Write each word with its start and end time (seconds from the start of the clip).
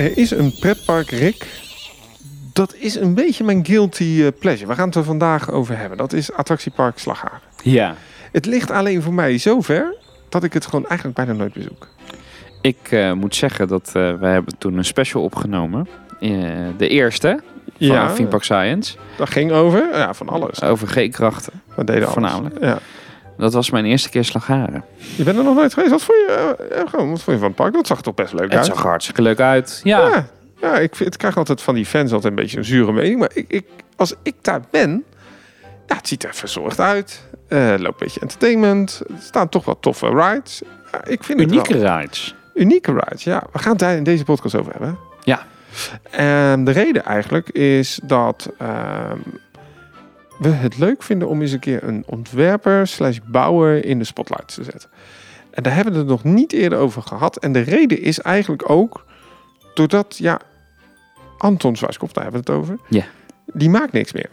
Er 0.00 0.18
is 0.18 0.30
een 0.30 0.52
pretpark, 0.60 1.10
Rick. 1.10 1.46
Dat 2.52 2.74
is 2.74 2.94
een 2.94 3.14
beetje 3.14 3.44
mijn 3.44 3.66
guilty 3.66 4.22
eh, 4.22 4.26
pleasure. 4.38 4.66
We 4.66 4.74
gaan 4.74 4.86
het 4.86 4.96
er 4.96 5.04
vandaag 5.04 5.50
over 5.50 5.78
hebben. 5.78 5.98
Dat 5.98 6.12
is 6.12 6.32
attractiepark 6.32 6.98
Slagharen. 6.98 7.40
Ja. 7.62 7.94
Het 8.32 8.46
ligt 8.46 8.70
alleen 8.70 9.02
voor 9.02 9.12
mij 9.12 9.38
zo 9.38 9.60
ver 9.60 9.96
dat 10.28 10.44
ik 10.44 10.52
het 10.52 10.66
gewoon 10.66 10.86
eigenlijk 10.86 11.16
bijna 11.16 11.32
nooit 11.32 11.52
bezoek. 11.52 11.88
Ik 12.60 12.78
eh, 12.90 13.12
moet 13.12 13.34
zeggen 13.34 13.68
dat 13.68 13.92
uh, 13.96 14.14
wij 14.14 14.32
hebben 14.32 14.58
toen 14.58 14.76
een 14.76 14.84
special 14.84 15.22
opgenomen. 15.22 15.88
Uh, 16.20 16.30
de 16.76 16.88
eerste 16.88 17.40
van 17.78 17.86
Ja. 17.88 18.38
Science. 18.38 18.96
Dat 19.16 19.30
ging 19.30 19.52
over 19.52 19.88
ja, 19.92 20.14
van 20.14 20.28
alles. 20.28 20.62
Over 20.62 20.88
G-krachten. 20.88 21.52
We 21.74 21.84
deden 21.84 22.02
alles. 22.02 22.12
voornamelijk. 22.12 22.60
Ja. 22.60 22.78
Dat 23.40 23.52
was 23.52 23.70
mijn 23.70 23.84
eerste 23.84 24.10
keer 24.10 24.24
Slagharen. 24.24 24.84
Je 25.16 25.22
bent 25.24 25.38
er 25.38 25.44
nog 25.44 25.54
nooit 25.54 25.72
geweest. 25.74 25.92
Wat 25.92 26.02
vond 26.02 26.18
je, 26.18 26.54
eh, 26.68 26.76
ja, 26.78 26.86
gewoon, 26.88 27.10
wat 27.10 27.22
vond 27.22 27.36
je 27.36 27.42
van 27.42 27.46
het 27.48 27.54
park? 27.56 27.72
Dat 27.72 27.86
zag 27.86 27.96
er 27.96 28.02
toch 28.02 28.14
best 28.14 28.32
leuk 28.32 28.42
Het 28.42 28.54
uit. 28.54 28.66
zag 28.66 28.78
er 28.82 28.88
hartstikke 28.88 29.22
leuk 29.22 29.40
uit. 29.40 29.80
Ja. 29.84 29.98
Ja, 30.08 30.26
ja 30.60 30.78
ik, 30.78 30.96
vind, 30.96 31.12
ik 31.12 31.18
krijg 31.18 31.36
altijd 31.36 31.62
van 31.62 31.74
die 31.74 31.86
fans 31.86 32.12
altijd 32.12 32.32
een 32.32 32.38
beetje 32.42 32.58
een 32.58 32.64
zure 32.64 32.92
mening. 32.92 33.18
Maar 33.18 33.30
ik, 33.34 33.44
ik, 33.48 33.66
als 33.96 34.14
ik 34.22 34.34
daar 34.40 34.60
ben, 34.70 35.04
ja, 35.86 35.96
het 35.96 36.08
ziet 36.08 36.24
er 36.24 36.34
verzorgd 36.34 36.80
uit. 36.80 37.22
Eh 37.48 37.68
loopt 37.68 37.82
een 37.84 37.92
beetje 37.98 38.20
entertainment. 38.20 39.00
Er 39.08 39.14
staan 39.20 39.48
toch 39.48 39.64
wat 39.64 39.76
toffe 39.80 40.08
rides. 40.08 40.62
Ja, 40.92 41.04
ik 41.04 41.24
vind 41.24 41.40
het 41.40 41.50
Unieke 41.52 41.78
wel. 41.78 41.98
rides. 41.98 42.34
Unieke 42.54 42.92
rides, 42.92 43.24
ja. 43.24 43.42
We 43.52 43.58
gaan 43.58 43.70
het 43.70 43.80
daar 43.80 43.96
in 43.96 44.04
deze 44.04 44.24
podcast 44.24 44.54
over 44.54 44.72
hebben. 44.72 44.98
Ja. 45.24 45.46
En 46.10 46.64
de 46.64 46.70
reden 46.70 47.04
eigenlijk 47.04 47.48
is 47.48 48.00
dat 48.02 48.50
ehm, 48.58 49.18
we 50.40 50.48
het 50.48 50.78
leuk 50.78 51.02
vinden 51.02 51.28
om 51.28 51.40
eens 51.40 51.52
een 51.52 51.58
keer 51.58 51.82
een 51.82 52.04
ontwerper 52.06 52.86
slash 52.86 53.18
bouwer 53.26 53.84
in 53.84 53.98
de 53.98 54.04
spotlight 54.04 54.54
te 54.54 54.64
zetten. 54.64 54.90
En 55.50 55.62
daar 55.62 55.74
hebben 55.74 55.92
we 55.92 55.98
het 55.98 56.08
nog 56.08 56.24
niet 56.24 56.52
eerder 56.52 56.78
over 56.78 57.02
gehad. 57.02 57.36
En 57.36 57.52
de 57.52 57.60
reden 57.60 58.02
is 58.02 58.20
eigenlijk 58.20 58.70
ook 58.70 59.04
doordat, 59.74 60.16
ja, 60.18 60.40
Anton 61.38 61.76
Zwarskop, 61.76 62.14
daar 62.14 62.22
hebben 62.22 62.44
we 62.44 62.52
het 62.52 62.60
over. 62.60 62.78
Ja. 62.88 63.04
Die 63.52 63.70
maakt 63.70 63.92
niks 63.92 64.12
meer. 64.12 64.30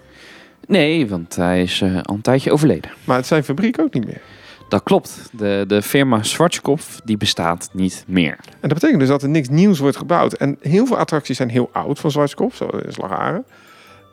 Nee, 0.67 1.07
want 1.07 1.35
hij 1.35 1.61
is 1.61 1.81
eh, 1.81 2.01
al 2.01 2.15
een 2.15 2.21
tijdje 2.21 2.51
overleden. 2.51 2.91
Maar 3.03 3.17
het 3.17 3.27
zijn 3.27 3.43
fabriek 3.43 3.79
ook 3.79 3.93
niet 3.93 4.05
meer. 4.05 4.21
Dat 4.69 4.83
klopt. 4.83 5.29
De, 5.31 5.63
de 5.67 5.81
firma 5.81 6.23
Schwarzkopf 6.23 7.01
die 7.03 7.17
bestaat 7.17 7.69
niet 7.73 8.03
meer. 8.07 8.37
En 8.41 8.69
dat 8.69 8.73
betekent 8.73 8.99
dus 8.99 9.09
dat 9.09 9.23
er 9.23 9.29
niks 9.29 9.49
nieuws 9.49 9.79
wordt 9.79 9.97
gebouwd. 9.97 10.33
En 10.33 10.57
heel 10.61 10.85
veel 10.85 10.97
attracties 10.97 11.37
zijn 11.37 11.49
heel 11.49 11.69
oud 11.73 11.99
van 11.99 12.11
Zwartskop, 12.11 12.53
zoals 12.53 12.83
in 12.83 12.93
Slagharen. 12.93 13.45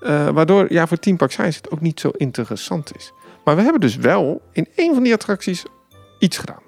Eh, 0.05 0.29
waardoor 0.29 0.73
ja, 0.73 0.87
voor 0.87 0.99
Team 0.99 1.17
Park 1.17 1.31
Science 1.31 1.59
het 1.59 1.71
ook 1.71 1.81
niet 1.81 2.01
zo 2.01 2.11
interessant 2.17 2.97
is. 2.97 3.13
Maar 3.45 3.57
we 3.57 3.63
hebben 3.63 3.81
dus 3.81 3.97
wel 3.97 4.43
in 4.53 4.67
één 4.77 4.95
van 4.95 5.03
die 5.03 5.13
attracties 5.13 5.65
iets 6.19 6.39
gedaan. 6.39 6.63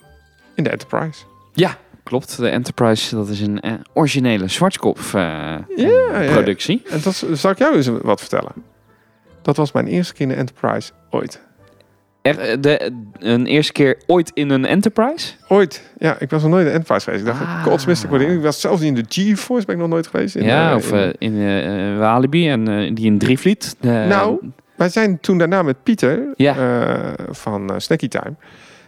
In 0.55 0.65
de 0.65 0.71
Enterprise. 0.71 1.25
Ja, 1.53 1.79
klopt. 2.03 2.37
De 2.37 2.49
Enterprise, 2.49 3.15
dat 3.15 3.29
is 3.29 3.41
een 3.41 3.61
eh, 3.61 3.73
originele 3.95 4.49
Schwarzkopf 4.49 5.15
eh, 5.15 5.21
Ja, 5.77 6.21
ja. 6.21 6.33
productie. 6.33 6.83
En 6.91 7.01
dat 7.03 7.27
zal 7.33 7.51
ik 7.51 7.59
jou 7.59 7.77
eens 7.77 7.87
wat 7.87 8.21
vertellen. 8.21 8.53
Dat 9.43 9.57
was 9.57 9.73
mijn 9.73 9.87
eerste 9.87 10.13
keer 10.13 10.23
in 10.23 10.29
de 10.29 10.35
Enterprise 10.39 10.93
ooit. 11.11 11.41
Er, 12.27 12.39
eh, 12.39 12.57
de, 12.61 12.93
een 13.19 13.47
eerste 13.47 13.73
keer 13.73 13.97
ooit 14.07 14.31
in 14.35 14.51
een 14.51 14.65
Enterprise? 14.65 15.33
Ooit. 15.49 15.83
Ja, 15.99 16.17
ik 16.19 16.31
was 16.31 16.43
nog 16.43 16.51
nooit 16.51 16.63
in 16.65 16.69
de 16.73 16.75
Enterprise 16.79 17.05
geweest. 17.05 17.23
Ik 17.27 17.31
dacht, 17.31 17.41
Ah. 17.43 17.65
kotsmist, 17.65 18.05
ik 18.05 18.09
word 18.11 18.23
in. 18.23 18.31
Ik 18.31 18.43
was 18.43 18.61
zelfs 18.61 18.81
niet 18.81 18.99
in 18.99 19.05
de 19.09 19.33
G-Force, 19.35 19.67
ben 19.67 19.75
ik 19.75 19.81
nog 19.81 19.91
nooit 19.91 20.07
geweest. 20.07 20.35
In, 20.35 20.45
ja, 20.45 20.71
eh, 20.71 20.77
of 20.77 20.93
in- 20.93 21.17
eh, 21.19 21.89
in 21.89 21.99
Walibi 21.99 22.49
en 22.49 22.95
die 22.95 23.07
in 23.07 23.19
Drievliet. 23.19 23.77
Nou, 23.81 24.39
Wij 24.77 24.89
zijn 24.89 25.21
toen 25.21 25.39
daarna 25.39 25.63
met 25.63 25.83
Pieter 25.83 26.23
Ja. 26.35 26.55
van 27.31 27.73
Snacky 27.77 28.09
Time... 28.09 28.35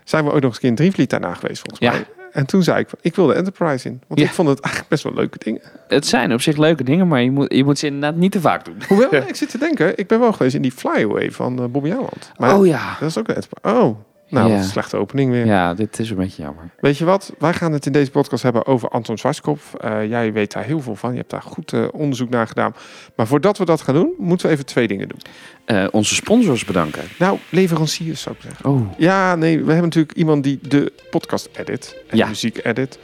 zijn 0.04 0.25
we 0.25 0.31
ook 0.32 0.41
nog 0.41 0.44
eens 0.44 0.54
een 0.54 0.60
keer 0.60 0.69
in 0.69 0.75
Drievliet 0.75 1.10
daarna 1.10 1.34
geweest, 1.34 1.60
volgens 1.60 1.81
Ja. 1.81 1.91
mij. 1.91 2.04
En 2.38 2.47
toen 2.47 2.62
zei 2.62 2.78
ik, 2.81 2.88
ik 3.00 3.16
wil 3.16 3.26
de 3.26 3.34
Enterprise 3.34 3.88
in. 3.88 4.00
Want 4.06 4.21
Ja. 4.21 4.26
ik 4.26 4.32
vond 4.32 4.49
het 4.49 4.60
eigenlijk 4.60 4.91
best 4.93 5.03
wel 5.04 5.15
leuke 5.15 5.38
dingen. 5.38 5.60
het 5.88 6.06
zijn 6.06 6.32
op 6.32 6.41
zich 6.41 6.56
leuke 6.56 6.84
dingen, 6.84 7.09
maar 7.09 7.22
je 7.22 7.31
moet, 7.31 7.53
je 7.54 7.65
moet 7.65 7.78
ze 7.78 7.87
inderdaad 7.87 8.16
niet 8.16 8.32
te 8.32 8.41
vaak 8.41 8.65
doen. 8.65 8.76
Hoewel, 8.88 9.12
ik 9.28 9.37
zit 9.37 9.50
te 9.50 9.59
denken, 9.59 9.99
ik 9.99 10.06
ben 10.06 10.21
wel 10.21 10.32
geweest 10.32 10.54
in 10.54 10.62
die 10.62 10.72
Flyaway 10.72 11.31
van 11.31 11.59
eh, 11.59 11.65
Bobby. 11.65 11.93
Maar 12.37 12.56
oh 12.59 12.66
ja. 12.66 12.97
dat 13.00 13.09
is 13.09 13.19
ook 13.19 13.28
een 13.28 13.34
Enterprise. 13.34 13.77
Oh, 13.81 13.98
nou, 14.28 14.49
Ja. 14.49 14.55
wat 14.55 14.62
een 14.65 14.71
slechte 14.71 14.97
opening 14.97 15.31
weer. 15.31 15.47
Ja, 15.47 15.75
dit 15.75 15.99
is 15.99 16.11
een 16.11 16.16
beetje 16.16 16.43
jammer. 16.43 16.71
Weet 16.81 16.99
je 16.99 17.05
wat? 17.05 17.33
Wij 17.39 17.53
gaan 17.53 17.72
het 17.72 17.87
in 17.87 17.93
deze 17.93 18.11
podcast 18.11 18.43
hebben 18.43 18.66
over 18.66 18.89
Anton 18.89 19.19
Zwartskopf. 19.19 19.75
Eh, 19.75 20.09
jij 20.09 20.33
weet 20.33 20.53
daar 20.53 20.65
heel 20.65 20.81
veel 20.81 20.94
van. 20.97 21.11
Je 21.11 21.16
hebt 21.19 21.31
daar 21.31 21.43
goed 21.43 21.72
eh, 21.72 21.84
onderzoek 21.93 22.28
naar 22.31 22.47
gedaan. 22.47 22.75
Maar 23.16 23.27
voordat 23.27 23.59
we 23.59 23.65
dat 23.65 23.81
gaan 23.81 23.94
doen, 23.94 24.12
moeten 24.19 24.47
we 24.47 24.53
even 24.53 24.66
twee 24.66 24.89
dingen 24.89 25.09
doen. 25.09 25.21
Eh, 25.65 25.87
onze 25.91 26.15
sponsors 26.15 26.65
bedanken. 26.65 27.03
Nou, 27.19 27.39
leveranciers 27.50 28.21
zou 28.21 28.34
ik 28.34 28.43
zeggen. 28.43 28.71
Oh. 28.71 28.81
Ja, 28.97 29.34
nee, 29.34 29.56
we 29.56 29.65
hebben 29.66 29.83
natuurlijk 29.83 30.12
iemand 30.16 30.43
die 30.45 30.59
de 30.62 30.93
podcast 31.10 31.49
edit. 31.56 31.97
En 32.09 32.16
Ja. 32.16 32.22
de 32.25 32.28
muziek 32.31 32.60
edit. 32.65 32.99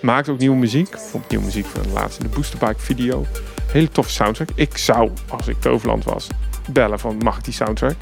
Maakt 0.00 0.28
ook 0.28 0.38
nieuwe 0.38 0.56
muziek. 0.56 0.98
Vond 0.98 1.28
nieuwe 1.28 1.44
muziek 1.44 1.66
voor 1.66 1.82
de 1.82 1.88
laatste 1.88 2.22
de 2.22 2.28
Boosterbike 2.28 2.80
video. 2.80 3.24
Hele 3.72 3.88
toffe 3.88 4.10
soundtrack. 4.12 4.48
Ik 4.54 4.76
zou, 4.76 5.10
als 5.28 5.48
ik 5.48 5.60
Toverland 5.60 6.04
was, 6.04 6.26
bellen 6.70 6.98
van 6.98 7.16
mag 7.18 7.38
ik 7.38 7.44
die 7.44 7.52
soundtrack? 7.54 7.94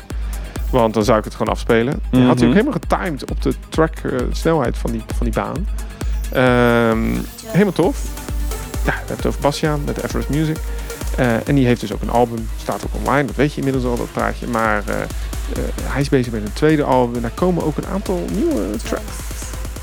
Want 0.72 0.94
dan 0.94 1.04
zou 1.04 1.18
ik 1.18 1.24
het 1.24 1.34
gewoon 1.34 1.52
afspelen. 1.52 2.02
Die 2.10 2.22
had 2.24 2.38
hij 2.38 2.48
ook 2.48 2.54
Mhm. 2.54 2.66
helemaal 2.66 2.80
getimed 2.88 3.30
op 3.30 3.42
de 3.42 3.54
track 3.68 3.96
eh, 3.98 4.18
snelheid 4.30 4.78
van 4.78 4.90
die, 4.90 5.02
van 5.16 5.26
die 5.26 5.34
baan. 5.34 5.66
Ehm, 6.32 7.16
helemaal 7.46 7.72
tof. 7.72 8.02
Ja, 8.84 8.90
we 8.90 8.90
hebben 8.96 9.16
het 9.16 9.26
over 9.26 9.40
Bastiaan 9.40 9.80
met 9.84 10.02
Everest 10.04 10.28
Music. 10.28 10.56
Eh, 11.16 11.48
en 11.48 11.54
die 11.54 11.66
heeft 11.66 11.80
dus 11.80 11.92
ook 11.92 12.02
een 12.02 12.10
album. 12.10 12.48
Staat 12.60 12.84
ook 12.84 12.94
online. 13.04 13.24
Dat 13.26 13.36
weet 13.36 13.50
je 13.52 13.56
inmiddels 13.58 13.84
al, 13.84 13.96
dat 13.96 14.12
praatje. 14.12 14.46
Maar 14.46 14.82
eh, 14.88 14.94
hij 15.82 16.00
is 16.00 16.08
bezig 16.08 16.32
met 16.32 16.42
een 16.42 16.52
tweede 16.52 16.82
album. 16.82 17.14
En 17.14 17.20
daar 17.22 17.30
komen 17.34 17.64
ook 17.64 17.76
een 17.76 17.86
aantal 17.86 18.24
nieuwe 18.32 18.76
tracks. 18.76 19.12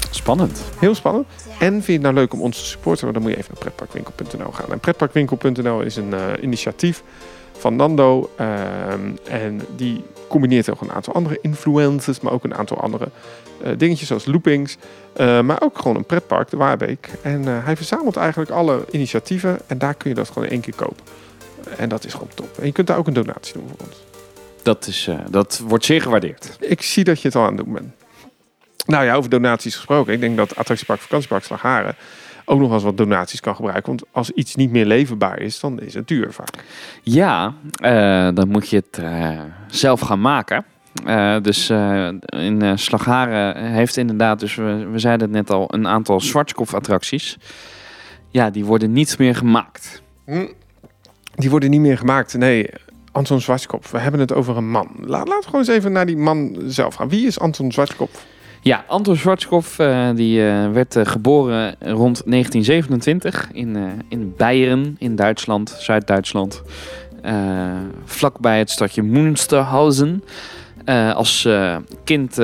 Spannend. 0.09 0.61
Heel 0.79 0.95
spannend. 0.95 1.27
En 1.59 1.71
vind 1.73 1.85
je 1.85 1.91
het 1.91 2.01
nou 2.01 2.13
leuk 2.13 2.33
om 2.33 2.41
ons 2.41 2.57
te 2.57 2.65
supporten? 2.65 3.13
Dan 3.13 3.21
moet 3.21 3.31
je 3.31 3.37
even 3.37 3.51
naar 3.53 3.59
pretparkwinkel.nl 3.63 4.51
gaan. 4.51 4.71
En 4.71 4.79
pretparkwinkel.nl 4.79 5.81
is 5.81 5.95
een 5.95 6.13
eh, 6.13 6.19
initiatief 6.41 7.03
van 7.59 7.75
Nando. 7.75 8.29
ehm, 8.35 9.11
en 9.23 9.61
die 9.75 10.03
combineert 10.27 10.69
ook 10.69 10.81
een 10.81 10.91
aantal 10.91 11.13
andere 11.13 11.37
influencers, 11.41 12.19
maar 12.19 12.33
ook 12.33 12.43
een 12.43 12.55
aantal 12.55 12.81
andere 12.81 13.07
eh, 13.63 13.71
dingetjes 13.77 14.07
zoals 14.07 14.25
loopings. 14.25 14.77
eh, 15.13 15.41
maar 15.41 15.61
ook 15.61 15.77
gewoon 15.79 15.97
een 15.97 16.05
pretpark, 16.05 16.49
de 16.49 16.57
Waarbeek. 16.57 17.09
En 17.21 17.47
eh, 17.47 17.65
hij 17.65 17.75
verzamelt 17.75 18.15
eigenlijk 18.15 18.51
alle 18.51 18.85
initiatieven 18.91 19.59
en 19.67 19.77
daar 19.77 19.93
kun 19.93 20.09
je 20.09 20.15
dat 20.15 20.27
gewoon 20.27 20.43
in 20.43 20.51
één 20.51 20.61
keer 20.61 20.75
kopen. 20.75 21.03
En 21.77 21.89
dat 21.89 22.05
is 22.05 22.13
gewoon 22.13 22.29
top. 22.33 22.57
En 22.57 22.65
je 22.65 22.71
kunt 22.71 22.87
daar 22.87 22.97
ook 22.97 23.07
een 23.07 23.13
donatie 23.13 23.53
doen 23.53 23.67
voor 23.67 23.87
ons. 23.87 24.03
Dat, 24.63 24.87
is, 24.87 25.09
dat 25.29 25.61
wordt 25.67 25.85
zeer 25.85 26.01
gewaardeerd. 26.01 26.57
Ik 26.59 26.81
zie 26.81 27.03
dat 27.03 27.21
je 27.21 27.27
het 27.27 27.37
al 27.37 27.43
aan 27.43 27.55
het 27.55 27.65
doen 27.65 27.73
bent. 27.73 27.93
Nou 28.85 29.05
ja, 29.05 29.15
over 29.15 29.29
donaties 29.29 29.75
gesproken. 29.75 30.13
Ik 30.13 30.19
denk 30.19 30.37
dat 30.37 30.55
Attractiepark 30.55 30.99
Vakantiepark 30.99 31.43
Slagharen 31.43 31.95
ook 32.49 32.59
nog 32.59 32.67
wel 32.67 32.75
eens 32.75 32.83
wat 32.83 32.97
donaties 32.97 33.39
kan 33.39 33.55
gebruiken. 33.55 33.85
Want 33.85 34.03
als 34.11 34.31
iets 34.31 34.55
niet 34.55 34.71
meer 34.71 34.85
leverbaar 34.85 35.39
is, 35.39 35.59
dan 35.59 35.79
is 35.81 35.93
het 35.93 36.07
duur 36.07 36.33
vaak. 36.33 36.63
Ja, 37.01 37.53
eh, 37.81 38.29
dan 38.33 38.47
moet 38.47 38.69
je 38.69 38.75
het 38.75 38.97
eh, 39.03 39.39
zelf 39.67 39.99
gaan 39.99 40.21
maken. 40.21 40.65
Eh, 41.05 41.35
dus 41.41 41.69
in 42.29 42.77
Slagharen 42.79 43.71
heeft 43.71 43.97
inderdaad, 43.97 44.39
dus 44.39 44.55
we, 44.55 44.87
we 44.91 44.99
zeiden 44.99 45.27
het 45.27 45.35
net 45.35 45.49
al, 45.57 45.73
een 45.73 45.87
aantal 45.87 46.19
Schwarzkopf-attracties. 46.19 47.37
Ja, 48.29 48.49
die 48.49 48.65
worden 48.65 48.91
niet 48.91 49.17
meer 49.17 49.35
gemaakt. 49.35 50.01
Die 51.35 51.49
worden 51.49 51.69
niet 51.69 51.81
meer 51.81 51.97
gemaakt. 51.97 52.37
Nee, 52.37 52.69
Anton 53.11 53.41
Zwartkopf. 53.41 53.91
We 53.91 53.97
hebben 53.99 54.19
het 54.19 54.33
over 54.33 54.57
een 54.57 54.69
man. 54.69 54.89
La- 54.99 55.17
laten 55.17 55.39
we 55.39 55.45
gewoon 55.45 55.59
eens 55.59 55.69
even 55.69 55.91
naar 55.91 56.05
die 56.05 56.17
man 56.17 56.57
zelf 56.67 56.95
gaan. 56.95 57.09
Wie 57.09 57.27
is 57.27 57.39
Anton 57.39 57.71
Zwartkopf? 57.71 58.25
Ja, 58.61 58.83
Anton 58.87 59.15
Schwarzkopf 59.15 59.79
eh, 59.79 60.09
die, 60.15 60.47
eh, 60.47 60.71
werd 60.71 60.95
eh, 60.95 61.05
geboren 61.05 61.75
rond 61.79 62.21
1927 62.25 63.49
in, 63.53 63.77
in 64.09 64.33
Beieren 64.37 64.95
in 64.99 65.15
Duitsland, 65.15 65.69
Zuid-Duitsland. 65.79 66.61
Vlakbij 68.05 68.59
het 68.59 68.69
stadje 68.69 69.03
Münsterhausen. 69.03 70.23
Als 71.13 71.47
kind 72.03 72.37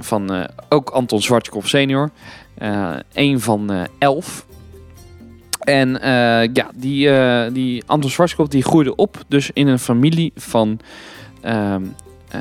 van 0.00 0.48
ook 0.68 0.90
Anton 0.90 1.20
Schwarzkopf 1.22 1.68
senior. 1.68 2.10
Een 3.12 3.40
van 3.40 3.86
elf. 3.98 4.46
En 5.58 5.98
ja, 6.52 6.70
die, 6.74 7.10
die 7.52 7.82
Anton 7.86 8.10
Schwarzkopf 8.10 8.48
die 8.48 8.62
groeide 8.62 8.96
op 8.96 9.24
dus 9.28 9.50
in 9.52 9.66
een 9.66 9.78
familie 9.78 10.32
van 10.36 10.80
ehm, 11.40 11.82
eh, 12.28 12.40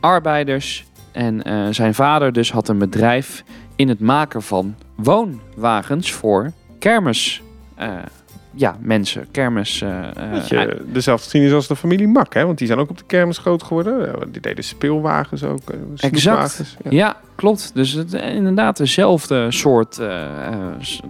arbeiders 0.00 0.84
en 1.12 1.42
eh, 1.42 1.66
zijn 1.70 1.94
vader 1.94 2.32
dus 2.32 2.52
had 2.52 2.68
een 2.68 2.78
bedrijf 2.78 3.44
in 3.76 3.88
het 3.88 4.00
maken 4.00 4.42
van 4.42 4.74
woonwagens 4.94 6.12
voor 6.12 6.52
kermis. 6.78 7.42
eh, 7.74 7.88
ja, 8.54 8.76
mensen, 8.80 9.26
kermis. 9.30 9.80
eh, 9.80 10.36
eh, 10.36 10.46
je, 10.46 10.84
dezelfde 10.92 11.22
geschiedenis 11.22 11.56
als 11.56 11.66
de 11.66 11.76
familie 11.76 12.08
Mak. 12.08 12.34
Hè? 12.34 12.46
Want 12.46 12.58
die 12.58 12.66
zijn 12.66 12.78
ook 12.78 12.90
op 12.90 12.98
de 12.98 13.04
kermis 13.06 13.38
groot 13.38 13.62
geworden. 13.62 14.32
Die 14.32 14.40
deden 14.40 14.64
speelwagens 14.64 15.44
ook. 15.44 15.60
snoepwagens. 15.94 16.76
Ja. 16.84 16.90
ja, 16.90 17.16
klopt. 17.34 17.70
Dus 17.74 17.92
het, 17.92 18.12
inderdaad 18.12 18.76
dezelfde 18.76 19.50
soort 19.50 20.00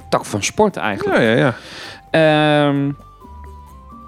tak 0.09 0.25
van 0.25 0.43
sport 0.43 0.77
eigenlijk. 0.77 1.19
ja, 1.19 1.25
ja, 1.25 1.37
ja. 1.37 1.55
Ehm, 2.67 2.91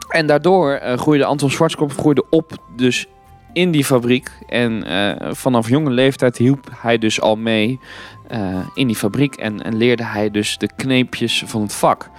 en 0.09 0.27
daardoor 0.27 0.81
groeide 0.97 1.25
Anton 1.25 1.51
Schwarzkopf 1.51 1.97
groeide 1.97 2.25
op 2.31 2.53
dus 2.77 3.07
in 3.55 3.71
die 3.71 3.85
fabriek. 3.85 4.31
En 4.49 4.85
eh, 4.85 5.33
vanaf 5.33 5.69
jonge 5.69 5.91
leeftijd 5.91 6.37
hielp 6.37 6.69
hij 6.77 6.99
dus 6.99 7.21
al 7.21 7.37
mee 7.37 7.81
eh, 8.29 8.41
in 8.75 8.87
die 8.87 8.97
fabriek 8.97 9.35
en, 9.35 9.63
en, 9.63 9.77
leerde 9.77 10.05
hij 10.05 10.31
dus 10.31 10.59
de 10.59 10.69
kneepjes 10.77 11.43
van 11.47 11.63
het 11.63 11.73
vak. 11.73 12.11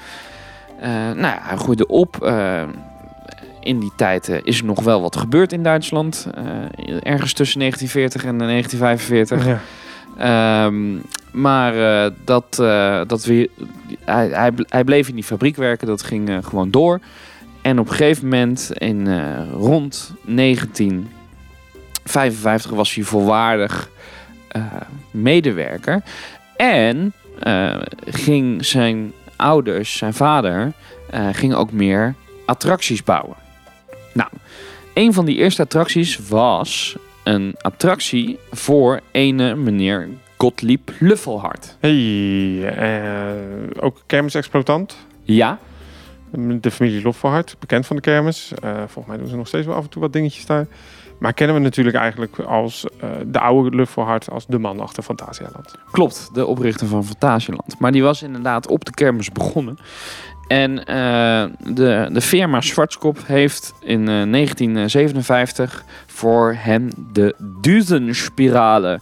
Eh, 0.79 0.89
nou 0.89 1.17
ja, 1.17 1.39
hij 1.41 1.57
groeide 1.57 1.87
op. 1.87 2.33
in 3.61 3.79
die 3.79 3.91
tijd 3.95 4.41
is 4.43 4.59
er 4.59 4.65
nog 4.65 4.81
wel 4.81 5.01
wat 5.01 5.15
gebeurd 5.15 5.53
in 5.53 5.63
Duitsland. 5.63 6.27
ergens 7.03 7.33
tussen 7.33 7.59
1940 7.59 8.23
en 8.23 8.37
1945. 8.37 9.61
Ehm, 10.17 10.97
maar 11.31 11.73
dat, 12.25 12.55
dat 13.07 13.25
weer, 13.25 13.49
hij, 14.05 14.51
hij, 14.67 14.83
bleef 14.83 15.07
in 15.09 15.15
die 15.15 15.23
fabriek 15.23 15.55
werken, 15.55 15.87
dat 15.87 16.03
ging 16.03 16.39
gewoon 16.41 16.71
door. 16.71 16.99
En 17.61 17.79
op 17.79 17.87
een 17.87 17.95
gegeven 17.95 18.23
moment, 18.23 18.71
in 18.73 19.29
rond 19.51 20.13
19 20.21 21.09
55 22.05 22.71
was 22.71 22.95
hij 22.95 23.03
volwaardig 23.03 23.89
eh, 24.47 24.63
medewerker. 25.11 26.03
En 26.57 27.13
eh, 27.39 27.81
ging 28.05 28.65
zijn 28.65 29.13
ouders, 29.35 29.97
zijn 29.97 30.13
vader, 30.13 30.71
uh, 31.13 31.27
ging 31.31 31.53
ook 31.53 31.71
meer 31.71 32.15
attracties 32.45 33.03
bouwen. 33.03 33.35
Nou, 34.13 34.29
een 34.93 35.13
van 35.13 35.25
die 35.25 35.35
eerste 35.37 35.61
attracties 35.61 36.19
was 36.27 36.95
een 37.23 37.55
attractie 37.61 38.39
voor 38.51 38.99
ene 39.11 39.55
meneer 39.55 40.07
Gottlieb 40.37 40.91
Luffelhart. 40.99 41.77
Hey, 41.79 42.73
ook 43.79 44.03
kermisexploitant? 44.05 44.97
Ja, 45.23 45.59
de 46.61 46.71
familie 46.71 47.01
Lofverhart, 47.01 47.55
bekend 47.59 47.85
van 47.85 47.95
de 47.95 48.01
kermis. 48.01 48.53
Eh, 48.61 48.71
volgens 48.77 49.05
mij 49.07 49.17
doen 49.17 49.27
ze 49.27 49.35
nog 49.35 49.47
steeds 49.47 49.65
wel 49.65 49.75
af 49.75 49.83
en 49.83 49.89
toe 49.89 50.01
wat 50.01 50.13
dingetjes 50.13 50.45
daar. 50.45 50.67
Maar 51.19 51.33
kennen 51.33 51.55
we 51.55 51.61
natuurlijk 51.61 51.95
eigenlijk 51.95 52.39
als 52.39 52.85
eh, 52.99 53.09
de 53.25 53.39
oude 53.39 53.75
Lufverhart 53.75 54.29
als 54.29 54.45
de 54.45 54.59
man 54.59 54.79
achter 54.79 55.03
Fantasialand. 55.03 55.75
klopt, 55.91 56.29
de 56.33 56.45
oprichter 56.45 56.87
van 56.87 57.05
Fantasieland. 57.05 57.79
Maar 57.79 57.91
die 57.91 58.03
was 58.03 58.23
inderdaad 58.23 58.67
op 58.67 58.85
de 58.85 58.91
kermis 58.91 59.31
begonnen. 59.31 59.77
En 60.47 60.85
eh, 60.85 61.45
de, 61.73 62.09
de 62.11 62.21
firma 62.21 62.61
Schwarzkopf 62.61 63.25
heeft 63.25 63.73
in 63.79 63.99
eh, 63.99 64.31
1957 64.31 65.83
voor 66.05 66.55
hem 66.57 66.89
de 67.13 67.35
Duzenspirale 67.61 68.99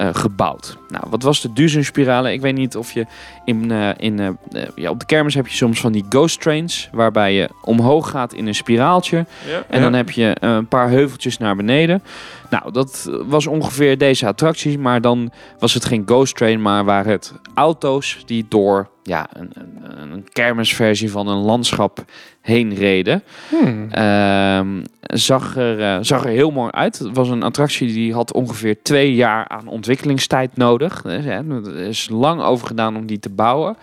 eh, 0.00 0.08
gebouwd. 0.12 0.76
Nou, 0.88 1.04
wat 1.10 1.22
was 1.22 1.40
de 1.40 1.52
Duzenspirale? 1.52 2.32
Ik 2.32 2.40
weet 2.40 2.54
niet 2.54 2.76
of 2.76 2.92
je 2.92 3.06
in, 3.44 3.70
eh, 3.70 3.88
in, 3.96 4.20
eh, 4.20 4.62
ja, 4.74 4.90
op 4.90 5.00
de 5.00 5.06
kermis 5.06 5.34
heb 5.34 5.46
je 5.46 5.56
soms 5.56 5.80
van 5.80 5.92
die 5.92 6.04
ghost 6.08 6.40
trains, 6.40 6.88
waarbij 6.92 7.34
je 7.34 7.48
omhoog 7.62 8.10
gaat 8.10 8.32
in 8.32 8.46
een 8.46 8.54
spiraaltje. 8.54 9.26
En 9.68 9.82
dan 9.82 9.92
heb 9.92 10.10
je 10.10 10.36
een 10.40 10.66
paar 10.66 10.88
heuveltjes 10.88 11.38
naar 11.38 11.56
beneden. 11.56 12.02
Nou, 12.50 12.72
dat 12.72 13.10
was 13.26 13.46
ongeveer 13.46 13.98
deze 13.98 14.26
attractie. 14.26 14.78
Maar 14.78 15.00
dan 15.00 15.30
was 15.58 15.74
het 15.74 15.84
geen 15.84 16.02
ghost 16.06 16.36
train, 16.36 16.62
maar 16.62 16.84
waren 16.84 17.12
het 17.12 17.32
auto's 17.54 18.22
die 18.26 18.46
door 18.48 18.88
ja, 19.02 19.26
een, 19.32 19.50
een, 19.54 20.12
een 20.12 20.28
kermisversie 20.32 21.10
van 21.10 21.28
een 21.28 21.42
landschap 21.42 22.04
heen 22.40 22.74
reden. 22.74 23.22
Hmm. 23.48 23.90
Ehm, 23.90 24.82
zag, 25.00 25.56
er, 25.56 25.80
eh, 25.80 25.98
zag 26.00 26.24
er 26.24 26.30
heel 26.30 26.50
mooi 26.50 26.70
uit. 26.70 26.98
Het 26.98 27.16
was 27.16 27.28
een 27.28 27.42
attractie 27.42 27.92
die 27.92 28.12
had 28.12 28.32
ongeveer 28.32 28.82
twee 28.82 29.14
jaar 29.14 29.48
aan 29.48 29.66
ontwikkelingstijd 29.66 30.56
nodig. 30.56 31.02
Dus, 31.02 31.24
Er 31.24 31.76
is 31.76 32.08
lang 32.08 32.42
over 32.42 32.66
gedaan 32.66 32.96
om 32.96 33.06
die 33.06 33.18
te 33.18 33.30
bouwen. 33.30 33.76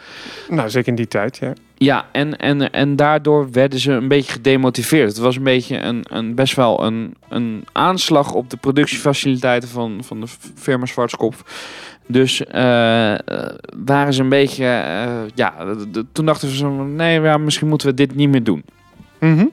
Nou, 0.49 0.69
zeker 0.69 0.87
in 0.87 0.95
die 0.95 1.07
tijd, 1.07 1.37
ja. 1.37 1.53
Ja, 1.79 2.05
en, 2.11 2.37
en, 2.37 2.71
en 2.71 2.95
daardoor 2.95 3.51
werden 3.51 3.79
ze 3.79 3.91
een 3.91 4.07
beetje 4.07 4.31
gedemotiveerd. 4.31 5.07
Het 5.07 5.17
was 5.17 5.35
een 5.35 5.43
beetje 5.43 5.79
een, 5.79 6.05
een 6.09 6.35
best 6.35 6.55
wel 6.55 6.83
een, 6.83 7.15
een 7.29 7.65
aanslag 7.71 8.33
op 8.33 8.49
de 8.49 8.57
productiefaciliteiten 8.57 9.69
van, 9.69 9.99
van 10.03 10.21
de 10.21 10.27
firma 10.55 10.85
Schwarzkopf. 10.85 11.43
Dus 12.07 12.45
eh, 12.45 13.13
waren 13.85 14.13
ze 14.13 14.21
een 14.21 14.29
beetje, 14.29 14.65
eh, 14.65 15.11
ja, 15.35 15.53
toen 16.11 16.25
dachten 16.25 16.49
ze, 16.49 16.67
nee, 16.67 17.21
ja, 17.21 17.37
misschien 17.37 17.67
moeten 17.67 17.87
we 17.87 17.93
dit 17.93 18.15
niet 18.15 18.29
meer 18.29 18.43
doen. 18.43 18.63
Mhm. 19.19 19.45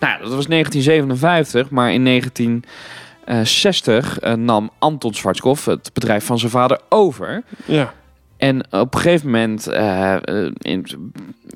Nou, 0.00 0.12
ja, 0.12 0.18
dat 0.18 0.34
was 0.34 0.46
1957, 0.46 1.70
maar 1.70 1.92
in 1.92 2.04
1960 2.04 4.18
eh, 4.18 4.32
nam 4.32 4.70
Anton 4.78 5.14
Schwarzkopf 5.14 5.64
het 5.64 5.90
bedrijf 5.92 6.24
van 6.24 6.38
zijn 6.38 6.50
vader 6.50 6.80
over. 6.88 7.42
Ja. 7.64 7.94
En 8.36 8.72
op 8.72 8.94
een 8.94 9.00
gegeven 9.00 9.26
moment, 9.30 9.66
eh, 9.66 10.14
eh, 10.14 10.52
in, 10.58 10.86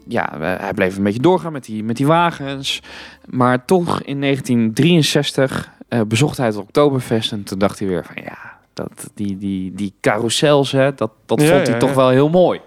ja, 0.08 0.38
hij 0.38 0.72
bleef 0.74 0.96
een 0.96 1.02
beetje 1.02 1.20
doorgaan 1.20 1.52
met 1.52 1.64
die, 1.64 1.84
met 1.84 1.96
die 1.96 2.06
wagens. 2.06 2.82
Maar 3.26 3.64
toch 3.64 4.02
in 4.02 4.20
1963 4.20 5.70
eh, 5.88 6.00
bezocht 6.06 6.36
hij 6.36 6.46
het 6.46 6.56
Oktoberfest 6.56 7.32
en 7.32 7.42
toen 7.42 7.58
dacht 7.58 7.78
hij 7.78 7.88
weer 7.88 8.04
van 8.04 8.22
ja, 8.22 8.38
dat, 8.72 9.10
die, 9.14 9.38
die, 9.38 9.74
die 9.74 9.94
carousels, 10.00 10.72
hè, 10.72 10.94
dat, 10.94 11.10
dat 11.26 11.40
Ja, 11.40 11.46
vond 11.46 11.62
hij 11.62 11.72
ja, 11.72 11.80
toch 11.80 11.88
ja. 11.88 11.96
wel 11.96 12.08
heel 12.08 12.28
mooi. 12.28 12.60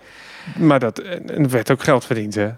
Maar 0.58 0.80
dat, 0.80 1.00
en 1.00 1.30
er 1.30 1.50
werd 1.50 1.72
ook 1.72 1.84
geld 1.84 2.06
verdiend, 2.06 2.36
hè? 2.36 2.50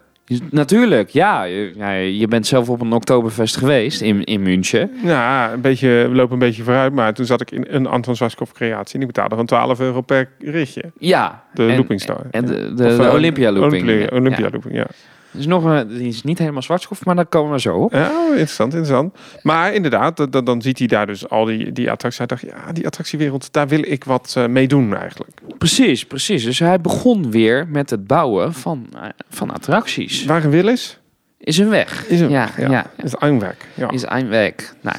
Natuurlijk, 0.52 1.10
ja 1.10 1.44
je, 1.44 2.28
bent 2.30 2.48
zelf 2.48 2.70
op 2.70 2.82
een 2.82 2.94
Oktoberfest 2.94 3.58
geweest 3.58 4.02
in, 4.02 4.24
in 4.24 4.42
München. 4.42 4.92
Ja, 5.04 5.54
een 5.54 5.62
beetje, 5.62 5.88
we 5.88 6.16
lopen 6.16 6.34
een 6.34 6.40
beetje 6.40 6.64
vooruit. 6.64 6.94
Maar 6.94 7.14
toen 7.14 7.26
zat 7.26 7.42
ik 7.42 7.52
in 7.52 7.66
een 7.68 7.88
Anton 7.88 8.16
Zwaskopf 8.16 8.52
creatie. 8.52 8.94
En 8.94 9.00
die 9.00 9.08
betaalde 9.08 9.36
van 9.36 9.46
12 9.46 9.80
euro 9.80 10.02
per 10.02 10.30
ritje. 10.40 10.92
Ja. 10.98 11.44
De 11.54 11.68
en, 11.68 11.76
looping 11.76 12.02
star. 12.02 12.22
En 12.32 12.46
de, 12.46 12.74
de, 12.74 12.88
eh, 12.88 13.14
Olympia 13.14 13.52
looping. 13.52 13.84
Olympia, 13.84 14.18
Olympia 14.18 14.46
Ja. 14.46 14.50
looping, 14.52 14.76
ja. 14.76 14.88
Dus 15.36 15.46
nog 15.46 15.64
een, 15.64 15.88
die 15.88 16.08
is 16.08 16.24
niet 16.24 16.38
helemaal 16.40 16.62
Schwarzkopf, 16.62 17.06
maar 17.06 17.16
daar 17.16 17.26
komen 17.26 17.52
we 17.52 17.60
zo 17.60 17.76
op. 17.78 17.92
Ja, 17.94 18.12
interessant, 18.30 18.74
interessant. 18.74 19.16
Maar 19.42 19.74
inderdaad, 19.74 20.18
dat- 20.18 20.32
dat- 20.32 20.46
dan 20.46 20.62
ziet 20.62 20.78
hij 20.80 20.88
daar 20.88 21.06
dus 21.08 21.30
al 21.30 21.46
die, 21.46 21.72
die 21.72 21.92
attracties. 21.92 22.18
Hij 22.18 22.28
dacht, 22.28 22.42
ja, 22.42 22.72
die 22.72 22.86
attractiewereld, 22.86 23.54
daar 23.54 23.68
wil 23.68 23.82
ik 23.84 24.04
wat 24.04 24.34
eh, 24.38 24.46
mee 24.46 24.68
doen 24.68 24.96
eigenlijk. 24.96 25.32
Precies, 25.58 26.06
precies. 26.06 26.44
Dus 26.44 26.60
hij 26.60 26.82
begon 26.82 27.32
weer 27.32 27.68
met 27.68 27.90
het 27.90 28.08
bouwen 28.08 28.54
van, 28.54 28.88
eh, 28.94 29.02
van 29.30 29.52
attracties. 29.54 30.26
Waar 30.26 30.44
een 30.44 30.50
wil 30.50 30.68
is, 30.68 31.00
Is 31.38 31.58
een 31.58 31.70
weg. 31.70 32.08
is 32.08 32.20
een 32.20 32.30
ja, 32.30 32.44
weg, 32.56 32.60
ja. 32.60 32.72
ja. 32.72 32.86
Is 33.04 33.14
een 33.20 33.40
weg. 33.40 33.56
Ja. 33.74 33.90
Is 33.92 34.04
een 34.08 34.28
weg. 34.28 34.54
Nou. 34.82 34.98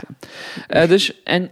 Eh, 0.67 0.89
dus, 0.89 1.23
en 1.23 1.51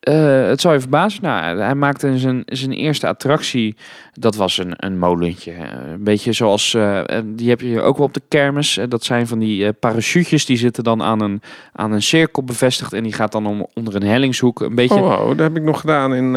eh, 0.00 0.46
het 0.48 0.60
zou 0.60 0.74
je 0.74 0.80
verbazen. 0.80 1.22
Nou, 1.22 1.58
hij 1.60 1.74
maakte 1.74 2.18
zijn, 2.18 2.42
zijn 2.46 2.72
eerste 2.72 3.06
attractie. 3.06 3.76
Dat 4.12 4.34
was 4.34 4.58
een, 4.58 4.72
een 4.76 4.98
molentje. 4.98 5.52
Eh, 5.52 5.90
Een 5.92 6.04
beetje 6.04 6.32
zoals, 6.32 6.74
eh, 6.74 7.00
die 7.24 7.48
heb 7.48 7.60
je 7.60 7.80
ook 7.80 7.96
wel 7.96 8.06
op 8.06 8.14
de 8.14 8.22
kermis. 8.28 8.78
Dat 8.88 9.04
zijn 9.04 9.26
van 9.26 9.38
die 9.38 9.72
parachutjes. 9.72 10.46
Die 10.46 10.56
zitten 10.56 10.84
dan 10.84 11.02
aan 11.02 11.20
een, 11.20 11.42
aan 11.72 11.92
een 11.92 12.02
cirkel 12.02 12.44
bevestigd. 12.44 12.92
En 12.92 13.02
die 13.02 13.12
gaat 13.12 13.32
dan 13.32 13.46
om, 13.46 13.66
onder 13.74 13.94
een 13.94 14.02
hellingshoek. 14.02 14.60
Een 14.60 14.74
beetje... 14.74 14.94
Oh, 15.00 15.16
wow, 15.16 15.28
dat 15.28 15.38
heb 15.38 15.56
ik 15.56 15.62
nog 15.62 15.80
gedaan 15.80 16.14
in, 16.14 16.30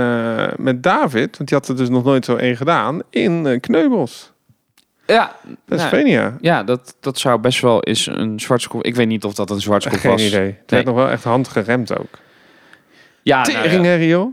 met 0.64 0.84
David. 0.84 1.38
Want 1.38 1.50
die 1.50 1.58
had 1.58 1.68
er 1.68 1.78
dus 1.78 1.90
nog 1.90 2.04
nooit 2.04 2.26
zo 2.26 2.36
één 2.36 2.56
gedaan. 2.58 3.02
In 3.10 3.60
Kneubels, 3.60 4.32
Ja, 5.06 5.36
nou, 5.66 6.32
ja 6.42 6.64
dat, 6.64 6.96
dat 7.00 7.20
zou 7.20 7.40
best 7.40 7.62
wel 7.62 7.84
eens 7.84 8.08
een 8.08 8.40
zwartskop... 8.40 8.84
Ik 8.84 8.96
weet 8.96 9.08
niet 9.08 9.24
of 9.24 9.34
dat 9.34 9.50
een 9.50 9.62
zwartskop 9.62 10.00
Geen 10.00 10.12
was. 10.12 10.28
idee. 10.28 10.56
Het 10.62 10.72
werd 10.72 10.86
nog 10.86 10.96
wel 10.96 11.10
echt 11.10 11.24
handgeremd 11.24 11.98
ook. 12.00 12.20
Ja, 13.24 13.42
nou 13.42 14.00
ja. 14.00 14.30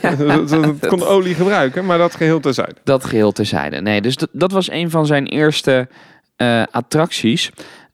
Dat, 0.16 0.48
dat 0.48 0.86
kon 0.86 1.02
olie 1.02 1.34
gebruiken, 1.34 1.86
maar 1.86 1.98
dat 1.98 2.14
geheel 2.14 2.40
terzijde. 2.40 2.74
Dat 2.84 3.04
geheel 3.04 3.32
terzijde. 3.32 3.80
Nee, 3.80 4.00
dus 4.00 4.16
dat, 4.16 4.28
dat 4.32 4.52
was 4.52 4.70
een 4.70 4.90
van 4.90 5.06
zijn 5.06 5.26
eerste 5.26 5.88
eh, 6.36 6.62
attracties. 6.70 7.50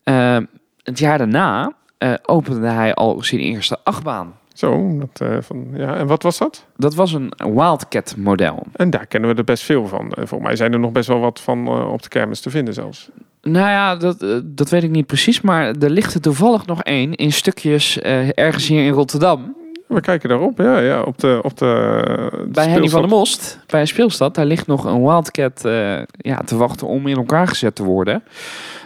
Eh, 0.07 0.39
het 0.83 0.99
jaar 0.99 1.19
daarna 1.19 1.73
eh, 1.99 2.15
opende 2.23 2.67
hij 2.67 2.95
al 2.95 3.23
zijn 3.23 3.41
eerste 3.41 3.79
achtbaan. 3.85 4.35
Zo, 4.53 4.99
dat, 4.99 5.29
eh, 5.29 5.37
van, 5.41 5.67
ja. 5.75 5.97
En 5.97 6.07
wat 6.07 6.23
was 6.23 6.39
dat? 6.39 6.67
Dat 6.77 6.95
was 6.95 7.13
een 7.13 7.33
Wildcat 7.37 8.15
model. 8.17 8.63
En 8.73 8.91
daar 8.91 9.07
kennen 9.07 9.31
we 9.31 9.37
er 9.37 9.45
best 9.45 9.65
veel 9.65 9.87
van. 9.87 10.13
Volgens 10.15 10.41
mij 10.41 10.57
zijn 10.57 10.73
er 10.73 10.79
nog 10.79 10.93
best 10.93 11.09
wel 11.09 11.21
wat 11.21 11.41
van 11.41 11.69
op 11.69 12.03
de 12.03 12.09
kermis 12.09 12.41
te 12.41 12.51
vinden 12.51 12.75
zelfs. 12.75 13.09
Nou 13.43 13.69
ja, 13.69 13.97
dat, 13.97 14.25
dat 14.45 14.71
weet 14.71 14.83
ik 14.83 14.91
niet 14.91 15.07
precies. 15.07 15.41
Maar 15.41 15.75
er 15.75 15.91
ligt 15.91 16.15
er 16.15 16.21
toevallig 16.21 16.67
nog 16.67 16.83
één 16.83 17.15
in 17.15 17.33
stukjes 17.33 17.99
ergens 17.99 18.69
hier 18.69 18.85
in 18.85 18.93
Rotterdam. 18.93 19.57
We 19.87 20.01
kijken 20.01 20.29
daarop, 20.29 20.59
ja, 20.59 20.79
ja 20.79 21.03
op 21.03 21.19
de, 21.19 21.39
op 21.43 21.59
de 21.59 22.47
Bij 22.49 22.69
Henny 22.69 22.89
van 22.89 23.01
der 23.01 23.11
Most, 23.11 23.59
bij 23.67 23.81
een 23.81 23.87
speelstad. 23.87 24.35
Daar 24.35 24.45
ligt 24.47 24.67
nog 24.67 24.85
een 24.85 25.03
Wildcat 25.03 25.65
eh, 25.65 25.99
ja, 26.07 26.37
te 26.45 26.57
wachten 26.57 26.87
om 26.87 27.07
in 27.07 27.17
elkaar 27.17 27.49
gezet 27.49 27.75
te 27.75 27.83
worden. 27.85 28.23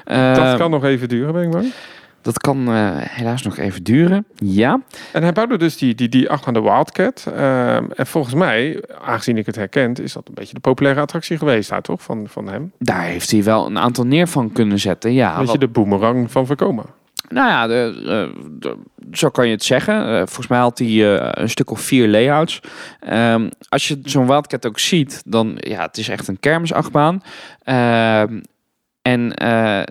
Eh, 0.04 0.34
Dat 0.34 0.56
kan 0.58 0.70
nog 0.70 0.84
even 0.84 1.08
duren, 1.08 1.32
ben 1.32 1.42
ik 1.42 1.50
bang. 1.50 1.72
dat 2.22 2.38
kan 2.38 2.68
eh, 2.68 2.90
helaas 2.96 3.42
nog 3.42 3.56
even 3.58 3.82
duren. 3.82 4.24
Ja. 4.34 4.80
En 5.12 5.22
hij 5.22 5.32
bouwde 5.32 5.58
dus 5.58 5.76
die, 5.76 5.94
die, 5.94 6.08
die 6.08 6.30
achtgaande 6.30 6.62
Wildcat. 6.62 7.26
Ehm, 7.36 7.84
en 7.96 8.06
volgens 8.06 8.34
mij, 8.34 8.84
aangezien 9.04 9.36
ik 9.38 9.46
het 9.46 9.56
herkent, 9.56 10.00
is 10.00 10.12
dat 10.12 10.28
een 10.28 10.34
beetje 10.34 10.54
de 10.54 10.60
populaire 10.60 11.00
attractie 11.00 11.38
geweest 11.38 11.70
daar, 11.70 11.82
toch? 11.82 12.02
Van, 12.02 12.24
van 12.28 12.48
hem. 12.48 12.72
Daar 12.78 13.02
heeft 13.02 13.30
hij 13.30 13.42
wel 13.44 13.66
een 13.66 13.78
aantal 13.78 14.04
neer 14.06 14.26
van 14.28 14.52
kunnen 14.52 14.78
zetten. 14.78 15.12
Ja, 15.12 15.28
Weet 15.36 15.44
wat- 15.44 15.52
je, 15.52 15.58
de 15.58 15.68
boomerang 15.68 16.30
van 16.30 16.46
voorkomen. 16.46 16.84
Nou 17.30 17.48
ja, 17.48 17.68
eh, 17.68 18.28
zo 19.12 19.28
kan 19.28 19.46
je 19.46 19.52
het 19.52 19.64
zeggen. 19.64 20.06
Eh, 20.06 20.16
volgens 20.16 20.46
mij 20.46 20.58
had 20.58 20.78
hij 20.78 20.88
eh, 20.88 21.28
een 21.30 21.48
stuk 21.48 21.70
of 21.70 21.80
vier 21.80 22.08
layouts. 22.08 22.60
Ehm, 23.00 23.48
als 23.68 23.88
je 23.88 24.00
zo'n 24.02 24.26
Wildcat 24.26 24.66
ook 24.66 24.78
ziet, 24.78 25.22
dan 25.26 25.56
ja, 25.56 25.82
het 25.82 25.98
is 25.98 26.08
echt 26.08 26.28
een 26.28 26.40
kermisachtbaan. 26.40 27.22
Ehm, 27.62 28.40
en 29.02 29.32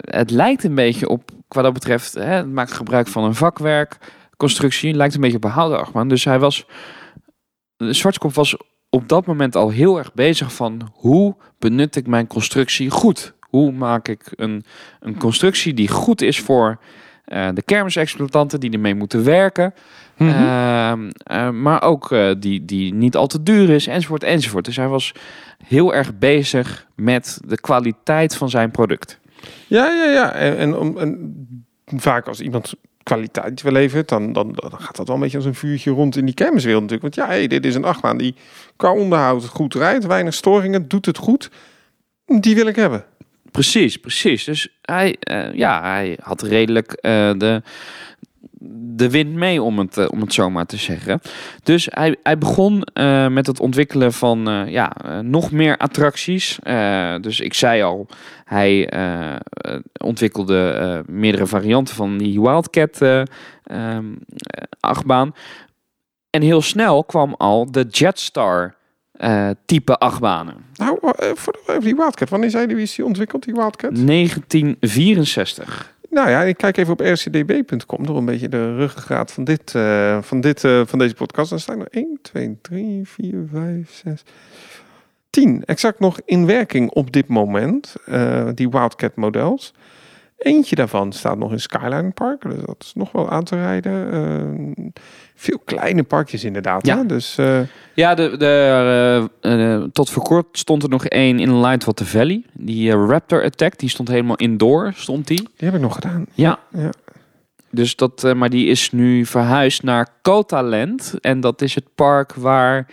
het 0.02 0.32
lijkt 0.32 0.64
een 0.64 0.76
beetje 0.76 1.10
op, 1.10 1.32
qua 1.48 1.62
dat 1.62 1.74
betreft, 1.74 2.14
hè, 2.14 2.24
het 2.24 2.52
maakt 2.52 2.72
gebruik 2.72 3.08
van 3.08 3.24
een 3.24 3.36
vakwerk. 3.36 3.98
Constructie 4.38 4.94
lijkt 4.94 5.16
een 5.16 5.22
beetje 5.22 5.38
op 5.38 5.44
een 5.44 5.52
achtbaan. 5.52 6.08
Dus 6.08 6.24
hij 6.24 6.40
was, 6.40 6.66
Zwartkop 7.78 8.34
was 8.34 8.56
op 8.90 9.10
dat 9.10 9.26
moment 9.26 9.56
al 9.56 9.70
heel 9.70 9.98
erg 9.98 10.14
bezig 10.14 10.54
van 10.54 10.92
hoe 10.94 11.36
benut 11.60 11.96
ik 11.96 12.08
mijn 12.08 12.28
constructie 12.28 12.90
goed? 12.90 13.34
Hoe 13.40 13.72
maak 13.72 14.08
ik 14.08 14.32
een, 14.36 14.64
een 15.00 15.18
constructie 15.18 15.74
die 15.74 15.88
goed 15.88 16.22
is 16.22 16.40
voor 16.40 16.80
de 17.30 17.62
kermisexploitanten 17.66 18.60
die 18.60 18.72
ermee 18.72 18.96
moeten 18.96 19.24
werken. 19.24 19.74
Mhm. 20.18 20.30
Ehm, 20.30 21.10
eh, 21.24 21.50
maar 21.50 21.82
ook 21.84 22.12
eh, 22.12 22.30
die, 22.40 22.66
die 22.66 22.94
niet 22.94 23.16
al 23.16 23.28
te 23.28 23.44
duur 23.44 23.70
is, 23.70 23.88
enzovoort, 23.88 24.24
enzovoort. 24.24 24.66
Dus 24.66 24.76
hij 24.76 24.88
was 24.88 25.14
heel 25.68 25.94
erg 25.94 26.18
bezig 26.18 26.88
met 26.96 27.40
de 27.46 27.60
kwaliteit 27.62 28.36
van 28.36 28.50
zijn 28.50 28.72
product. 28.72 29.20
Ja, 29.68 29.88
ja, 29.88 30.12
ja. 30.12 30.32
En, 30.32 30.58
en, 30.58 30.78
om- 30.78 30.98
en 30.98 31.36
vaak 31.86 32.28
als 32.28 32.40
iemand 32.42 32.74
kwaliteit 33.04 33.62
wil 33.62 33.72
leveren, 33.72 34.04
dan, 34.06 34.34
dan, 34.34 34.52
dan 34.56 34.72
gaat 34.80 34.96
dat 34.96 35.08
wel 35.08 35.16
een 35.16 35.22
beetje 35.22 35.38
als 35.38 35.46
een 35.46 35.56
vuurtje 35.56 35.92
rond 35.92 36.16
in 36.18 36.26
die 36.26 36.34
kermiswereld 36.34 36.82
natuurlijk. 36.82 37.16
Want 37.16 37.28
ja, 37.28 37.36
hey, 37.36 37.48
dit 37.48 37.66
is 37.66 37.76
een 37.76 37.84
achtbaan 37.86 38.18
die 38.18 38.36
qua 38.76 38.94
onderhoud 38.94 39.46
goed 39.46 39.74
rijdt, 39.74 40.06
weinig 40.06 40.34
storingen, 40.34 40.88
doet 40.88 41.06
het 41.06 41.18
goed. 41.18 41.52
Die 42.26 42.56
wil 42.56 42.68
ik 42.68 42.76
hebben. 42.76 43.06
Precies, 43.52 43.98
precies. 43.98 44.44
Dus 44.44 44.68
hij, 44.82 45.16
eh, 45.20 45.54
ja, 45.54 45.82
hij 45.82 46.18
had 46.22 46.42
redelijk 46.42 46.92
eh, 46.92 47.32
de, 47.38 47.62
de 48.96 49.10
wind 49.10 49.34
mee, 49.34 49.62
om 49.62 49.80
het, 49.80 49.98
eh, 49.98 50.06
om 50.10 50.22
het 50.22 50.34
zo 50.34 50.50
maar 50.50 50.66
te 50.66 50.78
zeggen. 50.78 51.22
Dus 51.64 51.88
hij, 51.92 52.16
hij 52.24 52.38
begon 52.38 52.84
met 53.32 53.48
het 53.48 53.60
ontwikkelen 53.60 54.14
van 54.14 54.66
ja, 54.68 54.96
nog 55.22 55.52
meer 55.52 55.78
attracties. 55.78 56.60
Dus 57.22 57.40
ik 57.40 57.54
zei 57.54 57.82
al, 57.82 58.08
hij 58.46 58.90
ontwikkelde 60.04 61.04
meerdere 61.08 61.48
varianten 61.48 61.96
van 61.96 62.18
die 62.18 62.42
Wildcat 62.42 63.02
eh, 63.02 63.22
ehm, 63.64 64.14
eh. 65.08 65.22
En 66.30 66.42
heel 66.42 66.62
snel 66.62 67.04
kwam 67.04 67.34
al 67.38 67.72
de 67.72 67.84
Jetstar 67.84 68.76
eh, 69.20 69.50
type 69.66 69.98
achtbanen. 69.98 70.56
Nou, 70.74 70.98
eh, 71.02 71.30
voor 71.34 71.54
de, 71.54 71.60
even 71.68 71.84
die 71.84 71.96
Wildcat. 71.96 72.30
Wanneer 72.30 72.50
zei 72.50 72.68
die, 72.68 72.78
is 72.78 72.96
die 72.96 73.06
ontwikkeld, 73.06 73.44
die 73.44 73.54
Wildcat? 73.54 74.06
1964. 74.06 75.94
Nou 76.10 76.30
ja, 76.30 76.42
ik 76.42 76.58
kijk 76.58 76.78
even 76.78 76.94
op 76.94 77.00
rcdb.com, 77.00 78.06
door 78.06 78.18
een 78.18 78.26
beetje 78.26 78.50
de 78.50 78.76
ruggengraat 78.76 79.32
van, 79.32 79.44
dit, 79.44 79.76
eh, 79.76 80.18
van, 80.22 80.42
dit, 80.42 80.64
eh, 80.64 80.82
van 80.86 81.00
deze 81.00 81.14
podcast. 81.14 81.50
Dan 81.50 81.60
staan 81.60 81.80
er 81.80 81.88
1, 81.90 82.20
2, 82.22 82.58
3, 82.62 83.08
4, 83.08 83.48
5, 83.52 84.02
6, 84.04 84.24
10. 85.30 85.64
Exact 85.66 86.00
nog 86.00 86.20
in 86.26 86.46
werking 86.46 86.90
op 86.90 87.12
dit 87.12 87.28
moment, 87.28 87.96
die 88.54 88.70
Wildcat 88.70 89.16
models. 89.16 89.74
Eentje 90.40 90.76
daarvan 90.76 91.12
staat 91.14 91.38
nog 91.38 91.52
in 91.52 91.60
Skyline 91.60 92.12
Park, 92.12 92.42
dus 92.42 92.66
dat 92.66 92.76
is 92.80 92.94
nog 92.94 93.12
wel 93.12 93.30
aan 93.30 93.44
te 93.44 93.56
rijden. 93.56 94.12
Eh, 94.12 94.86
veel 95.36 95.60
kleine 95.66 96.04
parkjes 96.04 96.44
inderdaad. 96.44 96.86
Ja. 96.86 96.98
Hè? 96.98 97.06
Dus 97.06 97.38
eh, 97.38 97.60
Ja, 97.94 98.16
de, 98.16 98.38
de, 98.38 99.30
eh, 99.42 99.84
tot 99.92 100.10
voor 100.10 100.24
kort 100.24 100.58
stond 100.58 100.84
er 100.84 100.90
nog 100.90 101.06
één 101.06 101.40
in 101.40 101.60
Lightwater 101.60 102.06
Valley. 102.06 102.44
Die 102.54 102.92
Raptor 102.92 103.44
Attack, 103.44 103.80
die 103.80 103.90
stond 103.90 104.08
helemaal 104.08 104.36
indoor, 104.36 104.94
stond 104.96 105.28
die. 105.28 105.38
die 105.42 105.68
heb 105.68 105.74
ik 105.74 105.82
nog 105.82 105.94
gedaan. 105.96 106.26
Ja. 106.34 106.60
Ja. 106.72 106.92
Dus 107.72 107.96
dat, 107.96 108.34
maar 108.36 108.50
die 108.50 108.68
is 108.68 108.92
nu 108.92 109.26
verhuisd 109.26 109.84
naar 109.84 110.08
Cotaland. 110.22 111.14
En 111.22 111.40
dat 111.40 111.62
is 111.62 111.76
het 111.76 111.86
park 111.96 112.34
waar 112.34 112.88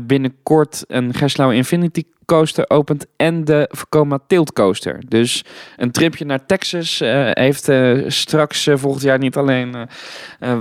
binnenkort 0.00 0.84
een 0.86 1.14
Gerstlauer 1.14 1.54
Infinity 1.54 2.02
Coaster 2.26 2.70
opent 2.70 3.06
en 3.16 3.44
de 3.44 3.68
Vekoma 3.70 4.18
Tilt 4.26 4.52
Coaster. 4.52 4.98
Dus 5.08 5.44
een 5.76 5.90
tripje 5.90 6.24
naar 6.24 6.46
Texas 6.46 7.00
eh, 7.00 7.30
heeft 7.32 7.68
eh, 7.68 8.04
straks 8.06 8.66
eh, 8.66 8.76
volgend 8.76 9.02
jaar 9.02 9.18
niet 9.18 9.36
alleen 9.36 9.88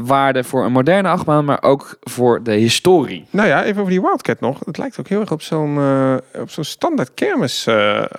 waarde 0.03 0.43
voor 0.43 0.65
een 0.65 0.71
moderne 0.71 1.09
achtbaan, 1.09 1.45
maar 1.45 1.63
ook 1.63 1.97
voor 2.01 2.43
de 2.43 2.51
historie. 2.51 3.25
Nou 3.29 3.47
ja, 3.47 3.63
even 3.63 3.79
over 3.79 3.91
die 3.91 4.01
Wildcat 4.01 4.39
nog. 4.39 4.59
Het 4.65 4.77
lijkt 4.77 4.99
ook 4.99 5.07
heel 5.07 5.19
erg 5.19 5.31
op 5.31 5.41
zo'n 5.41 5.77
op 6.33 6.49
zo'n 6.49 6.63
standaard 6.63 7.13
kermis 7.13 7.67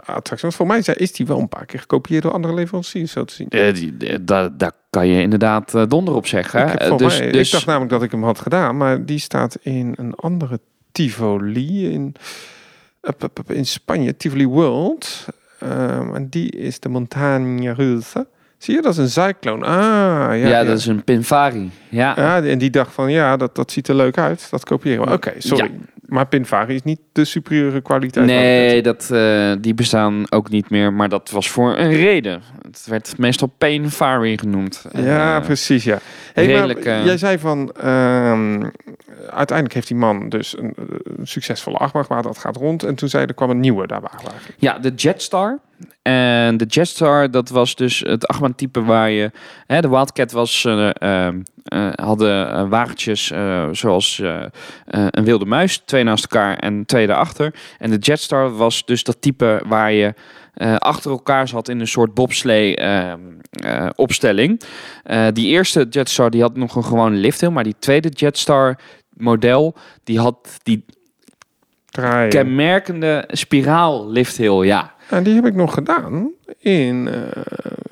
attractie. 0.04 0.40
Want 0.40 0.54
voor 0.54 0.66
mij 0.66 0.78
is 0.78 1.12
die 1.12 1.26
wel 1.26 1.38
een 1.38 1.48
paar 1.48 1.66
keer 1.66 1.80
gekopieerd 1.80 2.22
door 2.22 2.32
andere 2.32 2.54
leveranciers, 2.54 3.12
zo 3.12 3.24
te 3.24 3.34
zien. 3.34 3.48
Daar, 4.24 4.56
daar 4.56 4.72
kan 4.90 5.08
je 5.08 5.20
inderdaad 5.20 5.90
donder 5.90 6.14
op 6.14 6.26
zeggen. 6.26 6.68
Ik, 6.68 6.98
dus, 6.98 7.18
mij, 7.18 7.30
dus, 7.30 7.46
ik 7.46 7.52
dacht 7.52 7.66
namelijk 7.66 7.90
dat 7.90 8.02
ik 8.02 8.10
hem 8.10 8.24
had 8.24 8.40
gedaan, 8.40 8.76
maar 8.76 9.04
die 9.04 9.18
staat 9.18 9.58
in 9.62 9.94
een 9.96 10.14
andere 10.14 10.60
Tivoli 10.92 11.92
in, 11.92 12.14
in 13.46 13.66
Spanje, 13.66 14.16
Tivoli 14.16 14.46
World. 14.46 15.26
Ehm, 15.58 16.14
en 16.14 16.28
die 16.28 16.50
is 16.50 16.80
de 16.80 16.88
Montagne 16.88 17.72
Russe. 17.72 18.26
Zie 18.58 18.74
je, 18.74 18.82
dat 18.82 18.92
is 18.92 18.98
een 18.98 19.10
Cyclone. 19.24 19.64
Ah, 19.64 19.74
ja. 19.76 20.32
ja, 20.32 20.48
ja, 20.48 20.64
dat 20.64 20.78
is 20.78 20.86
een 20.86 21.04
Pinvari. 21.04 21.70
Ja, 21.88 22.14
Ja, 22.16 22.42
en 22.42 22.58
die 22.58 22.70
dacht 22.70 22.92
van, 22.92 23.10
ja, 23.10 23.36
dat, 23.36 23.54
dat 23.54 23.72
ziet 23.72 23.88
er 23.88 23.94
leuk 23.94 24.18
uit. 24.18 24.46
Dat 24.50 24.64
kopiëren 24.64 25.06
we. 25.06 25.12
Oké, 25.12 25.32
sorry. 25.38 25.70
Maar 26.06 26.26
Pinvari 26.26 26.74
is 26.74 26.82
niet 26.82 27.00
de 27.12 27.24
superieure 27.24 27.80
kwaliteit. 27.80 28.26
nee, 28.26 28.82
dat, 28.82 29.10
eh, 29.10 29.52
die 29.60 29.74
bestaan 29.74 30.30
ook 30.30 30.48
niet 30.50 30.70
meer. 30.70 30.92
Maar 30.92 31.08
dat 31.08 31.30
was 31.30 31.50
voor 31.50 31.76
een 31.76 31.92
reden. 31.92 32.42
Het 32.62 32.86
werd 32.88 33.18
meestal 33.18 33.52
Pinvari 33.58 34.38
genoemd. 34.38 34.84
Ja, 34.92 35.36
Eh, 35.38 35.44
precies, 35.44 35.84
ja. 35.84 35.98
Hey, 36.34 36.46
redelijk, 36.46 36.84
maar 36.84 36.94
eh, 36.94 37.04
jij 37.04 37.18
zei 37.18 37.38
van, 37.38 37.72
ehm, 37.72 38.62
uiteindelijk 39.30 39.72
heeft 39.74 39.88
die 39.88 39.96
man 39.96 40.28
dus 40.28 40.58
een, 40.58 40.74
een 41.18 41.26
succesvolle 41.26 41.78
gemaakt, 42.06 42.24
dat 42.24 42.38
gaat 42.38 42.56
rond. 42.56 42.82
En 42.82 42.94
toen 42.94 43.08
zei 43.08 43.26
er 43.26 43.34
kwam 43.34 43.50
een 43.50 43.60
nieuwe 43.60 43.86
eigenlijk. 43.86 44.54
Ja, 44.58 44.78
de 44.78 44.94
Jetstar. 44.94 45.58
En 46.06 46.56
de 46.56 46.64
Jetstar, 46.64 47.30
dat 47.30 47.48
was 47.48 47.74
dus 47.74 47.98
het 47.98 48.26
achtbaantype 48.26 48.82
waar 48.82 49.10
je... 49.10 49.30
Hè, 49.66 49.80
de 49.80 49.88
Wildcat 49.88 50.32
was, 50.32 50.64
eh, 50.64 50.90
ehm, 50.94 51.40
eh, 51.64 51.88
hadden 51.94 52.50
eh, 52.50 52.68
wagentjes 52.68 53.32
zoals 53.70 54.22
een 54.86 55.24
wilde 55.24 55.44
muis. 55.44 55.78
Twee 55.78 56.04
naast 56.04 56.22
elkaar 56.22 56.56
en 56.56 56.86
twee 56.86 57.06
daarachter. 57.06 57.54
En 57.78 57.90
de 57.90 57.98
Jetstar 57.98 58.56
was 58.56 58.84
dus 58.84 59.04
dat 59.04 59.20
type 59.20 59.62
waar 59.66 59.92
je 59.92 60.14
achter 60.78 61.10
elkaar 61.10 61.48
zat 61.48 61.68
in 61.68 61.80
een 61.80 61.88
soort 61.88 62.14
bobslee 62.14 62.76
ehm, 62.76 63.20
eh, 63.50 63.86
opstelling. 63.94 64.60
Eh, 65.02 65.26
die 65.32 65.46
eerste 65.46 65.86
Jetstar 65.90 66.30
die 66.30 66.40
had 66.40 66.56
nog 66.56 66.76
een 66.76 66.84
gewone 66.84 67.16
lifthill. 67.16 67.48
Maar 67.48 67.64
die 67.64 67.76
tweede 67.78 68.08
Jetstar 68.08 68.78
model, 69.16 69.74
die 70.04 70.18
had 70.18 70.58
die 70.62 70.84
Draaien. 71.90 72.28
kenmerkende 72.28 73.24
spiraal 73.28 74.10
lifthill, 74.10 74.64
ja. 74.64 74.94
En 75.08 75.22
die 75.22 75.34
heb 75.34 75.46
ik 75.46 75.54
nog 75.54 75.74
gedaan 75.74 76.30
in 76.58 77.08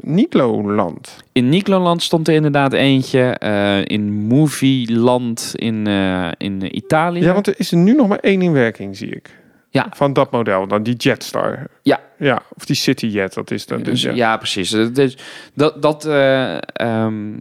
Nitlo-land. 0.01 1.17
In 1.33 1.49
Nikloland 1.49 2.03
stond 2.03 2.29
er 2.29 2.35
inderdaad 2.35 2.73
eentje. 2.73 3.21
eh, 3.21 3.85
in 3.85 4.13
Movieland 4.13 5.53
in, 5.55 5.87
eh, 5.87 6.29
in 6.39 6.77
Italië. 6.77 7.21
Ja, 7.21 7.33
want 7.33 7.47
er 7.47 7.55
is 7.57 7.71
er 7.71 7.79
nu 7.79 7.95
nog 7.95 8.09
maar 8.09 8.19
één 8.19 8.43
in 8.43 8.53
werking, 8.53 8.97
zie 8.97 9.11
ik. 9.15 9.43
Ja. 9.71 9.87
Van 9.91 10.13
dat 10.13 10.31
model, 10.31 10.67
dan 10.67 10.83
die 10.83 10.95
Jetstar. 10.95 11.67
Ja. 11.83 12.01
Ja, 12.19 12.43
of 12.57 12.65
die 12.65 12.77
City 12.77 13.07
Jet, 13.07 13.35
dat 13.35 13.51
is 13.51 13.67
dan. 13.67 13.83
Dus, 13.83 14.03
ja. 14.03 14.13
ja. 14.13 14.37
precies. 14.37 14.71
Dus 14.71 15.17
dat, 15.55 15.83
dat 15.83 16.05
eh, 16.05 16.57
ehm, 16.73 17.33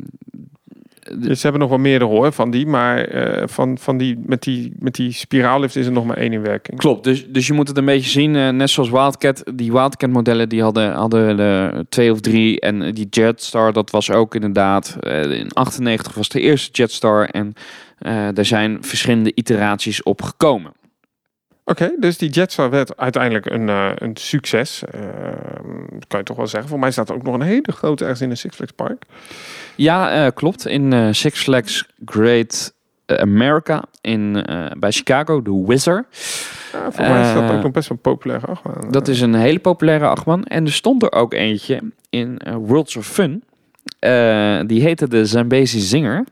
Dus 1.12 1.36
ze 1.38 1.42
hebben 1.42 1.62
nog 1.62 1.70
wel 1.70 1.80
meerdere 1.80 2.12
hoor 2.12 2.32
van 2.32 2.52
die, 2.52 2.66
maar 2.68 2.98
eh, 3.06 3.48
van, 3.48 3.78
van 3.78 3.98
die, 3.98 4.20
met, 4.26 4.44
die, 4.44 4.74
met 4.80 4.96
die 4.96 5.12
spiraallift 5.12 5.76
is 5.76 5.86
er 5.86 5.92
nog 5.92 6.06
maar 6.06 6.18
één 6.18 6.34
in 6.34 6.42
werking. 6.42 6.80
klopt. 6.80 7.04
Dus, 7.04 7.28
dus 7.28 7.48
je 7.48 7.54
moet 7.54 7.68
het 7.68 7.78
een 7.78 7.86
beetje 7.86 8.10
zien. 8.10 8.36
eh, 8.36 8.50
net 8.50 8.70
zoals 8.70 8.90
Wildcat. 8.90 9.44
Die 9.54 9.72
Wildcat 9.72 10.10
modellen 10.10 10.50
die 10.50 10.62
hadden, 10.62 10.94
hadden 10.94 11.40
er 11.40 11.86
twee 11.90 12.12
of 12.12 12.20
drie. 12.20 12.60
En 12.60 12.94
die 12.94 13.08
Jetstar, 13.10 13.74
dat 13.74 13.92
was 13.92 14.12
ook 14.12 14.36
inderdaad. 14.36 14.98
eh, 15.00 15.32
in 15.32 15.52
98 15.54 16.14
was 16.14 16.30
de 16.30 16.40
eerste 16.40 16.72
Jetstar. 16.72 17.26
En 17.26 17.54
eh 18.00 18.38
er 18.38 18.46
zijn 18.46 18.78
verschillende 18.82 19.32
iteraties 19.36 20.04
op 20.04 20.22
gekomen. 20.22 20.72
Oké, 21.66 21.92
dus 22.00 22.18
die 22.18 22.30
Jetstar 22.30 22.70
werd 22.70 22.98
uiteindelijk 22.98 23.46
een, 23.46 23.70
eh, 23.70 23.92
een 23.96 24.18
succes. 24.18 24.84
eh, 24.92 25.02
kan 26.08 26.20
je 26.20 26.26
toch 26.26 26.38
wel 26.38 26.48
zeggen. 26.48 26.70
Voor 26.70 26.80
mij 26.80 26.92
staat 26.92 27.10
er 27.10 27.16
ook 27.16 27.24
nog 27.24 27.34
een 27.34 27.42
hele 27.42 27.72
grote 27.72 28.04
ergens 28.04 28.22
in 28.22 28.30
een 28.30 28.38
Six 28.38 28.56
Flags 28.56 28.72
Park. 28.72 29.04
Ja, 29.76 30.26
eh, 30.26 30.32
klopt. 30.34 30.68
In 30.68 30.94
eh, 30.94 31.08
Six 31.12 31.40
Flags 31.44 31.88
Great 32.06 32.74
America 33.06 33.84
in, 34.02 34.46
bij 34.80 34.92
Chicago, 34.92 35.42
de. 35.42 36.06
Ja, 36.72 36.92
voor 36.92 37.06
mij 37.08 37.22
is 37.22 37.34
dat 37.34 37.52
ook 37.52 37.62
nog 37.64 37.72
best 37.72 37.88
wel 37.88 37.98
een 37.98 38.12
populaire 38.12 38.48
achtbaan. 38.48 38.92
Dat 38.92 39.08
is 39.08 39.22
een 39.22 39.34
hele 39.34 39.60
populaire 39.60 40.08
achtbaan. 40.08 40.44
En 40.44 40.66
er 40.66 40.72
stond 40.72 41.04
er 41.04 41.12
ook 41.12 41.34
eentje 41.34 41.82
in 42.10 42.42
Worlds 42.58 42.96
of 42.96 43.08
Fun. 43.08 43.44
Die 44.68 44.82
heette 44.82 45.08
de 45.08 45.26
Zambezi 45.26 45.80
Zinger. 45.80 46.24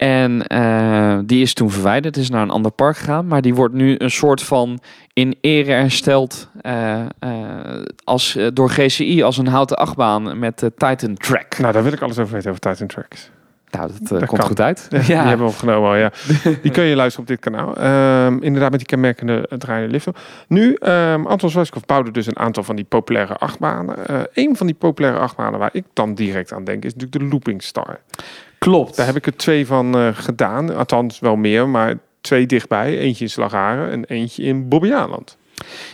En 0.00 0.46
eh, 0.46 1.18
die 1.24 1.42
is 1.42 1.54
toen 1.54 1.70
verwijderd, 1.70 2.16
is 2.16 2.30
naar 2.30 2.42
een 2.42 2.50
ander 2.50 2.70
park 2.70 2.96
gegaan. 2.96 3.26
Maar 3.26 3.42
die 3.42 3.54
wordt 3.54 3.74
nu 3.74 3.94
een 3.98 4.10
soort 4.10 4.42
van 4.42 4.80
in 5.12 5.36
ere 5.40 5.70
hersteld 5.70 6.48
eh, 6.60 7.00
eh, 7.18 7.84
als, 8.04 8.38
door 8.52 8.70
GCI 8.70 9.22
als 9.22 9.38
een 9.38 9.46
houten 9.46 9.76
achtbaan 9.76 10.38
met 10.38 10.70
Titan 10.76 11.14
Track. 11.14 11.58
Nou, 11.58 11.72
daar 11.72 11.82
wil 11.82 11.92
ik 11.92 12.00
alles 12.00 12.18
over 12.18 12.32
weten 12.32 12.50
over 12.50 12.62
Titan 12.62 12.86
Tracks. 12.86 13.30
Nou, 13.70 13.86
dat, 13.86 14.08
Dat 14.08 14.26
komt 14.26 14.40
kan. 14.40 14.48
goed 14.48 14.60
uit. 14.60 14.86
Ja, 14.90 14.98
Die 14.98 15.14
hebben 15.14 15.46
we 15.46 15.52
opgenomen 15.52 15.88
al, 15.88 15.96
ja. 15.96 16.12
Die 16.62 16.70
kun 16.70 16.84
je 16.84 16.96
luisteren 16.96 17.28
op 17.28 17.36
dit 17.36 17.40
kanaal. 17.40 17.76
Ehm, 17.76 18.42
inderdaad, 18.42 18.70
met 18.70 18.78
die 18.78 18.88
kenmerkende 18.88 19.48
draaiende 19.58 19.90
liften. 19.90 20.12
Nu, 20.48 20.74
ehm 20.74 21.26
Anton 21.26 21.50
Zwijskov 21.50 21.82
bouwde 21.84 22.10
dus 22.10 22.26
een 22.26 22.38
aantal 22.38 22.62
van 22.62 22.76
die 22.76 22.84
populaire 22.84 23.34
achtbanen. 23.36 23.96
Een 24.34 24.56
van 24.56 24.66
die 24.66 24.76
populaire 24.76 25.18
achtbanen 25.18 25.58
waar 25.58 25.70
ik 25.72 25.84
dan 25.92 26.14
direct 26.14 26.52
aan 26.52 26.64
denk, 26.64 26.84
is 26.84 26.94
natuurlijk 26.94 27.22
de 27.22 27.28
Looping 27.28 27.62
Star. 27.62 28.00
Klopt. 28.64 28.96
Daar 28.96 29.06
heb 29.06 29.16
ik 29.16 29.26
er 29.26 29.36
twee 29.36 29.66
van 29.66 29.94
eh, 29.96 30.08
gedaan. 30.12 30.76
Althans, 30.76 31.18
wel 31.20 31.36
meer, 31.36 31.68
maar 31.68 31.94
twee 32.20 32.46
dichtbij. 32.46 32.98
Eentje 32.98 33.24
in 33.24 33.30
Slagharen 33.30 33.90
en 33.90 34.04
eentje 34.04 34.42
in 34.42 34.68
Bobbejaanland. 34.68 35.36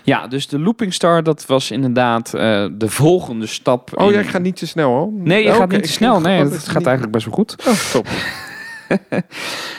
Ja, 0.03 0.27
dus 0.27 0.49
de 0.49 0.59
Looping 0.59 0.95
Star, 0.95 1.23
dat 1.23 1.47
was 1.47 1.71
inderdaad 1.71 2.35
eh, 2.35 2.67
de 2.73 2.89
volgende 2.91 3.47
stap. 3.47 3.91
Oh, 4.01 4.07
in- 4.07 4.13
jij 4.13 4.25
gaat 4.25 4.43
niet 4.43 4.57
te 4.57 4.67
snel, 4.67 4.91
hoor. 4.91 5.09
Nee, 5.13 5.43
je 5.43 5.51
Oh, 5.51 5.57
gaat 5.57 5.69
niet 5.71 5.83
te 5.83 5.89
ik 5.89 5.95
snel. 5.95 6.21
Nee, 6.21 6.39
het 6.39 6.69
gaat 6.69 6.77
niet- 6.77 6.87
eigenlijk 6.87 7.13
best 7.13 7.25
wel 7.25 7.35
goed. 7.35 7.57
Oh, 7.67 7.91
top. 7.93 8.07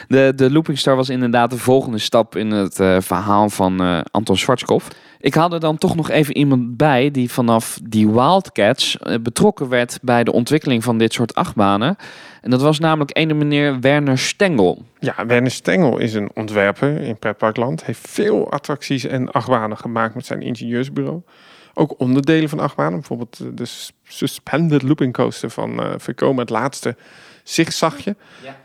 De, 0.08 0.34
de 0.36 0.52
Looping 0.52 0.78
Star 0.80 0.96
was 0.96 1.10
inderdaad 1.10 1.50
de 1.50 1.58
volgende 1.58 1.98
stap 1.98 2.36
in 2.36 2.52
het 2.52 2.80
eh, 2.80 2.98
verhaal 3.00 3.50
van 3.50 4.04
Anton 4.12 4.38
Schwarzkopf. 4.38 4.88
Ik 5.20 5.34
had 5.34 5.54
er 5.54 5.60
dan 5.60 5.78
toch 5.78 5.96
nog 5.96 6.10
even 6.10 6.38
iemand 6.38 6.78
bij 6.78 7.12
die 7.12 7.32
vanaf 7.32 7.80
die 7.84 8.10
Wildcats 8.10 8.98
betrokken 9.22 9.70
werd 9.70 10.00
bij 10.02 10.24
de 10.24 10.32
ontwikkeling 10.32 10.84
van 10.84 10.98
dit 10.98 11.14
soort 11.14 11.36
achtbanen. 11.36 11.96
En 12.48 12.54
dat 12.54 12.62
was 12.62 12.80
namelijk 12.80 13.18
ene 13.18 13.34
meneer 13.34 13.80
Werner 13.80 14.18
Stengel. 14.18 14.86
Ja, 15.00 15.26
Werner 15.26 15.52
Stengel 15.52 15.98
is 15.98 16.14
een 16.14 16.30
ontwerper 16.34 17.02
in 17.02 17.18
pretparkland. 17.18 17.86
Heeft 17.86 18.10
veel 18.10 18.52
attracties 18.52 19.04
en 19.04 19.32
achtbanen 19.32 19.78
gemaakt 19.78 20.16
met 20.16 20.26
zijn 20.26 20.42
ingenieursbureau. 20.42 21.22
Ook 21.74 22.00
onderdelen 22.00 22.50
van 22.50 22.60
achtbanen. 22.60 22.94
Bijvoorbeeld 22.94 23.44
de 23.54 23.66
Suspended 24.04 24.82
Looping 24.82 25.14
Coaster 25.14 25.50
van 25.50 25.82
Vekoma, 25.98 26.42
het 26.42 26.50
laatste 26.50 26.96
zigzagje. 27.44 28.16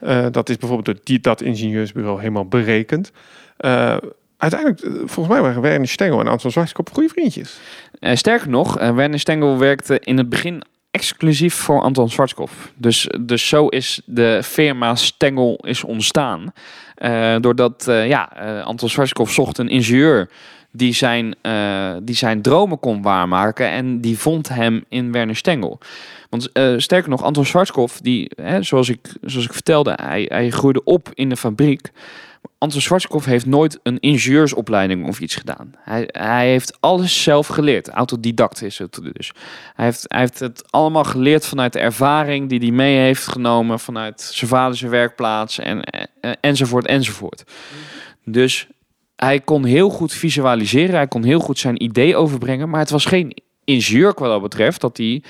Eh, 0.00 0.26
dat 0.30 0.48
is 0.48 0.56
bijvoorbeeld 0.56 0.96
door 0.96 1.04
die, 1.04 1.20
dat 1.20 1.40
ingenieursbureau 1.40 2.18
helemaal 2.18 2.46
berekend. 2.46 3.12
Eh, 3.56 3.96
uiteindelijk, 4.36 4.80
volgens 4.98 5.28
mij 5.28 5.40
waren 5.40 5.62
Werner 5.62 5.88
Stengel 5.88 6.20
en 6.20 6.28
Anton 6.28 6.50
Zwartkop 6.50 6.92
goede 6.92 7.08
vriendjes. 7.08 7.60
Sterker 8.00 8.48
nog, 8.48 8.74
Werner 8.74 9.20
Stengel 9.20 9.58
werkte 9.58 9.98
in 10.00 10.18
het 10.18 10.28
begin 10.28 10.62
exclusief 10.92 11.54
voor 11.54 11.80
Anton 11.80 12.10
Schwarzkopf. 12.10 12.72
Dus, 12.76 13.08
dus 13.20 13.48
zo 13.48 13.66
is 13.66 14.00
de 14.04 14.40
firma 14.44 14.94
Stengel 14.94 15.58
is 15.62 15.84
ontstaan. 15.84 16.52
Eh, 16.94 17.36
doordat 17.40 17.88
eh, 17.88 18.08
ja, 18.08 18.36
eh, 18.36 18.66
Anton 18.66 18.88
Schwarzkopf 18.88 19.32
zocht 19.32 19.58
een 19.58 19.68
ingenieur 19.68 20.30
die 20.74 20.94
zijn, 20.94 21.34
die 22.02 22.14
zijn 22.14 22.42
dromen 22.42 22.78
kon 22.78 23.02
waarmaken. 23.02 23.68
En 23.68 24.00
die 24.00 24.18
vond 24.18 24.48
hem 24.48 24.84
in 24.88 25.12
Werner 25.12 25.36
Stengel. 25.36 25.78
Want 26.30 26.50
sterker 26.76 27.10
nog, 27.10 27.22
Anton 27.22 27.44
Schwarzkopf, 27.44 28.00
die, 28.00 28.30
hè, 28.42 28.62
zoals, 28.62 28.88
ik, 28.88 29.12
zoals 29.22 29.46
ik 29.46 29.52
vertelde, 29.52 29.98
hij, 30.02 30.26
hij 30.28 30.50
groeide 30.50 30.84
op 30.84 31.08
in 31.14 31.28
de 31.28 31.36
fabriek. 31.36 31.90
Anton 32.58 32.80
Schwarzkopf 32.80 33.24
heeft 33.24 33.46
nooit 33.46 33.80
een 33.82 34.00
ingenieursopleiding 34.00 35.06
of 35.08 35.20
iets 35.20 35.34
gedaan. 35.34 35.74
Hij, 35.78 36.08
hij 36.12 36.48
heeft 36.48 36.76
alles 36.80 37.22
zelf 37.22 37.46
geleerd. 37.46 37.88
Autodidact 37.88 38.62
is 38.62 38.78
het 38.78 39.00
dus. 39.12 39.32
Hij 39.74 39.84
heeft, 39.84 40.04
hij 40.08 40.20
heeft 40.20 40.38
het 40.38 40.72
allemaal 40.72 41.04
geleerd 41.04 41.46
vanuit 41.46 41.72
de 41.72 41.78
ervaring 41.78 42.48
die 42.48 42.58
hij 42.58 42.70
mee 42.70 42.98
heeft 42.98 43.26
genomen 43.26 43.80
vanuit 43.80 44.20
zijn 44.20 44.50
vader 44.50 44.90
werkplaats 44.90 45.58
eh, 45.58 46.02
enzovoort 46.40 46.86
enzovoort. 46.86 47.44
Dus 48.24 48.68
hij 49.16 49.40
kon 49.40 49.64
heel 49.64 49.90
goed 49.90 50.12
visualiseren. 50.12 50.94
Hij 50.94 51.08
kon 51.08 51.24
heel 51.24 51.40
goed 51.40 51.58
zijn 51.58 51.82
idee 51.82 52.16
overbrengen. 52.16 52.68
Maar 52.68 52.80
het 52.80 52.90
was 52.90 53.04
geen 53.04 53.36
ingenieur 53.64 54.14
wat 54.16 54.28
dat 54.28 54.42
betreft 54.42 54.80
dat 54.80 54.96
hij 54.96 55.22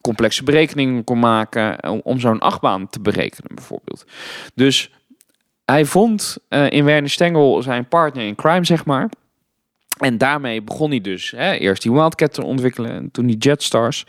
complexe 0.00 0.44
berekeningen 0.44 1.04
kon 1.04 1.18
maken 1.18 2.02
om 2.04 2.20
zo'n 2.20 2.38
achtbaan 2.38 2.88
te 2.88 3.00
berekenen 3.00 3.54
bijvoorbeeld. 3.54 4.04
Dus 4.54 4.90
hij 5.70 5.84
vond 5.84 6.38
eh, 6.48 6.70
in 6.70 6.84
Werner 6.84 7.10
Stengel 7.10 7.62
zijn 7.62 7.88
partner 7.88 8.26
in 8.26 8.34
crime, 8.34 8.64
zeg 8.64 8.84
maar. 8.84 9.08
En 9.98 10.18
daarmee 10.18 10.62
begon 10.62 10.90
hij 10.90 11.00
dus 11.00 11.30
hè, 11.30 11.52
eerst 11.52 11.82
die 11.82 11.92
Wildcat 11.92 12.32
te 12.32 12.44
ontwikkelen 12.44 12.90
en 12.90 13.10
toen 13.10 13.26
die 13.26 13.36
Jetstars. 13.36 14.06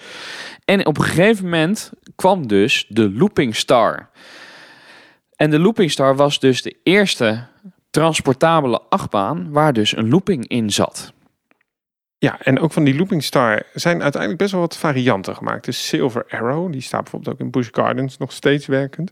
En 0.65 0.85
op 0.85 0.97
een 0.97 1.03
gegeven 1.03 1.43
moment 1.43 1.91
kwam 2.15 2.47
dus 2.47 2.85
de 2.89 3.11
Looping 3.11 3.55
Star. 3.55 4.09
En 5.35 5.49
de 5.49 5.59
Looping 5.59 5.91
Star 5.91 6.15
was 6.15 6.39
dus 6.39 6.61
de 6.61 6.75
eerste 6.83 7.47
transportabele 7.89 8.81
achtbaan 8.89 9.51
waar 9.51 9.73
dus 9.73 9.97
een 9.97 10.09
looping 10.09 10.47
in 10.47 10.69
zat. 10.69 11.13
Ja, 12.21 12.41
en 12.41 12.59
ook 12.59 12.71
van 12.71 12.83
die 12.83 12.95
Looping 12.95 13.23
Star 13.23 13.63
zijn 13.73 14.01
uiteindelijk 14.01 14.41
best 14.41 14.51
wel 14.51 14.61
wat 14.61 14.77
varianten 14.77 15.35
gemaakt. 15.35 15.65
Dus 15.65 15.87
Silver 15.87 16.25
Arrow, 16.29 16.71
die 16.71 16.81
staat 16.81 17.01
bijvoorbeeld 17.01 17.35
ook 17.35 17.41
in 17.41 17.51
Busch 17.51 17.69
Gardens 17.71 18.17
nog 18.17 18.31
steeds 18.31 18.65
werkend. 18.65 19.11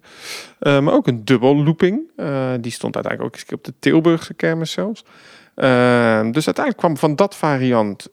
Eh, 0.59 0.79
maar 0.79 0.93
ook 0.93 1.07
een 1.07 1.25
dubbel 1.25 1.63
looping. 1.63 2.01
Eh, 2.15 2.53
die 2.59 2.71
stond 2.71 2.95
uiteindelijk 2.95 3.35
ook 3.35 3.41
eens 3.41 3.53
op 3.53 3.63
de 3.63 3.73
Tilburgse 3.79 4.33
kermis 4.33 4.71
zelfs. 4.71 5.05
Eh, 5.55 6.21
dus 6.31 6.45
uiteindelijk 6.45 6.77
kwam 6.77 6.97
van 6.97 7.15
dat 7.15 7.35
variant, 7.35 8.07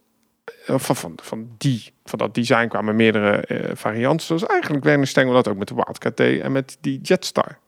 van, 0.66 0.96
van, 0.96 1.12
van, 1.22 1.48
die, 1.58 1.92
van 2.04 2.18
dat 2.18 2.34
design 2.34 2.68
kwamen 2.68 2.96
meerdere 2.96 3.44
varianten. 3.74 4.26
Zoals 4.26 4.46
eigenlijk 4.46 4.84
Werner 4.84 5.06
Stengel 5.06 5.32
dat 5.32 5.48
ook 5.48 5.56
met 5.56 5.68
de 5.68 5.74
Wildcat 5.74 6.20
en 6.20 6.52
met 6.52 6.76
die 6.80 7.00
Jetstar. 7.00 7.58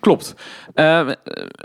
Klopt. 0.00 0.34
Eh, 0.74 1.00
eh, 1.00 1.14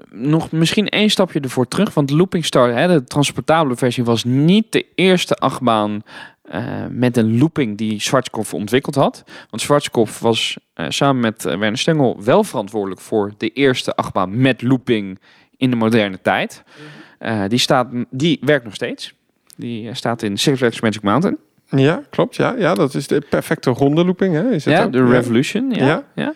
nog 0.09 0.51
misschien 0.51 0.87
één 0.89 1.09
stapje 1.09 1.39
ervoor 1.39 1.67
terug. 1.67 1.93
Want 1.93 2.09
Looping 2.09 2.45
Star, 2.45 2.73
hè, 2.73 2.87
de 2.87 3.03
transportabele 3.03 3.75
versie, 3.75 4.03
was 4.03 4.23
niet 4.23 4.71
de 4.71 4.85
eerste 4.95 5.35
achtbaan 5.35 6.03
eh, 6.43 6.85
met 6.89 7.17
een 7.17 7.37
looping 7.37 7.77
die 7.77 7.99
Schwarzkopf 8.01 8.53
ontwikkeld 8.53 8.95
had. 8.95 9.23
Want 9.49 9.61
Schwarzkopf 9.61 10.19
was 10.19 10.57
eh, 10.73 10.85
samen 10.89 11.21
met 11.21 11.43
Werner 11.43 11.77
Stengel 11.77 12.23
wel 12.23 12.43
verantwoordelijk 12.43 13.01
voor 13.01 13.33
de 13.37 13.49
eerste 13.49 13.95
achtbaan 13.95 14.41
met 14.41 14.61
looping 14.61 15.19
in 15.57 15.69
de 15.69 15.75
moderne 15.75 16.21
tijd. 16.21 16.63
Eh, 17.19 17.43
die, 17.47 17.59
staat, 17.59 17.87
die 18.09 18.39
werkt 18.41 18.63
nog 18.65 18.73
steeds. 18.75 19.13
Die 19.55 19.93
staat 19.93 20.21
in 20.21 20.37
Six 20.37 20.57
Flags 20.57 20.81
Magic 20.81 21.01
Mountain. 21.01 21.37
Ja, 21.69 22.03
klopt. 22.09 22.35
Ja, 22.35 22.55
ja 22.57 22.73
dat 22.73 22.93
is 22.93 23.07
de 23.07 23.21
perfecte 23.29 23.69
ronde 23.69 24.05
looping. 24.05 24.33
Hè? 24.33 24.51
Is 24.51 24.65
het 24.65 24.73
Ja, 24.73 24.83
ook? 24.83 24.91
de 24.91 25.05
Revolution. 25.05 25.71
Ja. 25.71 25.85
Ja. 25.85 26.03
ja. 26.15 26.33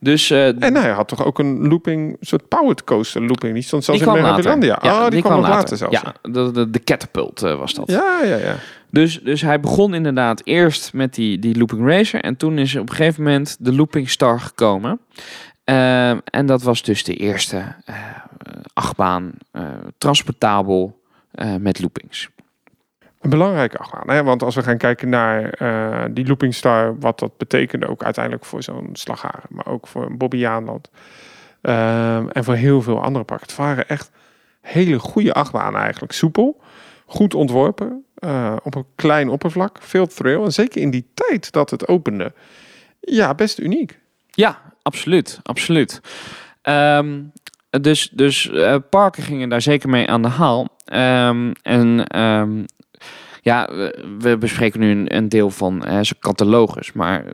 Dus 0.00 0.30
eh, 0.30 0.62
En 0.62 0.74
hij 0.74 0.90
had 0.90 1.08
toch 1.08 1.24
ook 1.24 1.38
een 1.38 1.68
looping, 1.68 2.10
een 2.10 2.26
soort 2.26 2.48
powered 2.48 2.84
coaster 2.84 3.20
looping. 3.20 3.54
Die 3.54 3.62
stond 3.62 3.84
zelfs 3.84 4.00
die 4.00 4.08
in 4.08 4.14
kwam 4.14 4.30
later. 4.30 4.44
Merabilandia. 4.44 5.04
oh, 5.04 5.10
die, 5.10 5.22
kwam 5.22 5.40
later, 5.40 5.76
zelfs. 5.76 6.00
Ja, 6.00 6.14
de, 6.22 6.50
de, 6.50 6.70
de 6.70 6.84
catapult 6.84 7.42
eh, 7.42 7.58
was 7.58 7.74
dat. 7.74 7.90
Ja, 7.90 8.22
ja, 8.22 8.36
ja. 8.36 8.54
Dus, 8.90 9.20
dus 9.20 9.40
hij 9.40 9.60
begon 9.60 9.94
inderdaad 9.94 10.40
eerst 10.44 10.92
met 10.92 11.14
die, 11.14 11.38
die 11.38 11.56
Looping 11.56 11.86
Racer. 11.86 12.20
En 12.20 12.36
toen 12.36 12.58
is 12.58 12.76
op 12.76 12.88
een 12.88 12.94
gegeven 12.94 13.22
moment 13.22 13.56
de 13.60 13.74
Looping 13.74 14.10
Star 14.10 14.40
gekomen. 14.40 15.00
Ehm, 15.64 16.18
en 16.24 16.46
dat 16.46 16.62
was 16.62 16.82
dus 16.82 17.04
de 17.04 17.14
eerste 17.14 17.74
eh, 17.84 17.96
achtbaan, 18.72 19.32
eh, 19.50 19.62
transportabel 19.98 21.00
eh, 21.30 21.54
met 21.54 21.80
loopings. 21.80 22.28
Een 23.20 23.30
belangrijke 23.30 23.78
achtbaan. 23.78 24.10
Hè? 24.10 24.22
Want 24.22 24.42
als 24.42 24.54
we 24.54 24.62
gaan 24.62 24.78
kijken 24.78 25.08
naar 25.08 25.50
eh, 25.50 26.04
die 26.10 26.26
Looping 26.26 26.54
Star, 26.54 26.98
wat 26.98 27.18
dat 27.18 27.36
betekende 27.36 27.88
ook 27.88 28.02
uiteindelijk 28.04 28.44
voor 28.44 28.62
zo'n 28.62 28.90
Slagharen, 28.92 29.48
maar 29.48 29.66
ook 29.66 29.86
voor 29.86 30.06
een 30.06 30.18
Bobbejaanland 30.18 30.90
Ehm 31.60 32.28
en 32.28 32.44
voor 32.44 32.54
heel 32.54 32.82
veel 32.82 33.02
andere 33.02 33.24
parken. 33.24 33.46
Het 33.46 33.56
waren 33.56 33.88
echt 33.88 34.10
hele 34.60 34.98
goede 34.98 35.32
achtbanen 35.32 35.80
eigenlijk. 35.80 36.12
Soepel, 36.12 36.60
goed 37.06 37.34
ontworpen, 37.34 38.04
eh, 38.14 38.56
op 38.62 38.74
een 38.74 38.86
klein 38.94 39.28
oppervlak, 39.28 39.78
veel 39.80 40.06
thrill. 40.06 40.42
En 40.42 40.52
zeker 40.52 40.80
in 40.80 40.90
die 40.90 41.10
tijd 41.14 41.52
dat 41.52 41.70
het 41.70 41.88
opende, 41.88 42.32
ja, 43.00 43.34
best 43.34 43.58
uniek. 43.58 43.98
Ja, 44.30 44.60
absoluut. 44.82 45.40
absoluut. 45.42 46.00
Ehm, 46.62 47.22
dus 47.80 48.10
dus 48.12 48.50
eh, 48.50 48.76
parken 48.90 49.22
gingen 49.22 49.48
daar 49.48 49.62
zeker 49.62 49.88
mee 49.88 50.08
aan 50.08 50.22
de 50.22 50.28
haal. 50.28 50.68
Ehm, 50.84 51.52
en 51.62 52.06
ehm, 52.06 52.64
ja, 53.40 53.66
we, 53.66 54.14
we 54.18 54.38
bespreken 54.38 54.80
nu 54.80 54.90
een, 54.90 55.16
een 55.16 55.28
deel 55.28 55.50
van 55.50 55.84
eh, 55.84 55.92
zijn 55.92 56.20
catalogus. 56.20 56.92
Maar 56.92 57.24
eh, 57.26 57.32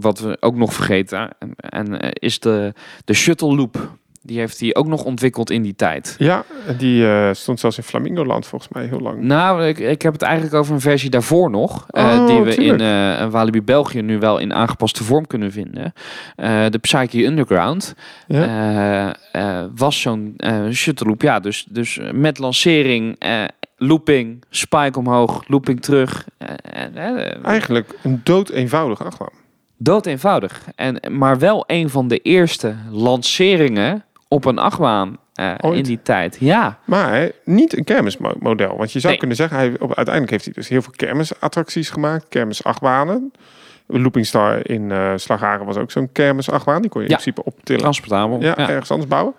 wat 0.00 0.20
we 0.20 0.36
ook 0.40 0.56
nog 0.56 0.74
vergeten 0.74 1.30
en, 1.38 1.54
en, 1.56 2.00
eh, 2.00 2.10
is 2.12 2.40
de, 2.40 2.72
de 3.04 3.14
shuttle 3.14 3.54
loop. 3.54 3.98
Die 4.22 4.38
heeft 4.38 4.60
hij 4.60 4.74
ook 4.74 4.86
nog 4.86 5.04
ontwikkeld 5.04 5.50
in 5.50 5.62
die 5.62 5.74
tijd. 5.76 6.14
Ja, 6.18 6.44
die 6.78 7.06
eh, 7.06 7.28
stond 7.32 7.60
zelfs 7.60 7.76
in 7.76 7.82
Flamingoland 7.82 8.46
volgens 8.46 8.72
mij 8.72 8.86
heel 8.86 9.00
lang. 9.00 9.22
Nou, 9.22 9.64
ik, 9.64 9.78
ik 9.78 10.02
heb 10.02 10.12
het 10.12 10.22
eigenlijk 10.22 10.54
over 10.54 10.74
een 10.74 10.80
versie 10.80 11.10
daarvoor 11.10 11.50
nog. 11.50 11.86
Oh, 11.90 12.26
die 12.26 12.40
we 12.40 12.54
in 12.54 13.30
Walibi 13.30 13.62
België 13.62 14.02
nu 14.02 14.18
wel 14.18 14.38
in 14.38 14.54
aangepaste 14.54 15.04
vorm 15.04 15.26
kunnen 15.26 15.52
vinden. 15.52 15.92
De 16.70 16.78
Psyche 16.80 17.24
Underground. 17.24 17.94
Ja. 18.26 19.16
was 19.76 20.00
zo'n 20.00 20.36
shuttle 20.72 21.06
loop. 21.06 21.22
Ja, 21.22 21.40
dus, 21.40 21.66
dus 21.68 22.00
met 22.12 22.38
lancering, 22.38 23.16
looping, 23.82 24.42
spike 24.50 24.98
omhoog, 24.98 25.48
looping 25.48 25.82
terug. 25.82 26.26
eh, 26.38 26.48
en, 26.62 26.96
eh, 26.96 27.44
Eigenlijk 27.44 27.94
een 28.02 28.20
dood 28.24 28.48
eenvoudig 28.50 29.04
achtbaan. 29.04 29.32
dood 29.76 30.06
eenvoudig. 30.06 30.62
En, 30.74 31.00
maar 31.18 31.38
wel 31.38 31.64
een 31.66 31.90
van 31.90 32.08
de 32.08 32.18
eerste 32.18 32.74
lanceringen 32.90 34.04
op 34.28 34.44
een 34.44 34.58
achtbaan 34.58 35.16
eh, 35.34 35.54
in 35.60 35.82
die 35.82 36.02
tijd. 36.02 36.36
Ja, 36.40 36.78
Maar 36.84 37.12
hè, 37.14 37.28
niet 37.44 37.76
een 37.76 37.84
kermismodel. 37.84 38.76
Want 38.76 38.92
je 38.92 38.98
zou 38.98 39.08
Nee. 39.10 39.18
kunnen 39.18 39.36
zeggen, 39.36 39.56
hij, 39.56 39.68
op, 39.78 39.86
uiteindelijk 39.94 40.30
heeft 40.30 40.44
hij 40.44 40.52
dus 40.54 40.68
heel 40.68 40.82
veel 40.82 40.92
kermisattracties 40.96 41.90
gemaakt. 41.90 42.28
Kermisachtbanen. 42.28 43.32
Looping 43.86 44.26
Star 44.26 44.68
in 44.70 44.92
Slagharen 45.16 45.66
was 45.66 45.76
ook 45.76 45.90
zo'n 45.90 46.12
kermisachtbaan. 46.12 46.80
Die 46.80 46.90
kon 46.90 47.00
je 47.02 47.08
in 47.08 47.12
principe 47.14 47.44
optillen. 47.44 47.80
transportabel. 47.80 48.40
Ja, 48.40 48.54
ja. 48.56 48.68
ergens 48.68 48.90
anders 48.90 49.08
bouwen. 49.10 49.34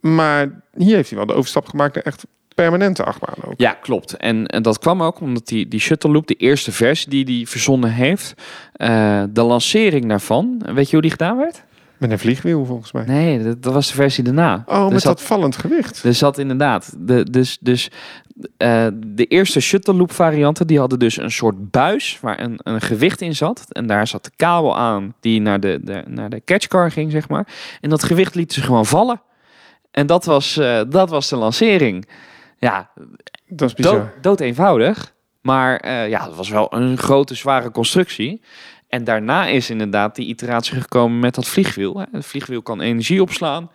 Maar 0.00 0.62
hier 0.76 0.94
heeft 0.96 1.08
hij 1.08 1.18
wel 1.18 1.26
de 1.26 1.32
overstap 1.34 1.68
gemaakt 1.68 1.94
naar 1.94 2.04
echt 2.04 2.26
permanente 2.62 3.04
achtbanen 3.04 3.44
ook. 3.46 3.54
Ja, 3.56 3.72
klopt. 3.72 4.16
En, 4.16 4.46
en 4.46 4.62
dat 4.62 4.78
kwam 4.78 5.02
ook 5.02 5.20
omdat 5.20 5.46
die, 5.46 5.68
die 5.68 5.80
shuttle 5.80 6.10
loop, 6.10 6.26
de 6.26 6.34
eerste 6.34 6.72
versie 6.72 7.24
die 7.24 7.36
hij 7.36 7.46
verzonnen 7.46 7.92
heeft, 7.92 8.34
eh, 8.72 9.22
de 9.30 9.42
lancering 9.42 10.08
daarvan, 10.08 10.62
weet 10.74 10.86
je 10.86 10.92
hoe 10.92 11.02
die 11.02 11.10
gedaan 11.10 11.36
werd? 11.36 11.64
Met 11.98 12.10
een 12.10 12.18
vliegwiel 12.18 12.64
volgens 12.64 12.92
mij. 12.92 13.04
Nee, 13.04 13.42
dat, 13.42 13.62
dat 13.62 13.72
was 13.72 13.88
de 13.88 13.94
versie 13.94 14.24
daarna. 14.24 14.62
Oh, 14.66 14.88
met 14.88 15.02
zat- 15.02 15.18
dat 15.18 15.26
vallend 15.26 15.56
gewicht. 15.56 16.02
Er 16.04 16.14
zat 16.14 16.38
inderdaad. 16.38 16.94
De, 16.98 17.30
dus 17.30 17.58
dus 17.60 17.90
eh, 18.56 18.86
de 19.06 19.24
eerste 19.24 19.60
shuttle 19.60 19.94
loop 19.94 20.12
varianten 20.12 20.66
die 20.66 20.78
hadden 20.78 20.98
dus 20.98 21.16
een 21.16 21.30
soort 21.30 21.70
buis 21.70 22.18
waar 22.20 22.40
een, 22.40 22.60
een 22.62 22.80
gewicht 22.80 23.20
in 23.20 23.34
zat. 23.36 23.66
En 23.68 23.86
daar 23.86 24.06
zat 24.06 24.24
de 24.24 24.30
kabel 24.36 24.76
aan 24.76 25.14
die 25.20 25.40
naar 25.40 25.60
de, 25.60 25.80
de, 25.82 26.02
naar 26.06 26.30
de 26.30 26.42
catchcar 26.44 26.90
ging, 26.90 27.10
zeg 27.10 27.28
maar. 27.28 27.46
En 27.80 27.90
dat 27.90 28.02
gewicht 28.02 28.34
liet 28.34 28.52
ze 28.52 28.60
gewoon 28.60 28.86
vallen. 28.86 29.20
En 29.90 30.06
dat 30.06 30.24
was, 30.24 30.56
eh, 30.56 30.80
dat 30.88 31.10
was 31.10 31.28
de 31.28 31.36
lancering. 31.36 32.06
Ja, 32.60 32.90
Dat 33.48 33.68
is 33.68 33.74
dood, 33.74 33.76
bizar. 33.76 34.12
dood 34.20 34.40
eenvoudig. 34.40 35.14
Maar 35.40 35.76
eh, 35.76 36.08
ja, 36.08 36.24
het 36.26 36.36
was 36.36 36.48
wel 36.48 36.74
een 36.74 36.98
grote, 36.98 37.34
zware 37.34 37.70
constructie. 37.70 38.42
En 38.88 39.04
daarna 39.04 39.46
is 39.46 39.70
inderdaad 39.70 40.14
die 40.14 40.26
iteratie 40.26 40.80
gekomen 40.80 41.18
met 41.18 41.34
dat 41.34 41.48
vliegwiel. 41.48 41.98
Hè. 41.98 42.04
Het 42.12 42.26
vliegwiel 42.26 42.62
kan 42.62 42.80
energie 42.80 43.22
opslaan. 43.22 43.70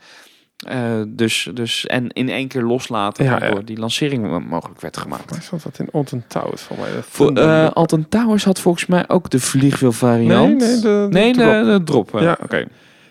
Eh, 0.67 1.01
dus, 1.07 1.49
dus, 1.53 1.85
en 1.85 2.09
in 2.09 2.29
één 2.29 2.47
keer 2.47 2.61
loslaten, 2.63 3.25
Ja, 3.25 3.49
die 3.63 3.77
lancering 3.77 4.27
mo- 4.27 4.39
mogelijk 4.39 4.81
werd 4.81 4.97
gemaakt. 4.97 5.29
Waar 5.31 5.41
zat 5.41 5.63
dat 5.63 5.79
in 5.79 5.89
Alton 5.91 6.23
Towers 6.27 6.61
van 6.61 6.77
mij? 6.79 6.93
Dat 6.93 7.05
Voor, 7.09 7.33
eh 7.33 7.69
Alton 7.69 8.09
Towers 8.09 8.43
had 8.43 8.59
volgens 8.59 8.85
mij 8.85 9.09
ook 9.09 9.29
de 9.29 9.39
vliegwiel 9.39 9.91
variant. 9.91 10.57
nee, 10.57 10.67
nee, 10.69 10.75
de, 10.79 10.81
de 10.81 11.07
nee, 11.09 11.33
de, 11.33 11.39
drop. 11.39 11.65
de 11.65 11.83
drop. 12.11 12.21
Ja. 12.21 12.37
Oké. 12.43 12.65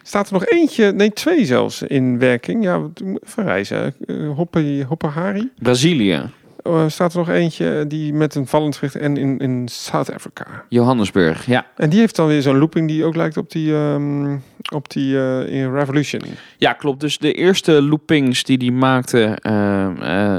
Staat 0.06 0.26
er 0.26 0.32
nog 0.32 0.46
eentje, 0.46 0.92
nee 0.92 1.12
twee 1.12 1.44
zelfs, 1.44 1.82
in 1.82 2.18
werking. 2.18 2.64
Ja, 2.64 2.90
even 3.26 3.44
reizen. 3.44 3.94
Uh, 4.06 4.34
Hoppe, 4.34 4.84
Hoppahari. 4.88 5.50
Brazilië, 5.58 6.22
Eh, 6.64 6.88
staat 6.88 7.12
er 7.12 7.18
nog 7.18 7.28
eentje 7.28 7.84
die 7.88 8.12
met 8.12 8.34
een 8.34 8.46
vallend 8.46 8.76
gewicht 8.76 8.94
en 8.94 9.16
in, 9.16 9.38
in 9.38 9.68
Zuid-Afrika. 9.68 10.64
Johannesburg. 10.68 11.46
Ja. 11.46 11.66
En 11.76 11.90
die 11.90 12.00
heeft 12.00 12.16
dan 12.16 12.26
weer 12.26 12.42
zo'n 12.42 12.58
looping 12.58 12.88
die 12.88 13.04
ook 13.04 13.16
lijkt 13.16 13.36
op 13.36 13.50
die, 13.50 13.74
ehm, 13.74 14.36
op 14.74 14.90
die 14.90 15.16
in 15.46 15.74
Revolution. 15.74 16.22
Ja, 16.58 16.72
klopt. 16.72 17.00
Dus 17.00 17.18
de 17.18 17.32
eerste 17.32 17.82
loopings 17.82 18.44
die 18.44 18.58
die 18.58 18.72
maakte, 18.72 19.38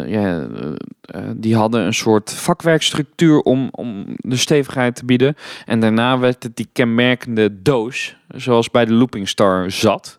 ja, 0.07 0.47
eh, 1.05 1.21
die 1.35 1.55
hadden 1.55 1.85
een 1.85 1.93
soort 1.93 2.33
vakwerkstructuur 2.33 3.39
om, 3.39 3.67
om 3.71 4.05
de 4.17 4.35
stevigheid 4.35 4.95
te 4.95 5.05
bieden. 5.05 5.35
En 5.65 5.79
daarna 5.79 6.19
werd 6.19 6.43
het 6.43 6.55
die 6.55 6.69
kenmerkende 6.73 7.61
doos, 7.61 8.15
zoals 8.27 8.71
bij 8.71 8.85
de 8.85 8.93
Looping 8.93 9.27
Star 9.27 9.71
zat. 9.71 10.17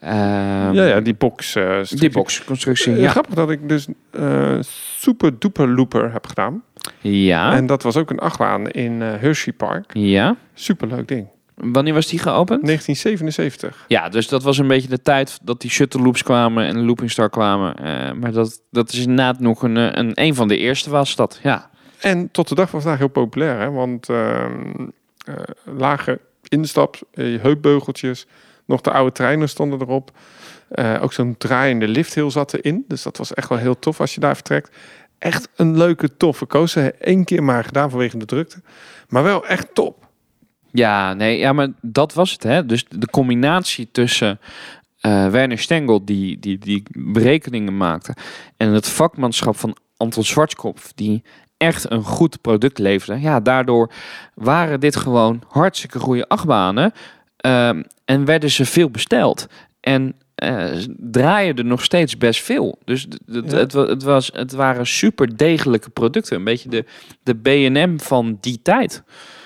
Ehm, 0.00 0.72
ja, 0.72 0.84
ja, 0.84 1.00
die 1.00 1.14
box. 1.14 1.54
eh, 1.54 1.80
die 1.88 2.10
boxconstructie. 2.10 2.92
Eh, 2.92 3.00
Ja. 3.02 3.10
Grappig 3.10 3.34
dat 3.34 3.50
ik 3.50 3.68
dus 3.68 3.86
eh 4.10 4.58
Super 4.98 5.38
Duper 5.38 5.68
Looper 5.68 6.12
heb 6.12 6.26
gedaan. 6.26 6.62
Ja. 7.00 7.52
En 7.54 7.66
dat 7.66 7.82
was 7.82 7.96
ook 7.96 8.10
een 8.10 8.18
achtbaan 8.18 8.68
in 8.68 9.02
eh, 9.02 9.08
Hershey 9.20 9.52
Park. 9.52 9.90
ja. 9.96 10.36
Superleuk 10.54 11.08
ding. 11.08 11.26
Wanneer 11.54 11.94
was 11.94 12.06
die 12.06 12.18
geopend? 12.18 12.64
1977. 12.64 13.84
Ja, 13.88 14.08
dus 14.08 14.28
dat 14.28 14.42
was 14.42 14.58
een 14.58 14.66
beetje 14.68 14.88
de 14.88 15.02
tijd 15.02 15.38
dat 15.42 15.60
die 15.60 15.70
shuttle 15.70 16.02
loops 16.02 16.22
kwamen 16.22 16.64
en 16.66 16.74
de 16.74 16.80
Looping 16.80 17.10
Star 17.10 17.30
kwamen. 17.30 17.74
Eh, 17.76 18.12
maar 18.12 18.32
dat, 18.32 18.60
dat 18.70 18.92
is 18.92 18.98
inderdaad 19.00 19.40
nog 19.40 19.62
een, 19.62 19.76
eh, 19.76 19.88
een, 19.92 20.12
een 20.14 20.34
van 20.34 20.48
de 20.48 20.56
eerste 20.56 20.90
was 20.90 21.16
dat. 21.16 21.40
Ja. 21.42 21.70
En 22.00 22.30
tot 22.30 22.48
de 22.48 22.54
dag 22.54 22.70
van 22.70 22.80
vandaag 22.80 22.98
heel 22.98 23.08
populair, 23.08 23.58
hè? 23.60 23.70
want 23.70 24.08
ehm, 24.08 24.62
eh, 25.26 25.34
lage 25.76 26.20
instap, 26.48 26.96
eh, 27.12 27.40
heupbeugeltjes, 27.42 28.26
nog 28.70 28.80
de 28.80 28.90
oude 28.90 29.12
treinen 29.12 29.48
stonden 29.48 29.80
erop. 29.80 30.10
Eh, 30.68 30.98
ook 31.02 31.12
zo'n 31.12 31.36
draaiende 31.38 31.88
lifthill 31.88 32.30
zat 32.30 32.54
erin, 32.54 32.84
dus 32.88 33.02
dat 33.02 33.16
was 33.16 33.34
echt 33.34 33.48
wel 33.48 33.58
heel 33.58 33.78
tof 33.78 34.00
als 34.00 34.14
je 34.14 34.20
daar 34.20 34.34
vertrekt. 34.34 34.76
Echt 35.18 35.48
een 35.56 35.76
leuke, 35.76 36.16
toffe 36.16 36.46
coaster. 36.46 36.94
Eén 36.98 37.24
keer 37.24 37.42
maar 37.42 37.64
gedaan 37.64 37.90
vanwege 37.90 38.18
de 38.18 38.24
drukte, 38.24 38.60
maar 39.08 39.22
wel 39.22 39.46
echt 39.46 39.74
top. 39.74 40.08
Ja, 40.72 41.14
nee, 41.14 41.38
ja, 41.38 41.52
maar 41.52 41.68
dat 41.80 42.14
was 42.14 42.32
het, 42.32 42.42
hè. 42.42 42.66
Dus 42.66 42.84
de 42.88 43.06
combinatie 43.06 43.88
tussen 43.92 44.40
eh, 45.00 45.28
Werner 45.28 45.58
Stengel, 45.58 46.04
die, 46.04 46.38
die, 46.38 46.58
die 46.58 46.82
berekeningen 46.92 47.76
maakte, 47.76 48.14
en 48.56 48.72
het 48.72 48.88
vakmanschap 48.88 49.56
van 49.56 49.76
Anton 49.96 50.24
Schwarzkopf, 50.24 50.92
die 50.94 51.22
echt 51.56 51.90
een 51.90 52.02
goed 52.02 52.40
product 52.40 52.78
leverde. 52.78 53.20
Ja, 53.20 53.40
daardoor 53.40 53.90
waren 54.34 54.80
dit 54.80 54.96
gewoon 54.96 55.42
hartstikke 55.48 55.98
goede 55.98 56.28
achtbanen 56.28 56.92
ehm, 57.40 57.82
en 58.04 58.24
werden 58.24 58.50
ze 58.50 58.64
veel 58.64 58.90
besteld. 58.90 59.46
En 59.80 60.14
eh, 60.34 60.64
draaien 60.96 61.56
er 61.56 61.64
nog 61.64 61.84
steeds 61.84 62.16
best 62.18 62.42
veel. 62.42 62.78
Dus 62.84 63.06
Ja. 63.26 63.42
het, 63.42 63.72
het, 63.72 64.02
was, 64.02 64.30
het 64.34 64.52
waren 64.52 64.86
super 64.86 65.36
degelijke 65.36 65.90
producten. 65.90 66.36
Een 66.36 66.44
beetje 66.44 66.68
de, 66.68 66.84
de 67.22 67.34
B&M 67.34 67.98
van 67.98 68.38
die 68.40 68.60
tijd. 68.62 69.02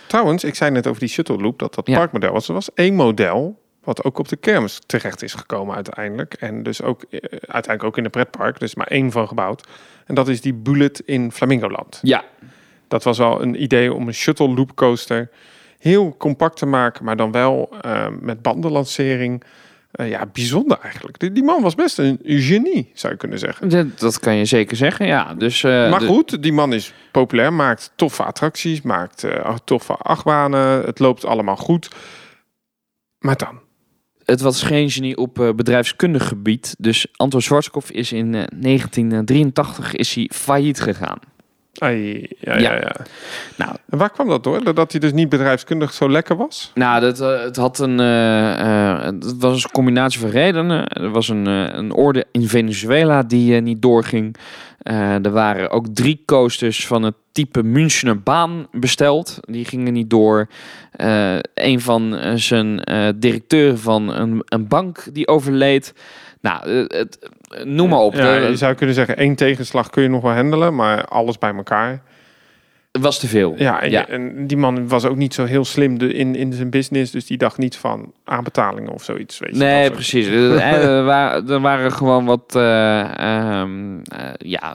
Trouwens, 0.07 0.45
ik 0.45 0.55
zei 0.55 0.71
net 0.71 0.87
over 0.87 1.01
die 1.01 1.09
shuttle 1.09 1.37
loop, 1.37 1.59
dat 1.59 1.75
dat 1.75 1.87
Ja. 1.87 1.97
parkmodel 1.97 2.33
was. 2.33 2.49
Er 2.49 2.55
was 2.55 2.73
één 2.75 2.95
model 2.95 3.63
wat 3.85 4.05
ook 4.05 4.19
op 4.19 4.29
de 4.29 4.37
kermis 4.37 4.81
terecht 4.87 5.23
is 5.23 5.35
gekomen 5.35 5.75
uiteindelijk. 5.75 6.35
En 6.35 6.63
dus 6.63 6.83
ook 6.83 7.03
eh, 7.03 7.19
uiteindelijk 7.31 7.85
ook 7.85 7.97
in 7.97 8.03
de 8.03 8.09
pretpark. 8.09 8.59
Dus 8.59 8.75
maar 8.75 8.87
één 8.87 9.11
van 9.11 9.29
gebouwd. 9.29 9.69
En 10.07 10.15
dat 10.15 10.29
is 10.29 10.41
die 10.41 10.55
Bullet 10.55 11.01
in 11.05 11.33
Flamingoland. 11.33 11.99
Ja, 12.03 12.25
Dat 12.89 13.03
was 13.03 13.19
wel 13.19 13.43
een 13.43 13.63
idee 13.63 13.93
om 13.93 14.07
een 14.09 14.15
shuttle 14.15 14.49
loop 14.49 14.75
coaster 14.75 15.31
heel 15.85 16.15
compact 16.17 16.57
te 16.57 16.67
maken, 16.67 17.05
maar 17.05 17.17
dan 17.17 17.33
wel 17.33 17.69
eh, 17.81 18.07
met 18.21 18.43
bandenlancering. 18.43 19.43
Eh, 19.91 20.09
ja, 20.09 20.27
bijzonder 20.33 20.79
eigenlijk. 20.83 21.19
Die, 21.19 21.33
die 21.33 21.43
man 21.43 21.63
was 21.63 21.75
best 21.75 21.99
een 21.99 22.19
genie, 22.25 22.91
zou 22.95 23.13
je 23.13 23.19
kunnen 23.19 23.39
zeggen. 23.39 23.69
Dat, 23.69 23.99
dat 24.01 24.19
kan 24.19 24.35
je 24.37 24.45
zeker 24.45 24.77
zeggen, 24.77 25.07
ja. 25.07 25.35
Dus, 25.35 25.65
eh, 25.65 25.91
maar 25.91 26.01
de- 26.01 26.07
goed, 26.07 26.43
die 26.43 26.53
man 26.53 26.73
is 26.73 26.95
populair, 27.11 27.53
maakt 27.53 27.93
toffe 27.97 28.23
attracties, 28.25 28.83
maakt 28.83 29.27
toffe 29.65 29.93
achtbanen. 29.93 30.85
Het 30.85 30.99
loopt 30.99 31.25
allemaal 31.25 31.57
goed. 31.57 31.89
Maar 33.19 33.37
dan? 33.37 33.61
Het 34.25 34.41
was 34.41 34.63
geen 34.63 34.91
genie 34.91 35.17
op 35.17 35.35
bedrijfskundig 35.57 36.29
gebied. 36.29 36.75
Dus 36.79 37.07
Anton 37.17 37.41
Schwarzkopf 37.43 37.91
is 37.91 38.13
in 38.13 38.35
eh, 38.35 38.43
1983 38.59 39.95
is 39.95 40.15
hij 40.15 40.31
failliet 40.33 40.81
gegaan. 40.81 41.19
Ai, 41.79 42.29
ja, 42.41 42.59
ja, 42.59 42.59
Ja. 42.59 42.75
ja. 42.75 42.97
Nou, 43.57 43.77
En 43.89 43.99
waar 43.99 44.11
kwam 44.11 44.29
dat 44.29 44.45
door? 44.45 44.75
Dat 44.75 44.91
hij 44.91 45.01
dus 45.01 45.13
niet 45.13 45.29
bedrijfskundig 45.29 45.93
zo 45.93 46.11
lekker 46.11 46.37
was? 46.37 46.71
nou 46.75 47.01
dat, 47.01 47.21
eh, 47.21 47.43
het, 47.43 47.57
had 47.57 47.79
een, 47.79 48.01
eh, 48.01 49.05
het 49.05 49.39
was 49.39 49.65
een 49.65 49.71
combinatie 49.71 50.21
van 50.21 50.31
redenen. 50.31 50.87
Er 50.89 51.11
was 51.11 51.29
een, 51.29 51.47
een 51.47 51.93
orde 51.93 52.27
in 52.33 52.49
Venezuela 52.49 53.23
die 53.23 53.61
niet 53.61 53.83
doorging. 53.83 54.37
Er 55.23 55.31
waren 55.31 55.71
ook 55.71 55.87
drie 55.89 56.23
coasters 56.27 56.87
van 56.87 57.03
het 57.03 57.15
type 57.33 57.63
Münchener 57.63 58.23
baan 58.23 58.67
besteld. 58.71 59.39
Die 59.41 59.65
gingen 59.65 59.93
niet 59.93 60.11
door. 60.11 60.49
Een 61.55 61.81
van 61.81 62.19
zijn 62.35 62.83
directeuren 63.17 63.79
van 63.79 64.15
een, 64.15 64.43
een 64.45 64.69
bank 64.69 65.07
die 65.13 65.29
overleed. 65.29 65.95
Nou, 66.41 66.69
het, 66.71 67.31
noem 67.65 67.89
maar 67.89 67.99
op. 67.99 68.15
Ja, 68.15 68.37
Eh, 68.37 68.49
je 68.49 68.57
zou 68.57 68.75
kunnen 68.75 68.95
zeggen, 68.95 69.17
één 69.17 69.35
tegenslag 69.35 69.91
kun 69.91 70.03
je 70.03 70.09
nog 70.09 70.23
wel 70.23 70.33
handelen, 70.33 70.75
maar 70.75 71.05
alles 71.05 71.39
bij 71.39 71.55
elkaar. 71.55 72.03
Het 72.93 73.03
was 73.03 73.19
te 73.19 73.27
veel. 73.27 73.55
Ja, 73.57 73.83
en, 73.83 73.91
Ja. 73.91 74.09
en 74.09 74.47
die 74.47 74.57
man 74.57 74.89
was 74.89 75.05
ook 75.05 75.17
niet 75.17 75.35
zo 75.35 75.45
heel 75.45 75.65
slim 75.65 76.01
in, 76.01 76.35
in 76.35 76.53
zijn 76.53 76.71
business, 76.71 77.13
dus 77.13 77.27
die 77.27 77.37
dacht 77.39 77.59
niet 77.59 77.77
van 77.77 78.13
aanbetalingen 78.25 78.93
of 78.93 79.05
zoiets. 79.05 79.39
Weet 79.39 79.51
je, 79.53 79.59
Nee, 79.59 79.91
precies. 79.91 80.27
Eh, 80.27 80.73
er, 80.85 81.05
waren, 81.05 81.49
er 81.51 81.61
waren 81.61 81.93
gewoon 81.93 82.25
wat 82.25 82.55
eh, 82.57 83.19
ehm, 83.19 83.99
eh, 84.03 84.19
ja, 84.39 84.75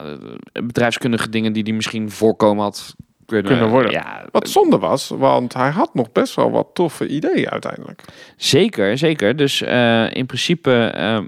eh, 0.52 0.62
bedrijfskundige 0.66 1.28
dingen 1.28 1.52
die 1.52 1.64
die 1.64 1.74
misschien 1.74 2.10
voorkomen 2.10 2.62
had 2.62 2.94
kunnen, 3.26 3.50
Kunnen 3.50 3.68
worden. 3.68 3.90
Ja, 3.92 4.24
Wat 4.30 4.48
zonde 4.48 4.78
was, 4.78 5.08
want 5.08 5.54
hij 5.54 5.70
had 5.70 5.94
nog 5.94 6.12
best 6.12 6.34
wel 6.34 6.50
wat 6.50 6.66
toffe 6.74 7.06
ideeën 7.08 7.48
uiteindelijk. 7.50 8.02
zeker, 8.36 8.98
zeker. 8.98 9.36
Dus 9.36 9.62
eh, 9.62 10.14
in 10.14 10.26
principe 10.26 10.72
ehm, 10.84 11.24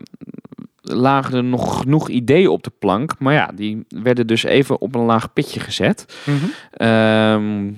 lagen 0.82 1.34
er 1.34 1.44
nog 1.44 1.78
genoeg 1.78 2.08
ideeën 2.08 2.48
op 2.48 2.62
de 2.62 2.72
plank. 2.78 3.12
Maar 3.18 3.34
ja, 3.34 3.50
die 3.54 3.84
werden 3.88 4.26
dus 4.26 4.42
even 4.42 4.80
op 4.80 4.94
een 4.94 5.00
laag 5.04 5.32
pitje 5.32 5.60
gezet. 5.60 6.16
Ehm, 6.72 7.70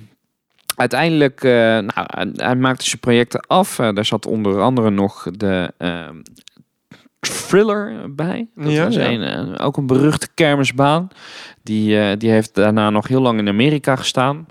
uiteindelijk, 0.76 1.42
eh, 1.44 1.50
nou, 1.52 2.30
hij- 2.36 2.56
maakte 2.56 2.84
zijn 2.84 3.00
projecten 3.00 3.40
af. 3.40 3.78
Eh, 3.78 3.92
daar 3.94 4.04
zat 4.04 4.26
onder 4.26 4.60
andere 4.60 4.90
nog 4.90 5.26
de 5.30 5.72
ehm, 5.78 6.16
Thriller 7.20 8.14
bij. 8.14 8.46
Dat 8.54 8.70
Ja, 8.72 8.84
was. 8.84 8.96
Een, 8.96 9.22
eh, 9.22 9.66
ook 9.66 9.76
een 9.76 9.86
beruchte 9.86 10.28
kermisbaan. 10.34 11.08
Die, 11.62 12.16
die 12.16 12.30
heeft 12.30 12.54
daarna 12.54 12.90
nog 12.90 13.08
heel 13.08 13.20
lang 13.20 13.38
in 13.38 13.48
Amerika 13.48 13.96
gestaan. 13.96 14.46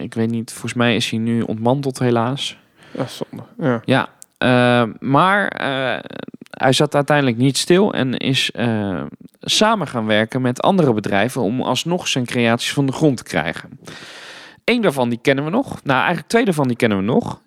Ik 0.00 0.14
weet 0.14 0.30
niet, 0.30 0.50
volgens 0.52 0.74
mij 0.74 0.96
is 0.96 1.10
hij 1.10 1.18
nu 1.18 1.40
ontmanteld 1.42 1.98
helaas. 1.98 2.58
Ja, 2.90 3.06
zonde. 3.06 3.44
Ja. 3.58 3.82
Ja, 3.84 4.08
eh, 4.38 4.82
maar 5.00 5.48
eh, 5.48 5.98
hij 6.50 6.72
zat 6.72 6.94
uiteindelijk 6.94 7.36
niet 7.36 7.56
stil 7.56 7.92
en 7.94 8.14
is 8.16 8.50
eh, 8.50 9.02
samen 9.40 9.86
gaan 9.86 10.06
werken 10.06 10.40
met 10.42 10.62
andere 10.62 10.92
bedrijven 10.92 11.42
om 11.42 11.60
alsnog 11.62 12.08
zijn 12.08 12.24
creaties 12.26 12.72
van 12.72 12.86
de 12.86 12.92
grond 12.92 13.16
te 13.16 13.22
krijgen. 13.22 13.80
Eén 14.64 14.80
daarvan 14.82 15.08
die 15.08 15.18
kennen 15.22 15.44
we 15.44 15.50
nog. 15.50 15.82
Nou, 15.84 15.98
eigenlijk 15.98 16.28
twee 16.28 16.44
daarvan 16.44 16.68
die 16.68 16.76
kennen 16.76 16.98
we 16.98 17.04
nog. 17.04 17.40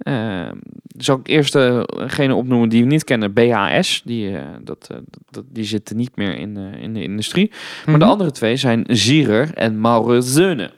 Zal 0.97 1.19
ik 1.19 1.28
eerst 1.28 1.54
degene 1.54 2.36
opnoemen 2.36 2.69
die 2.69 2.82
we 2.84 2.88
niet 2.88 3.04
kennen, 3.04 3.34
BHS. 3.34 4.02
Die, 4.06 4.36
dat, 4.62 4.89
dat, 5.30 5.43
die 5.47 5.63
zitten 5.63 5.95
niet 5.95 6.15
meer 6.15 6.38
in, 6.38 6.58
in 6.58 6.93
de 6.93 7.04
industrie. 7.04 7.52
Maar 7.86 7.99
de 7.99 8.06
Mhm. 8.06 8.10
andere 8.12 8.32
twee 8.32 8.56
zijn 8.56 8.84
Zierer 8.88 9.54
en 9.54 9.82
Maure 9.82 10.21
Zeune. 10.21 10.71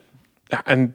ja, 0.44 0.64
en 0.64 0.94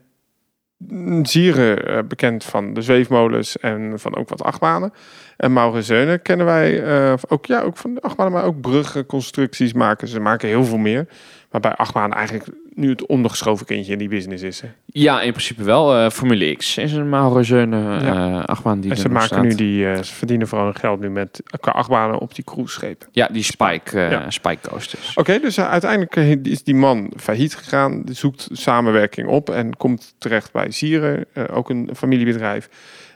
Zieren 1.21 1.87
eh, 1.87 2.03
bekend 2.07 2.43
van 2.43 2.73
de 2.73 2.81
zweefmolens 2.81 3.57
en 3.57 3.99
van 3.99 4.15
ook 4.15 4.29
wat 4.29 4.43
achtbanen. 4.43 4.93
En 5.37 5.53
Maurezeunen 5.53 6.21
kennen 6.21 6.45
wij 6.45 6.83
eh, 6.83 7.13
ook, 7.27 7.45
ja, 7.45 7.61
ook 7.61 7.77
van 7.77 7.93
de 7.93 8.01
achtbanen, 8.01 8.33
maar 8.33 8.43
ook 8.43 8.61
bruggen, 8.61 9.05
constructies 9.05 9.73
maken. 9.73 10.07
Ze 10.07 10.19
maken 10.19 10.47
heel 10.47 10.63
veel 10.63 10.77
meer. 10.77 11.07
Maar 11.51 11.61
bij 11.61 11.75
achtbanen 11.75 12.17
eigenlijk 12.17 12.45
nu 12.77 12.89
het 12.89 13.05
ondergeschoven 13.05 13.65
kindje 13.65 13.91
in 13.91 13.97
die 13.97 14.07
business 14.07 14.43
is. 14.43 14.61
Hè. 14.61 14.67
Ja, 14.85 15.21
in 15.21 15.31
principe 15.31 15.63
wel. 15.63 15.95
Eh, 15.95 16.09
Formule 16.09 16.55
X 16.55 16.77
is 16.77 16.93
een 16.93 17.09
Maurezeunen 17.09 18.03
Ja. 18.05 18.29
uh, 18.37 18.43
achtbaan 18.43 18.79
die 18.79 18.91
en 18.91 18.97
ze 18.97 19.09
maken 19.09 19.41
nu 19.41 19.55
die, 19.55 19.87
eh, 19.89 20.01
ze 20.01 20.13
verdienen 20.13 20.47
vooral 20.47 20.65
hun 20.67 20.75
geld 20.75 20.99
nu 20.99 21.09
met 21.09 21.41
qua 21.59 21.71
achtbanen 21.71 22.19
op 22.19 22.35
die 22.35 22.43
cruiseschepen. 22.43 23.07
Ja, 23.11 23.27
die 23.31 23.43
Spike, 23.43 23.99
eh, 23.99 24.11
Ja. 24.11 24.29
Spike 24.31 24.69
coasters. 24.69 25.13
Oké, 25.15 25.39
dus 25.39 25.57
eh, 25.57 25.69
uiteindelijk 25.69 26.15
eh, 26.15 26.31
is 26.43 26.63
die 26.63 26.75
man 26.75 27.11
failliet 27.15 27.55
gegaan, 27.55 28.03
zoekt 28.11 28.47
samenwerking 28.51 29.27
op 29.27 29.49
en 29.49 29.77
komt 29.77 30.15
terecht 30.17 30.51
bij 30.51 30.71
Sieren, 30.71 31.25
eh, 31.33 31.43
ook 31.51 31.69
een 31.69 31.89
familiebedrijf. 31.95 32.69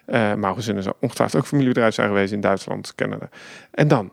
Eh 0.05 0.33
Maurezeunen 0.33 0.83
zou 0.83 0.95
ongetwijfeld 0.99 1.41
ook 1.41 1.47
familiebedrijf 1.47 1.93
zijn 1.93 2.07
geweest 2.07 2.33
in 2.33 2.41
Duitsland, 2.41 2.95
Canada. 2.95 3.29
En 3.71 3.87
dan? 3.87 4.11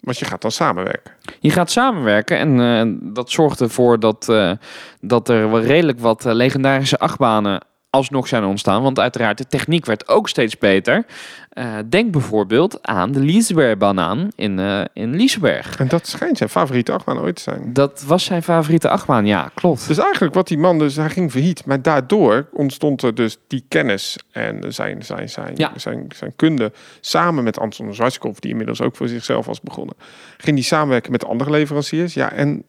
Want 0.00 0.18
je 0.18 0.24
gaat 0.24 0.42
dan 0.42 0.50
samenwerken. 0.50 1.12
Je 1.40 1.50
gaat 1.50 1.70
samenwerken 1.70 2.38
en 2.38 2.60
eh, 2.60 3.12
dat 3.14 3.30
zorgt 3.30 3.60
ervoor 3.60 4.00
dat, 4.00 4.28
eh, 4.28 4.52
dat 5.00 5.28
er 5.28 5.50
wel 5.50 5.60
redelijk 5.60 6.00
wat 6.00 6.26
eh, 6.26 6.32
legendarische 6.32 6.98
achtbanen 6.98 7.62
alsnog 7.90 8.28
zijn 8.28 8.44
ontstaan. 8.44 8.82
Want 8.82 8.98
uiteraard, 8.98 9.38
de 9.38 9.46
techniek 9.46 9.86
werd 9.86 10.08
ook 10.08 10.28
steeds 10.28 10.58
beter. 10.58 11.04
Eh, 11.50 11.74
denk 11.88 12.10
bijvoorbeeld 12.12 12.78
aan 12.82 13.12
de 13.12 13.20
Liesberg-banaan 13.20 14.28
in, 14.34 14.58
eh 14.58 14.80
in 14.92 15.16
Liesberg. 15.16 15.78
En 15.78 15.88
dat 15.88 16.06
schijnt 16.06 16.36
zijn 16.38 16.48
favoriete 16.48 16.92
achtbaan 16.92 17.18
ooit 17.18 17.36
te 17.36 17.42
zijn. 17.42 17.72
Dat 17.72 18.04
was 18.06 18.24
zijn 18.24 18.42
favoriete 18.42 18.88
achtbaan, 18.88 19.26
ja, 19.26 19.50
klopt. 19.54 19.86
Dus 19.88 19.98
eigenlijk 19.98 20.34
wat 20.34 20.48
die 20.48 20.58
man 20.58 20.78
dus, 20.78 20.96
hij 20.96 21.10
ging 21.10 21.30
failliet. 21.30 21.64
Maar 21.66 21.82
daardoor 21.82 22.48
ontstond 22.52 23.02
er 23.02 23.14
dus 23.14 23.36
die 23.46 23.64
kennis 23.68 24.18
en 24.30 24.72
zijn, 24.72 25.02
zijn, 25.04 25.28
zijn, 25.28 25.52
Ja. 25.56 25.72
zijn, 25.76 26.04
zijn 26.16 26.32
kunde. 26.36 26.72
Samen 27.00 27.44
met 27.44 27.58
Anton 27.58 27.94
Zwartskopf, 27.94 28.38
die 28.40 28.50
inmiddels 28.50 28.80
ook 28.80 28.96
voor 28.96 29.08
zichzelf 29.08 29.46
was 29.46 29.60
begonnen. 29.60 29.94
Ging 30.36 30.56
die 30.56 30.64
samenwerken 30.64 31.12
met 31.12 31.24
andere 31.26 31.50
leveranciers. 31.50 32.14
Ja, 32.14 32.32
en 32.32 32.64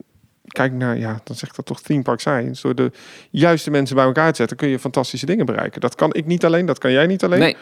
kijk 0.54 0.74
naar, 0.74 0.98
ja, 0.98 1.20
dan 1.24 1.36
zegt 1.36 1.56
dat 1.56 1.66
toch 1.66 1.82
theme 1.82 2.02
park 2.02 2.20
science. 2.20 2.62
Door 2.62 2.76
de 2.76 2.92
juiste 3.30 3.72
mensen 3.72 3.96
bij 3.96 4.06
elkaar 4.06 4.30
te 4.30 4.36
zetten, 4.36 4.58
kun 4.58 4.68
je 4.68 4.80
fantastische 4.80 5.26
dingen 5.26 5.46
bereiken. 5.46 5.82
Dat 5.82 5.96
kan 5.96 6.14
ik 6.14 6.26
niet 6.26 6.46
alleen, 6.46 6.66
dat 6.66 6.78
kan 6.78 6.92
jij 6.92 7.08
niet 7.08 7.24
alleen. 7.24 7.40
Nee, 7.40 7.58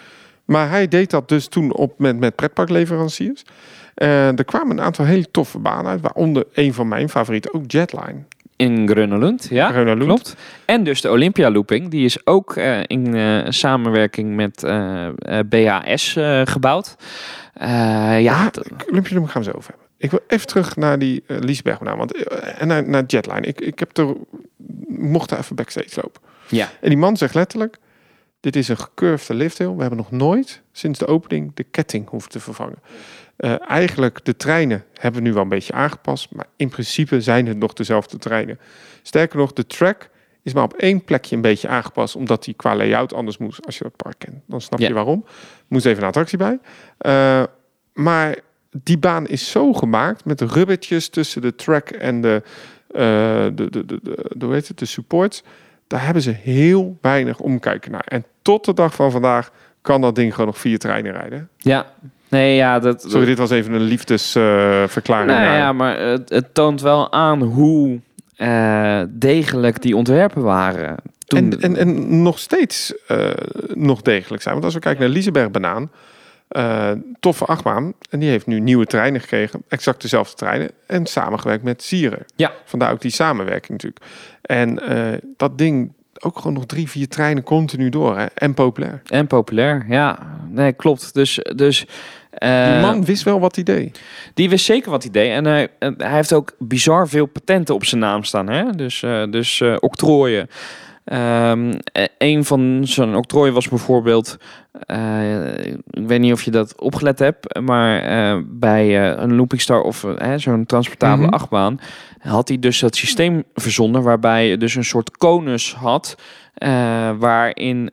Maar 0.45 0.69
hij 0.69 0.87
deed 0.87 1.09
dat 1.09 1.29
dus 1.29 1.47
toen 1.47 1.73
op 1.73 1.99
met, 1.99 2.19
met 2.19 2.35
pretparkleveranciers. 2.35 3.43
Eh, 3.93 4.37
er 4.37 4.45
kwamen 4.45 4.77
een 4.77 4.83
aantal 4.83 5.05
hele 5.05 5.31
toffe 5.31 5.59
banen 5.59 5.91
uit, 5.91 6.01
waaronder 6.01 6.45
een 6.53 6.73
van 6.73 6.87
mijn 6.87 7.09
favorieten, 7.09 7.53
ook 7.53 7.71
Jetline. 7.71 8.23
in 8.55 8.87
Grönelund, 8.89 9.47
ja. 9.49 9.71
Klopt. 9.95 10.35
En 10.65 10.83
dus 10.83 11.01
de 11.01 11.09
Olympia 11.11 11.51
Looping, 11.51 11.89
die 11.89 12.05
is 12.05 12.25
ook 12.25 12.55
eh, 12.55 12.79
in 12.87 13.15
eh, 13.15 13.39
samenwerking 13.49 14.35
met 14.35 14.61
BAS 15.49 16.15
eh, 16.15 16.41
gebouwd. 16.43 16.95
Eh, 17.53 18.21
ja, 18.21 18.45
Ah, 18.45 18.87
Olympiadom 18.91 19.27
gaan 19.27 19.41
we 19.43 19.49
zo 19.49 19.55
over 19.57 19.69
hebben. 19.69 19.86
Ik 19.97 20.11
wil 20.11 20.19
even 20.27 20.47
terug 20.47 20.75
naar 20.75 20.99
die 20.99 21.23
uh, 21.27 21.37
Liesberg 21.39 21.79
want 21.79 22.13
eh, 22.13 22.61
en 22.61 22.67
naar, 22.67 22.89
naar 22.89 23.03
Jetline. 23.07 23.47
Ik, 23.47 23.61
ik 23.61 23.79
heb 23.79 23.97
er 23.97 24.15
mocht 24.87 25.29
daar 25.29 25.39
even 25.39 25.55
backstage 25.55 26.01
lopen. 26.01 26.21
ja. 26.49 26.69
En 26.81 26.89
die 26.89 26.97
man 26.97 27.17
zegt 27.17 27.33
letterlijk: 27.33 27.77
dit 28.39 28.55
is 28.55 28.67
een 28.67 28.77
gecurvede 28.77 29.39
lifthill. 29.39 29.73
We 29.73 29.79
hebben 29.81 29.97
nog 29.97 30.11
nooit 30.11 30.61
sinds 30.71 30.99
de 30.99 31.07
opening 31.07 31.51
de 31.53 31.63
ketting 31.63 32.09
hoeven 32.09 32.29
te 32.29 32.39
vervangen. 32.39 32.79
Eh, 33.37 33.69
eigenlijk 33.69 34.25
de 34.25 34.35
treinen 34.35 34.83
hebben 34.93 35.21
we 35.21 35.27
nu 35.27 35.33
wel 35.33 35.43
een 35.43 35.49
beetje 35.49 35.73
aangepast, 35.73 36.31
maar 36.31 36.45
in 36.55 36.69
principe 36.69 37.21
zijn 37.21 37.47
het 37.47 37.57
nog 37.57 37.73
dezelfde 37.73 38.17
treinen. 38.17 38.59
Sterker 39.01 39.37
nog, 39.37 39.53
de 39.53 39.65
track 39.67 40.09
is 40.43 40.53
maar 40.53 40.63
op 40.63 40.73
één 40.73 41.03
plekje 41.03 41.35
een 41.35 41.41
beetje 41.41 41.67
aangepast, 41.67 42.15
omdat 42.15 42.43
die 42.43 42.53
qua 42.53 42.75
layout 42.75 43.13
anders 43.13 43.37
moest. 43.37 43.65
Als 43.65 43.77
je 43.77 43.83
dat 43.83 43.95
park 43.95 44.19
kent, 44.19 44.35
dan 44.45 44.61
snap 44.61 44.79
Ja. 44.79 44.87
je 44.87 44.93
waarom. 44.93 45.25
Moest 45.67 45.85
even 45.85 46.01
een 46.01 46.07
attractie 46.07 46.37
bij. 46.37 46.59
Maar 47.93 48.37
die 48.71 48.97
baan 48.97 49.27
is 49.27 49.51
zo 49.51 49.73
gemaakt 49.73 50.25
met 50.25 50.39
de 50.39 50.45
rubbertjes 50.45 51.09
tussen 51.09 51.41
de 51.41 51.55
track 51.55 51.89
en 51.89 52.21
de, 52.21 52.41
eh, 52.87 53.01
de, 53.55 53.69
de, 53.69 53.69
de, 53.69 53.85
de, 53.85 53.99
de, 54.03 54.45
hoe 54.45 54.53
heet 54.53 54.67
het, 54.67 54.79
de 54.79 54.85
supports. 54.85 55.43
Daar 55.87 56.03
hebben 56.05 56.23
ze 56.23 56.31
heel 56.31 56.97
weinig 57.01 57.39
omkijken 57.39 57.91
naar. 57.91 58.05
En 58.07 58.25
tot 58.41 58.65
de 58.65 58.73
dag 58.73 58.93
van 58.95 59.11
vandaag 59.11 59.51
kan 59.81 60.01
dat 60.01 60.15
ding 60.15 60.31
gewoon 60.31 60.45
nog 60.47 60.57
vier 60.57 60.79
treinen 60.79 61.11
rijden. 61.11 61.49
ja. 61.57 61.85
Nee, 62.29 62.55
ja, 62.55 62.79
dat... 62.79 63.01
Sorry, 63.07 63.25
dit 63.25 63.37
was 63.37 63.49
even 63.49 63.73
een 63.73 63.81
liefdesverklaring. 63.81 65.29
Nou 65.31 65.41
naar- 65.41 65.57
ja, 65.57 65.73
maar 65.73 65.99
het, 65.99 66.29
het 66.29 66.53
toont 66.53 66.81
wel 66.81 67.11
aan 67.11 67.41
hoe 67.41 67.99
eh, 68.35 69.01
degelijk 69.09 69.81
die 69.81 69.95
ontwerpen 69.95 70.41
waren. 70.41 70.95
Toen, 71.25 71.39
En, 71.39 71.61
en, 71.61 71.75
en 71.75 72.21
nog 72.21 72.39
steeds 72.39 72.93
eh, 73.07 73.29
nog 73.73 74.01
degelijk 74.01 74.41
zijn. 74.41 74.53
Want 74.53 74.65
als 74.65 74.73
we 74.73 74.79
kijken 74.79 75.01
naar 75.01 75.09
Liseberg 75.11 75.51
Banaan, 75.51 75.91
eh, 76.47 76.91
toffe 77.19 77.45
achtbaan. 77.45 77.93
En 78.09 78.19
die 78.19 78.29
heeft 78.29 78.47
nu 78.47 78.59
nieuwe 78.59 78.85
treinen 78.85 79.21
gekregen. 79.21 79.63
Exact 79.67 80.01
dezelfde 80.01 80.35
treinen. 80.35 80.71
En 80.87 81.05
samengewerkt 81.05 81.63
met 81.63 81.83
Sieren. 81.83 82.25
Ja. 82.35 82.51
Vandaar 82.65 82.91
ook 82.91 83.01
die 83.01 83.11
samenwerking 83.11 83.69
natuurlijk. 83.71 84.05
En 84.41 84.79
eh, 84.79 85.19
dat 85.37 85.57
ding, 85.57 85.93
ook 86.19 86.37
gewoon 86.37 86.53
nog 86.53 86.65
drie, 86.65 86.89
vier 86.89 87.07
treinen 87.07 87.43
continu 87.43 87.89
door. 87.89 88.17
Hè? 88.17 88.25
En 88.25 88.53
populair. 88.53 89.01
En 89.05 89.27
populair, 89.27 89.85
ja. 89.89 90.19
Nee, 90.49 90.73
klopt. 90.73 91.13
Dus... 91.13 91.39
dus 91.55 91.85
eh, 92.37 92.71
Die 92.71 92.81
man 92.81 93.05
wist 93.05 93.23
wel 93.23 93.39
wat 93.39 93.55
hij 93.55 93.63
deed. 93.63 93.99
Die 94.33 94.49
wist 94.49 94.65
zeker 94.65 94.91
wat 94.91 95.03
hij 95.03 95.11
deed. 95.11 95.31
En 95.31 95.45
hij, 95.45 95.67
hij 95.79 96.15
heeft 96.15 96.33
ook 96.33 96.55
bizar 96.59 97.07
veel 97.07 97.25
patenten 97.25 97.75
op 97.75 97.85
zijn 97.85 98.01
naam 98.01 98.23
staan. 98.23 98.49
Hè? 98.49 98.71
Dus, 98.71 99.03
eh, 99.03 99.23
dus 99.29 99.61
eh, 99.61 99.75
octrooien. 99.79 100.49
Ehm, 101.07 101.73
eh, 101.91 102.03
een 102.17 102.45
van 102.45 102.81
zijn 102.83 103.15
octrooien 103.15 103.53
was 103.53 103.67
bijvoorbeeld... 103.69 104.37
eh, 104.71 105.65
ik 105.65 106.07
weet 106.07 106.19
niet 106.19 106.33
of 106.33 106.41
je 106.43 106.51
dat 106.51 106.79
opgelet 106.81 107.19
hebt... 107.19 107.59
maar 107.59 107.99
eh, 108.01 108.41
bij 108.45 109.11
eh, 109.11 109.21
een 109.21 109.35
Looping 109.35 109.61
Star 109.61 109.81
of 109.81 110.05
zo'n 110.35 110.65
transportabele 110.65 111.25
Mhm. 111.27 111.35
achtbaan... 111.35 111.79
had 112.19 112.47
hij 112.47 112.59
dus 112.59 112.79
dat 112.79 112.95
systeem 112.95 113.43
verzonnen... 113.53 114.03
waarbij 114.03 114.47
je 114.47 114.57
dus 114.57 114.75
een 114.75 114.83
soort 114.83 115.17
konus 115.17 115.73
had... 115.75 116.15
waarin, 117.17 117.89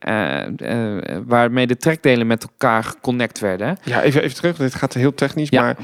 waarmee 1.26 1.66
de 1.66 1.76
trekdelen 1.76 2.26
met 2.26 2.42
elkaar 2.42 2.84
geconnect 2.84 3.38
werden. 3.38 3.78
Ja, 3.84 4.02
even, 4.02 4.22
even 4.22 4.36
terug. 4.36 4.56
Dit 4.56 4.74
gaat 4.74 4.94
heel 4.94 5.14
technisch. 5.14 5.48
Ja. 5.48 5.62
Maar 5.62 5.76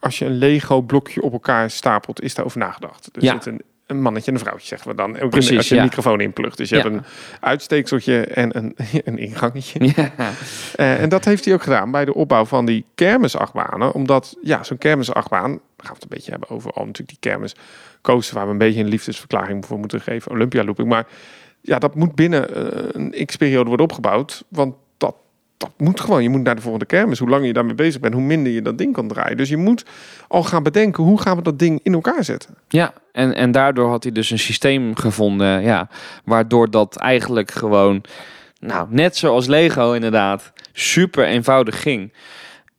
als 0.00 0.18
je 0.18 0.24
een 0.24 0.38
Lego 0.38 0.80
blokje 0.80 1.22
op 1.22 1.32
elkaar 1.32 1.70
stapelt, 1.70 2.22
is 2.22 2.34
daarover 2.34 2.58
nagedacht. 2.58 3.08
Er 3.12 3.24
Ja. 3.24 3.32
zit 3.32 3.46
een, 3.46 3.62
een 3.90 4.02
mannetje 4.02 4.30
en 4.30 4.36
een 4.36 4.42
vrouwtje, 4.42 4.66
zeggen 4.66 4.90
we 4.90 4.96
dan. 4.96 5.20
Ook 5.20 5.30
Precies, 5.30 5.56
als 5.56 5.68
je 5.68 5.74
ja. 5.74 5.80
een 5.80 5.86
microfoon 5.86 6.20
inplugt. 6.20 6.56
Dus 6.56 6.68
je 6.68 6.76
Ja. 6.76 6.82
hebt 6.82 6.94
een 6.94 7.02
uitsteekseltje 7.40 8.20
en 8.26 8.56
een, 8.56 8.76
een 9.04 9.18
ingangetje. 9.18 9.92
Ja. 9.96 10.12
Eh, 10.74 11.02
en 11.02 11.08
dat 11.08 11.24
heeft 11.24 11.44
hij 11.44 11.54
ook 11.54 11.62
gedaan 11.62 11.90
bij 11.90 12.04
de 12.04 12.14
opbouw 12.14 12.44
van 12.44 12.66
die 12.66 12.84
kermisachtbanen. 12.94 13.92
Omdat, 13.92 14.36
ja, 14.42 14.62
zo'n 14.62 14.78
kermisachtbaan... 14.78 15.50
Dan 15.50 15.60
gaan 15.76 15.88
we 15.88 15.94
het 15.94 16.02
een 16.02 16.08
beetje 16.08 16.30
hebben 16.30 16.48
over 16.50 16.70
al 16.70 16.84
natuurlijk 16.86 17.20
die 17.20 17.30
kermis 17.30 17.54
coaster... 18.02 18.34
waar 18.34 18.46
we 18.46 18.52
een 18.52 18.58
beetje 18.58 18.80
een 18.80 18.88
liefdesverklaring 18.88 19.66
voor 19.66 19.78
moeten 19.78 20.00
geven. 20.00 20.32
Olympia 20.32 20.64
looping. 20.64 20.88
Maar 20.88 21.06
ja, 21.60 21.78
dat 21.78 21.94
moet 21.94 22.14
binnen 22.14 22.54
eh, 22.54 22.88
een 22.92 23.26
x-periode 23.26 23.68
worden 23.68 23.86
opgebouwd. 23.86 24.44
Want 24.48 24.74
dat, 25.60 25.70
moet 25.76 26.00
gewoon. 26.00 26.22
Je 26.22 26.28
moet 26.28 26.42
naar 26.42 26.54
de 26.54 26.60
volgende 26.60 26.86
kermis. 26.86 27.18
Hoe 27.18 27.28
langer 27.28 27.46
je 27.46 27.52
daarmee 27.52 27.74
bezig 27.74 28.00
bent, 28.00 28.14
hoe 28.14 28.22
minder 28.22 28.52
je 28.52 28.62
dat 28.62 28.78
ding 28.78 28.92
kan 28.92 29.08
draaien. 29.08 29.36
Dus 29.36 29.48
je 29.48 29.56
moet 29.56 29.84
al 30.28 30.42
gaan 30.42 30.62
bedenken... 30.62 31.04
hoe 31.04 31.20
gaan 31.20 31.36
we 31.36 31.42
dat 31.42 31.58
ding 31.58 31.80
in 31.82 31.92
elkaar 31.92 32.24
zetten? 32.24 32.54
Ja, 32.68 32.92
en, 33.12 33.34
en 33.34 33.52
daardoor 33.52 33.88
had 33.88 34.02
hij 34.02 34.12
dus 34.12 34.30
een 34.30 34.38
systeem 34.38 34.96
gevonden, 34.96 35.62
ja, 35.62 35.88
waardoor 36.24 36.70
dat 36.70 36.96
eigenlijk 36.96 37.50
gewoon, 37.50 38.02
nou, 38.58 38.86
net 38.90 39.16
zoals 39.16 39.46
Lego 39.46 39.92
inderdaad, 39.92 40.52
super 40.72 41.24
eenvoudig 41.24 41.82
ging. 41.82 42.12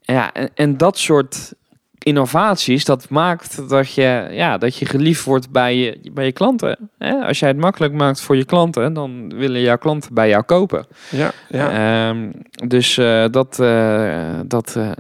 Ja, 0.02 0.34
en, 0.34 0.50
en 0.56 0.78
dat 0.78 0.98
soort 0.98 1.54
innovaties, 2.04 2.86
dat 2.86 3.10
maakt 3.10 3.70
dat 3.70 3.94
je, 3.94 4.28
ja, 4.32 4.58
dat 4.58 4.76
je 4.76 4.86
geliefd 4.86 5.24
wordt 5.24 5.52
bij 5.52 5.76
je, 5.76 6.12
bij 6.14 6.26
je 6.26 6.32
klanten. 6.32 6.90
Hè? 6.98 7.14
Als 7.14 7.40
jij 7.40 7.50
het 7.50 7.58
makkelijk 7.58 7.94
maakt 7.94 8.22
voor 8.22 8.36
je 8.36 8.46
klanten, 8.46 8.94
dan 8.94 9.34
willen 9.36 9.62
jouw 9.62 9.78
klanten 9.78 10.14
bij 10.14 10.30
jou 10.30 10.44
kopen. 10.44 10.86
Ja, 11.10 11.32
ja. 11.50 12.10
Ehm, 12.10 12.32
dus 12.68 12.98
eh, 12.98 13.26
dat, 13.32 13.60
eh, 13.60 14.40
dat, 14.46 14.76
eh, 14.76 14.92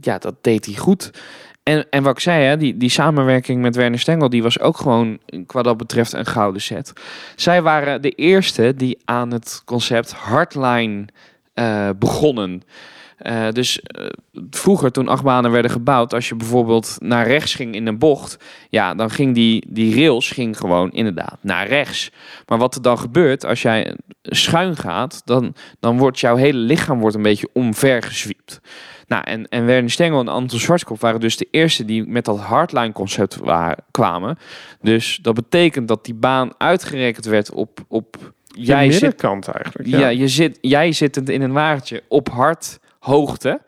ja, 0.00 0.18
dat 0.18 0.34
deed 0.40 0.66
hij 0.66 0.74
goed. 0.74 1.10
En, 1.62 1.86
en 1.90 2.02
wat 2.02 2.12
ik 2.12 2.20
zei, 2.20 2.44
hè, 2.44 2.56
die, 2.56 2.76
die 2.76 2.90
samenwerking 2.90 3.62
met 3.62 3.76
Werner 3.76 3.98
Stengel, 3.98 4.28
die 4.28 4.42
was 4.42 4.60
ook 4.60 4.76
gewoon 4.76 5.18
qua 5.46 5.62
dat 5.62 5.76
betreft 5.76 6.12
een 6.12 6.26
gouden 6.26 6.62
set. 6.62 6.92
Zij 7.36 7.62
waren 7.62 8.02
de 8.02 8.10
eerste 8.10 8.74
die 8.76 8.98
aan 9.04 9.32
het 9.32 9.62
concept 9.64 10.12
Hardline 10.12 11.04
begonnen. 11.98 12.62
Eh, 13.18 13.48
dus 13.50 13.80
eh, 13.80 14.06
vroeger, 14.50 14.92
toen 14.92 15.08
achtbanen 15.08 15.50
werden 15.50 15.70
gebouwd, 15.70 16.14
als 16.14 16.28
je 16.28 16.34
bijvoorbeeld 16.34 16.96
naar 16.98 17.26
rechts 17.26 17.54
ging 17.54 17.74
in 17.74 17.86
een 17.86 17.98
bocht, 17.98 18.36
ja, 18.68 18.94
dan 18.94 19.10
ging 19.10 19.34
die, 19.34 19.66
die 19.68 19.94
rails 19.94 20.30
ging 20.30 20.56
gewoon 20.58 20.90
inderdaad 20.90 21.38
naar 21.40 21.66
rechts. 21.66 22.10
Maar 22.46 22.58
wat 22.58 22.74
er 22.74 22.82
dan 22.82 22.98
gebeurt 22.98 23.44
als 23.44 23.62
jij 23.62 23.96
schuin 24.22 24.76
gaat, 24.76 25.22
dan, 25.24 25.54
dan 25.80 25.98
wordt 25.98 26.20
jouw 26.20 26.36
hele 26.36 26.58
lichaam 26.58 27.00
wordt 27.00 27.16
een 27.16 27.22
beetje 27.22 27.48
omvergezwiept. 27.52 28.60
Nou, 29.06 29.24
en, 29.24 29.48
en 29.48 29.66
Werner 29.66 29.90
Stengel 29.90 30.20
en 30.20 30.28
Anton 30.28 30.58
Schwarzkopf 30.58 31.00
waren 31.00 31.20
dus 31.20 31.36
de 31.36 31.48
eerste 31.50 31.84
die 31.84 32.06
met 32.06 32.24
dat 32.24 32.38
hardline 32.38 32.92
concept 32.92 33.36
wa- 33.36 33.76
kwamen. 33.90 34.38
Dus 34.80 35.18
dat 35.22 35.34
betekent 35.34 35.88
dat 35.88 36.04
die 36.04 36.14
baan 36.14 36.50
uitgerekend 36.58 37.24
werd 37.24 37.52
op, 37.52 37.84
op 37.88 38.32
jij 38.46 38.92
zit, 38.92 39.02
middenkant 39.02 39.48
eigenlijk. 39.48 39.88
ja. 39.88 39.98
Ja. 39.98 40.08
je 40.08 40.28
zit, 40.28 40.58
jij 40.60 40.92
zit 40.92 41.14
het 41.14 41.28
in 41.28 41.42
een 41.42 41.52
wagentje 41.52 42.02
op 42.08 42.28
harthoogte. 43.08 43.60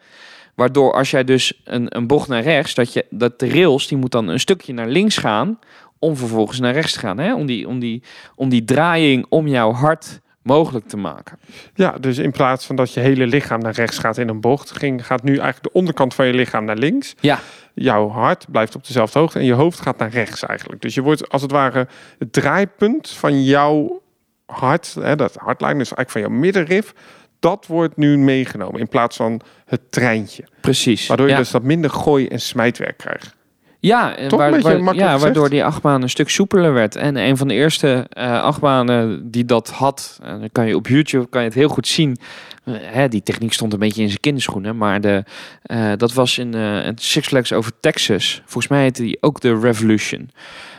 Waardoor 0.55 0.92
als 0.92 1.11
jij 1.11 1.24
dus 1.24 1.61
een, 1.64 1.96
een 1.96 2.07
bocht 2.07 2.29
naar 2.29 2.42
rechts, 2.42 2.74
dat, 2.74 2.92
je, 2.92 3.07
dat 3.11 3.38
de 3.38 3.48
rails, 3.48 3.88
die 3.88 3.98
moet 3.98 4.12
dan 4.12 4.29
een 4.29 4.40
stukje 4.40 4.72
naar 4.72 4.88
links 4.88 5.16
gaan. 5.16 5.59
Om 5.98 6.16
vervolgens 6.16 6.61
naar 6.61 6.72
rechts 6.72 6.92
te 6.92 6.98
gaan. 6.98 7.18
Hè? 7.18 7.35
Om, 7.35 7.46
die, 7.46 7.68
om, 7.68 7.79
die, 7.79 8.03
om 8.35 8.48
die 8.48 8.64
draaiing 8.64 9.26
om 9.29 9.48
jouw 9.48 9.72
hart 9.72 10.20
mogelijk 10.42 10.88
te 10.88 10.96
maken. 10.96 11.38
ja, 11.74 11.90
dus 12.00 12.18
in 12.18 12.31
plaats 12.31 12.66
van 12.66 12.76
dat 12.76 12.94
je 12.94 13.00
hele 13.00 13.26
lichaam 13.26 13.61
naar 13.61 13.72
rechts 13.72 13.98
gaat 13.98 14.18
in 14.18 14.29
een 14.29 14.40
bocht, 14.40 14.70
ging, 14.70 15.07
gaat 15.07 15.22
nu 15.22 15.31
eigenlijk 15.31 15.62
de 15.62 15.72
onderkant 15.72 16.14
van 16.14 16.26
je 16.26 16.35
lichaam 16.35 16.64
naar 16.64 16.76
links. 16.76 17.14
Ja. 17.20 17.38
Jouw 17.74 18.09
hart 18.09 18.46
blijft 18.50 18.74
op 18.74 18.87
dezelfde 18.87 19.18
hoogte 19.18 19.38
en 19.38 19.44
je 19.44 19.53
hoofd 19.53 19.81
gaat 19.81 19.98
naar 19.98 20.11
rechts 20.11 20.44
eigenlijk. 20.44 20.83
Dus 20.83 20.94
je 20.94 21.03
wordt 21.03 21.29
als 21.29 21.42
het 21.42 21.50
ware 21.50 21.88
het 22.18 22.33
draaipunt 22.33 23.09
van 23.09 23.44
jouw 23.44 24.03
hart, 24.46 24.96
hè, 25.00 25.16
dat 25.16 25.35
hartlijn, 25.35 25.79
dus 25.79 25.92
eigenlijk 25.92 26.11
van 26.11 26.20
jouw 26.20 26.40
middenrif, 26.40 26.94
dat 27.40 27.66
wordt 27.66 27.96
nu 27.96 28.18
meegenomen 28.18 28.81
in 28.81 28.88
plaats 28.88 29.16
van 29.16 29.40
het 29.66 29.81
treintje. 29.92 30.44
Precies. 30.61 31.07
Waardoor 31.07 31.26
je 31.26 31.33
ja. 31.33 31.38
dus 31.38 31.50
dat 31.50 31.62
minder 31.62 31.90
gooi- 31.90 32.26
en 32.26 32.40
smijtwerk 32.40 32.98
krijgt. 32.98 33.38
Ja, 33.83 34.16
eh, 34.16 34.26
Toch 34.26 34.38
waar- 34.38 34.61
waar- 34.61 34.94
ja 34.94 35.18
waardoor 35.18 35.50
die 35.50 35.64
achtbaan 35.64 36.03
een 36.03 36.11
stuk 36.11 36.29
soepeler 36.29 36.72
werd. 36.72 36.96
En 36.96 37.16
een 37.16 37.37
van 37.37 37.48
de 37.48 37.55
eerste 37.55 38.07
eh, 38.09 38.42
achtbanen 38.42 39.31
die 39.31 39.44
dat 39.44 39.70
had, 39.70 40.18
en 40.22 40.40
dan 40.40 40.48
kan 40.53 40.66
je 40.66 40.76
op 40.76 40.87
YouTube 40.87 41.29
kan 41.29 41.40
je 41.40 41.46
het 41.46 41.57
heel 41.57 41.68
goed 41.68 41.87
zien. 41.87 42.16
Eh, 42.64 42.74
hè, 42.81 43.09
die 43.09 43.22
techniek 43.22 43.53
stond 43.53 43.72
een 43.72 43.79
beetje 43.79 44.03
in 44.03 44.09
zijn 44.09 44.20
kinderschoenen, 44.20 44.76
maar 44.76 45.00
de, 45.00 45.24
eh, 45.62 45.92
dat 45.96 46.12
was 46.12 46.38
in 46.38 46.55
eh, 46.55 46.83
het 46.83 47.03
Six 47.03 47.26
Flags 47.26 47.53
over 47.53 47.72
Texas. 47.81 48.42
Volgens 48.44 48.68
mij 48.68 48.83
heette 48.83 49.03
die 49.03 49.18
ook 49.20 49.40
de 49.40 49.59
Revolution. 49.59 50.31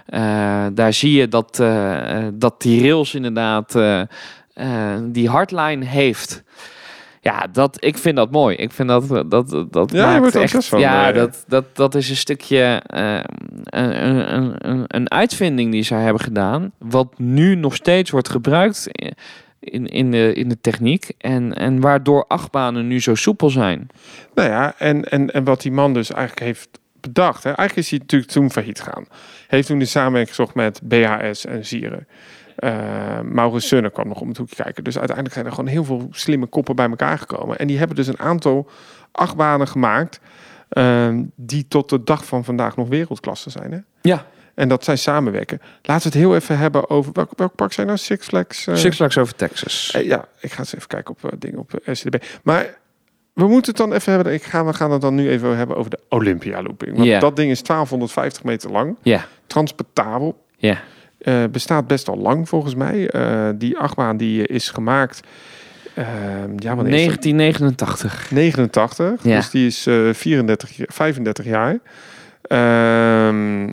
Eh, 0.06 0.66
daar 0.74 0.94
zie 0.94 1.14
je 1.14 1.28
dat, 1.28 1.60
eh, 1.60 2.18
eh, 2.18 2.28
dat 2.34 2.62
die 2.62 2.82
rails 2.82 3.16
inderdaad 3.16 3.76
eh, 4.62 4.94
eh, 4.94 5.02
die 5.04 5.30
hardline 5.30 5.86
heeft. 5.86 6.44
Ja, 7.22 7.48
dat, 7.52 7.84
ik 7.84 7.98
vind 7.98 8.16
dat 8.16 8.32
mooi. 8.32 8.56
Ik 8.56 8.72
vind 8.72 8.88
dat 8.88 9.08
dat 9.08 9.30
dat, 9.30 9.74
dat 9.74 9.92
Ja, 9.92 10.00
je 10.00 10.06
maakt 10.06 10.20
wordt 10.20 10.54
echt. 10.54 10.66
van, 10.66 10.80
ja, 10.80 11.10
eh. 11.10 11.16
dat, 11.16 11.44
dat, 11.48 11.76
dat 11.76 11.96
is 11.96 12.10
een 12.10 12.16
stukje 12.16 12.82
eh, 12.86 13.20
een, 13.64 14.08
een, 14.08 14.70
een, 14.70 14.84
een 14.88 15.12
uitvinding 15.12 15.72
die 15.72 15.84
zij 15.84 16.02
hebben 16.02 16.22
gedaan, 16.22 16.72
wat 16.78 17.20
nu 17.20 17.56
nog 17.56 17.76
steeds 17.76 18.10
wordt 18.10 18.30
gebruikt 18.30 18.88
in, 19.60 19.88
in, 19.88 20.12
de, 20.12 20.34
in 20.34 20.50
de 20.50 20.62
techniek 20.62 21.12
en, 21.18 21.54
en 21.54 21.80
waardoor 21.80 22.26
achtbanen 22.28 22.88
nu 22.88 23.02
zo 23.02 23.16
soepel 23.16 23.50
zijn. 23.50 23.88
Nou 24.36 24.50
ja, 24.50 24.74
en, 24.78 25.10
en, 25.10 25.34
en 25.34 25.44
wat 25.44 25.62
die 25.62 25.72
man 25.72 25.94
dus 25.94 26.12
eigenlijk 26.12 26.46
heeft 26.46 26.70
bedacht. 27.02 27.44
Hè, 27.44 27.50
eigenlijk 27.50 27.78
is 27.78 27.90
hij 27.90 28.00
natuurlijk 28.00 28.32
toen 28.32 28.52
failliet 28.52 28.82
gegaan. 28.82 29.06
Heeft 29.48 29.68
toen 29.68 29.80
de 29.80 29.86
samenwerking 29.86 30.36
gezocht 30.36 30.56
met 30.56 30.82
BHS 30.84 31.46
en 31.46 31.66
Zieren. 31.66 32.08
Eh 32.62 33.20
Maurits 33.24 33.68
Sunne 33.68 33.90
kwam 33.90 34.08
nog 34.08 34.22
om 34.22 34.28
het 34.28 34.38
hoekje 34.38 34.64
kijken. 34.64 34.84
Dus 34.84 34.96
uiteindelijk 34.98 35.36
zijn 35.36 35.46
er 35.48 35.52
gewoon 35.54 35.70
heel 35.70 35.84
veel 35.84 36.08
slimme 36.12 36.46
koppen 36.46 36.76
bij 36.76 36.90
elkaar 36.90 37.18
gekomen. 37.18 37.58
En 37.58 37.68
die 37.68 37.78
hebben 37.78 37.96
dus 37.96 38.08
een 38.08 38.20
aantal 38.20 38.70
achtbanen 39.12 39.68
gemaakt... 39.68 40.20
eh, 40.70 41.10
die 41.36 41.68
tot 41.68 41.90
de 41.90 42.04
dag 42.04 42.26
van 42.26 42.44
vandaag 42.44 42.76
nog 42.76 42.88
wereldklasse 42.88 43.50
zijn. 43.50 43.72
Hè? 43.72 43.78
Ja. 44.02 44.26
En 44.56 44.68
dat 44.70 44.84
zijn 44.84 44.98
samenwerken. 44.98 45.62
Laten 45.82 46.12
we 46.12 46.18
het 46.18 46.28
heel 46.28 46.36
even 46.36 46.58
hebben 46.58 46.90
over... 46.90 47.12
Welk, 47.14 47.32
welk 47.36 47.56
park 47.56 47.74
zijn 47.74 47.88
nou? 47.88 48.00
Six 48.00 48.26
Flags? 48.28 48.68
eh, 48.68 48.76
Six 48.76 48.96
Flags 48.96 49.18
over 49.18 49.36
Texas. 49.36 49.92
eh, 49.96 50.06
ja, 50.06 50.26
ik 50.40 50.52
ga 50.52 50.60
eens 50.60 50.76
even 50.76 50.88
kijken 50.88 51.16
op 51.22 51.32
dingen 51.40 51.60
op 51.60 51.80
SCDB. 51.92 52.24
Maar 52.44 52.78
we 53.34 53.48
moeten 53.48 53.72
het 53.74 53.78
dan 53.78 53.94
even 53.94 54.14
hebben. 54.14 54.34
Ik 54.34 54.44
ga, 54.44 54.66
we 54.66 54.74
gaan 54.74 54.92
het 54.92 55.02
dan 55.02 55.16
nu 55.16 55.30
even 55.30 55.58
hebben 55.58 55.78
over 55.78 55.92
de 55.92 56.00
Olympia 56.10 56.62
looping. 56.62 56.98
Want 56.98 57.22
dat 57.22 57.36
ding 57.36 57.52
is 57.52 57.64
1250 57.64 58.44
meter 58.44 58.72
lang. 58.72 58.96
Ja. 59.02 59.26
Transportabel. 59.48 60.46
Ja. 60.58 60.82
Eh, 61.22 61.44
bestaat 61.52 61.88
best 61.88 62.08
al 62.08 62.18
lang 62.18 62.50
volgens 62.50 62.76
mij. 62.76 63.10
Eh, 63.10 63.50
die 63.56 63.78
achtbaan 63.78 64.18
die 64.18 64.48
is 64.48 64.70
gemaakt. 64.70 65.20
eh, 65.94 66.06
ja, 66.58 66.76
wanneer 66.76 66.94
is 66.94 67.06
het? 67.06 67.24
1989. 67.24 68.32
89. 68.32 69.24
Ja. 69.24 69.36
Dus 69.36 69.50
die 69.50 69.66
is 69.68 69.86
eh 69.88 70.10
34, 70.14 70.78
jaar- 70.78 70.88
35 70.94 71.46
jaar. 71.46 71.80
Ehm, 72.42 73.70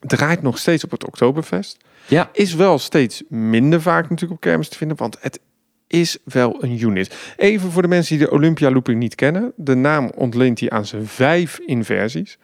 draait 0.00 0.42
nog 0.42 0.58
steeds 0.58 0.84
op 0.84 0.90
het 0.90 1.06
Oktoberfest. 1.06 1.76
Ja. 2.06 2.28
Is 2.32 2.54
wel 2.54 2.78
steeds 2.78 3.22
minder 3.28 3.82
vaak 3.82 4.02
natuurlijk 4.02 4.32
op 4.32 4.40
kermis 4.40 4.68
te 4.68 4.76
vinden, 4.76 4.96
want 4.96 5.16
het 5.20 5.40
is 5.86 6.18
wel 6.24 6.62
een 6.64 6.82
unit. 6.82 7.16
Even 7.36 7.70
voor 7.70 7.82
de 7.82 7.88
mensen 7.88 8.16
die 8.18 8.26
de 8.26 8.32
Olympia 8.32 8.70
looping 8.70 8.98
niet 8.98 9.14
kennen. 9.14 9.52
De 9.56 9.74
naam 9.74 10.10
ontleent 10.14 10.60
hij 10.60 10.70
aan 10.70 10.86
zijn 10.86 11.06
vijf 11.06 11.58
inversies. 11.66 12.38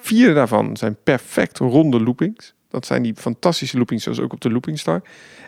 Vier 0.00 0.34
daarvan 0.34 0.76
zijn 0.76 0.96
perfect 1.04 1.58
ronde 1.58 2.00
loopings. 2.00 2.54
Dat 2.74 2.86
zijn 2.86 3.02
die 3.02 3.14
fantastische 3.16 3.76
loopings 3.76 4.02
zoals 4.02 4.20
ook 4.20 4.32
op 4.32 4.40
de 4.40 4.50
Loopingstar. 4.50 5.02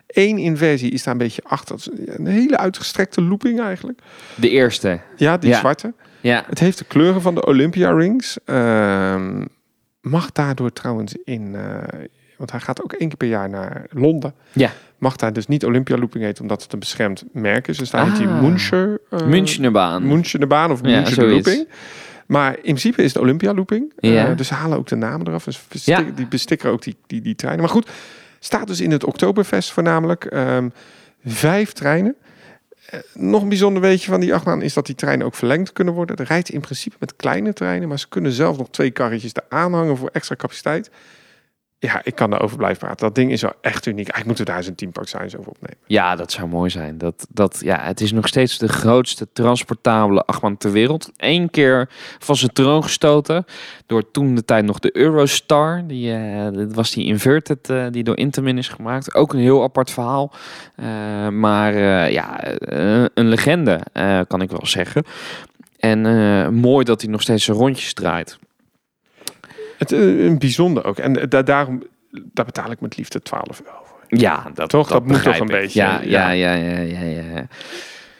Eén 0.06 0.38
inversie 0.38 0.90
is 0.90 1.02
daar 1.02 1.12
een 1.12 1.20
beetje 1.20 1.42
achter. 1.44 1.76
Dat 1.76 1.88
is 1.92 2.16
een 2.16 2.26
hele 2.26 2.56
uitgestrekte 2.56 3.22
looping 3.22 3.60
eigenlijk. 3.60 3.98
De 4.34 4.50
eerste. 4.50 5.00
Ja, 5.16 5.36
die 5.38 5.50
Ja. 5.50 5.58
zwarte. 5.58 5.92
Ja. 6.20 6.44
Het 6.48 6.58
heeft 6.58 6.78
de 6.78 6.84
kleuren 6.84 7.22
van 7.22 7.34
de 7.34 7.46
Olympia 7.46 7.90
Rings. 7.90 8.38
Ehm, 8.44 9.44
mag 10.00 10.32
daardoor 10.32 10.72
trouwens 10.72 11.14
in... 11.24 11.54
eh, 11.54 11.82
want 12.36 12.50
hij 12.50 12.60
gaat 12.60 12.82
ook 12.82 12.92
één 12.92 13.08
keer 13.08 13.16
per 13.16 13.28
jaar 13.28 13.48
naar 13.48 13.86
Londen. 13.90 14.34
Ja. 14.52 14.70
Mag 14.98 15.16
daar 15.16 15.32
dus 15.32 15.46
niet 15.46 15.64
Olympia 15.64 15.96
Looping 15.98 16.24
heet, 16.24 16.40
omdat 16.40 16.62
het 16.62 16.72
een 16.72 16.78
beschermd 16.78 17.24
merk 17.32 17.68
is. 17.68 17.78
Dus 17.78 17.90
daar 17.90 18.06
heet 18.08 18.18
hij 18.18 18.26
Ah. 18.26 18.40
Muncher... 18.40 19.00
uh, 19.10 19.22
Münchenerbaan. 19.26 20.06
München 20.06 20.40
de 20.40 20.46
baan 20.46 20.70
of 20.70 20.80
Ja, 20.82 20.88
München 20.90 21.14
de 21.28 21.42
zoiets. 21.42 21.64
Maar 22.26 22.54
in 22.56 22.60
principe 22.62 23.02
is 23.02 23.12
het 23.12 23.22
Olympia 23.22 23.54
Looping. 23.54 23.92
Eh, 23.96 24.36
dus 24.36 24.46
ze 24.48 24.54
halen 24.54 24.78
ook 24.78 24.86
de 24.86 24.96
namen 24.96 25.28
eraf. 25.28 25.44
Dus 25.44 25.84
Ja. 25.84 26.02
die 26.14 26.26
bestikken 26.26 26.70
ook 26.70 26.82
die, 26.82 26.96
die, 27.06 27.20
die 27.20 27.34
treinen. 27.34 27.62
Maar 27.62 27.72
goed, 27.72 27.90
staat 28.38 28.66
dus 28.66 28.80
in 28.80 28.90
het 28.90 29.04
Oktoberfest 29.04 29.72
voornamelijk. 29.72 30.24
Ehm, 30.24 30.68
vijf 31.24 31.72
treinen. 31.72 32.14
Eh, 32.86 33.00
nog 33.14 33.42
een 33.42 33.48
bijzonder 33.48 33.82
weetje 33.82 34.10
van 34.10 34.20
die 34.20 34.34
achtbaan 34.34 34.62
is 34.62 34.74
dat 34.74 34.86
die 34.86 34.94
treinen 34.94 35.26
ook 35.26 35.34
verlengd 35.34 35.72
kunnen 35.72 35.94
worden. 35.94 36.16
Er 36.16 36.24
rijdt 36.26 36.48
in 36.48 36.60
principe 36.60 36.96
met 37.00 37.16
kleine 37.16 37.52
treinen, 37.52 37.88
maar 37.88 37.98
ze 37.98 38.08
kunnen 38.08 38.32
zelf 38.32 38.58
nog 38.58 38.70
twee 38.70 38.90
karretjes 38.90 39.32
eraan 39.48 39.72
hangen 39.74 39.96
voor 39.96 40.08
extra 40.12 40.36
capaciteit. 40.36 40.90
Ja, 41.78 42.00
ik 42.04 42.14
kan 42.14 42.30
daarover 42.30 42.56
blijven 42.56 42.78
praten. 42.78 43.06
Dat 43.06 43.14
ding 43.14 43.30
is 43.30 43.42
wel 43.42 43.52
echt 43.60 43.86
uniek. 43.86 44.08
Eigenlijk 44.08 44.26
moeten 44.26 44.44
we 44.44 44.50
daar 44.50 44.58
eens 44.60 44.66
een 44.66 44.74
teampark 44.74 45.08
zijn 45.08 45.38
over 45.38 45.50
opnemen. 45.50 45.76
Ja, 45.86 46.16
dat 46.16 46.32
zou 46.32 46.48
mooi 46.48 46.70
zijn. 46.70 46.98
Dat, 46.98 47.26
dat, 47.30 47.60
ja, 47.64 47.80
het 47.80 48.00
is 48.00 48.12
nog 48.12 48.26
steeds 48.26 48.58
de 48.58 48.68
grootste 48.68 49.28
transportabele 49.32 50.22
achtbaan 50.22 50.56
ter 50.56 50.72
wereld. 50.72 51.10
Eén 51.16 51.50
keer 51.50 51.88
van 52.18 52.36
zijn 52.36 52.52
troon 52.52 52.82
gestoten 52.82 53.44
door 53.86 54.10
toen 54.10 54.34
de 54.34 54.44
tijd 54.44 54.64
nog 54.64 54.78
de 54.78 54.96
Eurostar. 54.96 55.82
Die, 55.86 56.12
eh, 56.12 56.52
dat 56.52 56.74
was 56.74 56.90
die 56.90 57.06
inverted 57.06 57.70
eh, 57.70 57.86
die 57.90 58.04
door 58.04 58.16
Intamin 58.16 58.58
is 58.58 58.68
gemaakt. 58.68 59.14
Ook 59.14 59.32
een 59.32 59.40
heel 59.40 59.62
apart 59.62 59.90
verhaal. 59.90 60.32
Eh, 60.76 61.28
maar 61.28 61.74
ja, 62.10 62.40
een 63.14 63.28
legende 63.28 63.80
kan 64.28 64.40
ik 64.40 64.50
wel 64.50 64.66
zeggen. 64.66 65.04
En 65.78 66.00
mooi 66.54 66.84
dat 66.84 67.00
hij 67.00 67.10
nog 67.10 67.22
steeds 67.22 67.44
zijn 67.44 67.56
rondjes 67.56 67.92
draait. 67.92 68.38
Het 69.78 69.92
eh, 69.92 70.24
een 70.24 70.38
bijzonder 70.38 70.84
ook. 70.84 70.98
En 70.98 71.20
eh, 71.20 71.28
da 71.28 71.42
daarom 71.42 71.82
daar 72.10 72.44
betaal 72.44 72.70
ik 72.70 72.80
met 72.80 72.96
liefde 72.96 73.22
12 73.22 73.62
euro 73.64 73.78
voor. 73.84 73.98
Ja, 74.08 74.50
dat, 74.54 74.68
Toch? 74.68 74.88
Dat 74.88 75.06
moet 75.06 75.22
toch 75.22 75.38
een 75.38 75.46
beetje, 75.46 75.80
Ja, 75.80 76.00
ja. 76.04 76.30
ja, 76.30 76.52
ja, 76.52 76.76
ja, 76.80 77.00
ja, 77.02 77.22
ja. 77.34 77.46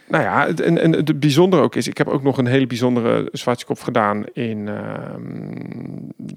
Nou 0.09 0.25
ja, 0.25 0.47
het- 0.47 0.61
en, 0.61 0.79
en 0.83 0.93
het 0.93 1.21
bijzondere 1.21 1.63
ook 1.63 1.75
is, 1.75 1.89
ik 1.89 1.99
heb 1.99 2.09
ook 2.09 2.23
nog 2.23 2.39
een 2.39 2.47
hele 2.47 2.67
bijzondere 2.67 3.29
Zwartskop 3.33 3.81
gedaan 3.81 4.25
in, 4.33 4.69
ehm 4.69 5.45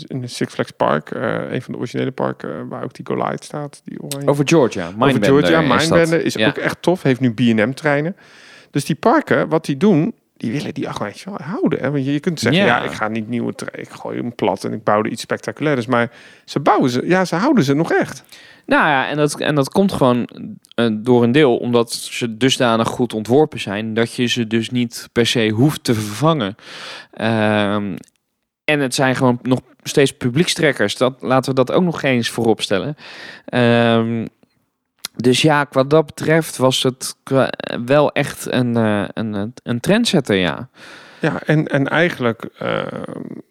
in 0.08 0.22
de 0.22 0.28
Six 0.28 0.54
Flags 0.54 0.72
Park. 0.72 1.12
eh, 1.12 1.52
een 1.52 1.62
van 1.62 1.74
de 1.74 1.80
originele 1.80 2.12
parken 2.12 2.68
waar 2.68 2.84
ook 2.84 2.94
die 2.94 3.06
Goliath 3.06 3.44
staat. 3.44 3.82
Die 3.86 4.02
oranje. 4.02 4.28
Over 4.28 4.48
Georgia. 4.48 4.86
Over 4.86 4.98
Mindbender 4.98 5.30
Georgia, 5.30 5.62
is. 5.62 5.68
Mindbender 5.90 6.26
is 6.26 6.34
Ja. 6.34 6.48
ook 6.48 6.58
echt 6.58 6.82
tof. 6.82 7.04
Heeft 7.04 7.20
nu 7.20 7.34
B&M 7.34 7.72
treinen. 7.74 8.16
Dus 8.72 8.86
die 8.86 8.96
parken, 8.96 9.50
wat 9.50 9.66
die 9.66 9.78
doen, 9.78 10.14
die 10.40 10.52
willen 10.52 10.74
die 10.74 10.90
achtbaantjes 10.90 11.24
wel 11.24 11.38
houden. 11.44 11.80
Hè? 11.80 11.92
Want 11.92 12.06
je, 12.06 12.12
je 12.12 12.20
kunt 12.20 12.40
zeggen, 12.40 12.62
ja. 12.62 12.78
Ja. 12.78 12.84
ik 12.84 12.92
ga 12.92 13.08
niet 13.08 13.28
nieuwe. 13.28 13.54
Ik 13.72 13.90
gooi 13.90 14.18
hem 14.18 14.36
plat 14.36 14.64
en 14.64 14.74
ik 14.74 14.84
bouw 14.84 15.00
er 15.00 15.08
iets 15.08 15.22
spectaculairs. 15.22 15.86
Maar 15.86 16.12
ze 16.46 16.60
bouwen 16.60 16.90
ze, 16.90 17.02
ja, 17.06 17.26
ze 17.26 17.36
houden 17.36 17.64
ze 17.64 17.74
nog 17.74 17.92
echt. 17.92 18.24
Nou 18.66 18.88
ja, 18.88 19.08
en 19.08 19.18
dat, 19.18 19.40
en 19.40 19.56
dat 19.56 19.70
komt 19.70 19.92
gewoon 19.92 20.30
eh, 20.76 20.88
door 20.92 21.24
een 21.24 21.32
deel 21.32 21.58
omdat 21.58 21.94
ze 21.94 22.38
dusdanig 22.38 22.88
goed 22.88 23.14
ontworpen 23.14 23.60
zijn 23.60 23.94
dat 23.94 24.14
je 24.14 24.26
ze 24.26 24.48
dus 24.48 24.70
niet 24.70 25.10
per 25.12 25.26
se 25.26 25.50
hoeft 25.50 25.84
te 25.84 25.94
vervangen. 25.94 26.56
Ehm, 27.12 27.96
en 28.64 28.80
het 28.80 28.96
zijn 28.96 29.16
gewoon 29.16 29.40
nog 29.42 29.60
steeds 29.84 30.18
publiekstrekkers. 30.18 30.98
Dat, 30.98 31.16
laten 31.20 31.50
we 31.50 31.56
dat 31.56 31.72
ook 31.72 31.84
nog 31.84 32.02
eens 32.02 32.30
voorop 32.30 32.62
stellen. 32.62 32.96
Dus 35.22 35.42
ja, 35.42 35.68
wat 35.72 35.90
dat 35.90 36.06
betreft 36.06 36.58
was 36.58 36.84
het 36.84 37.16
wel 37.86 38.12
echt 38.12 38.52
een, 38.52 38.78
eh, 38.78 39.04
een, 39.14 39.54
een 39.64 39.80
trendsetter, 39.80 40.36
ja. 40.36 40.70
Ja, 41.22 41.42
en, 41.46 41.68
en 41.68 41.88
eigenlijk, 41.88 42.50
eh, 42.58 42.82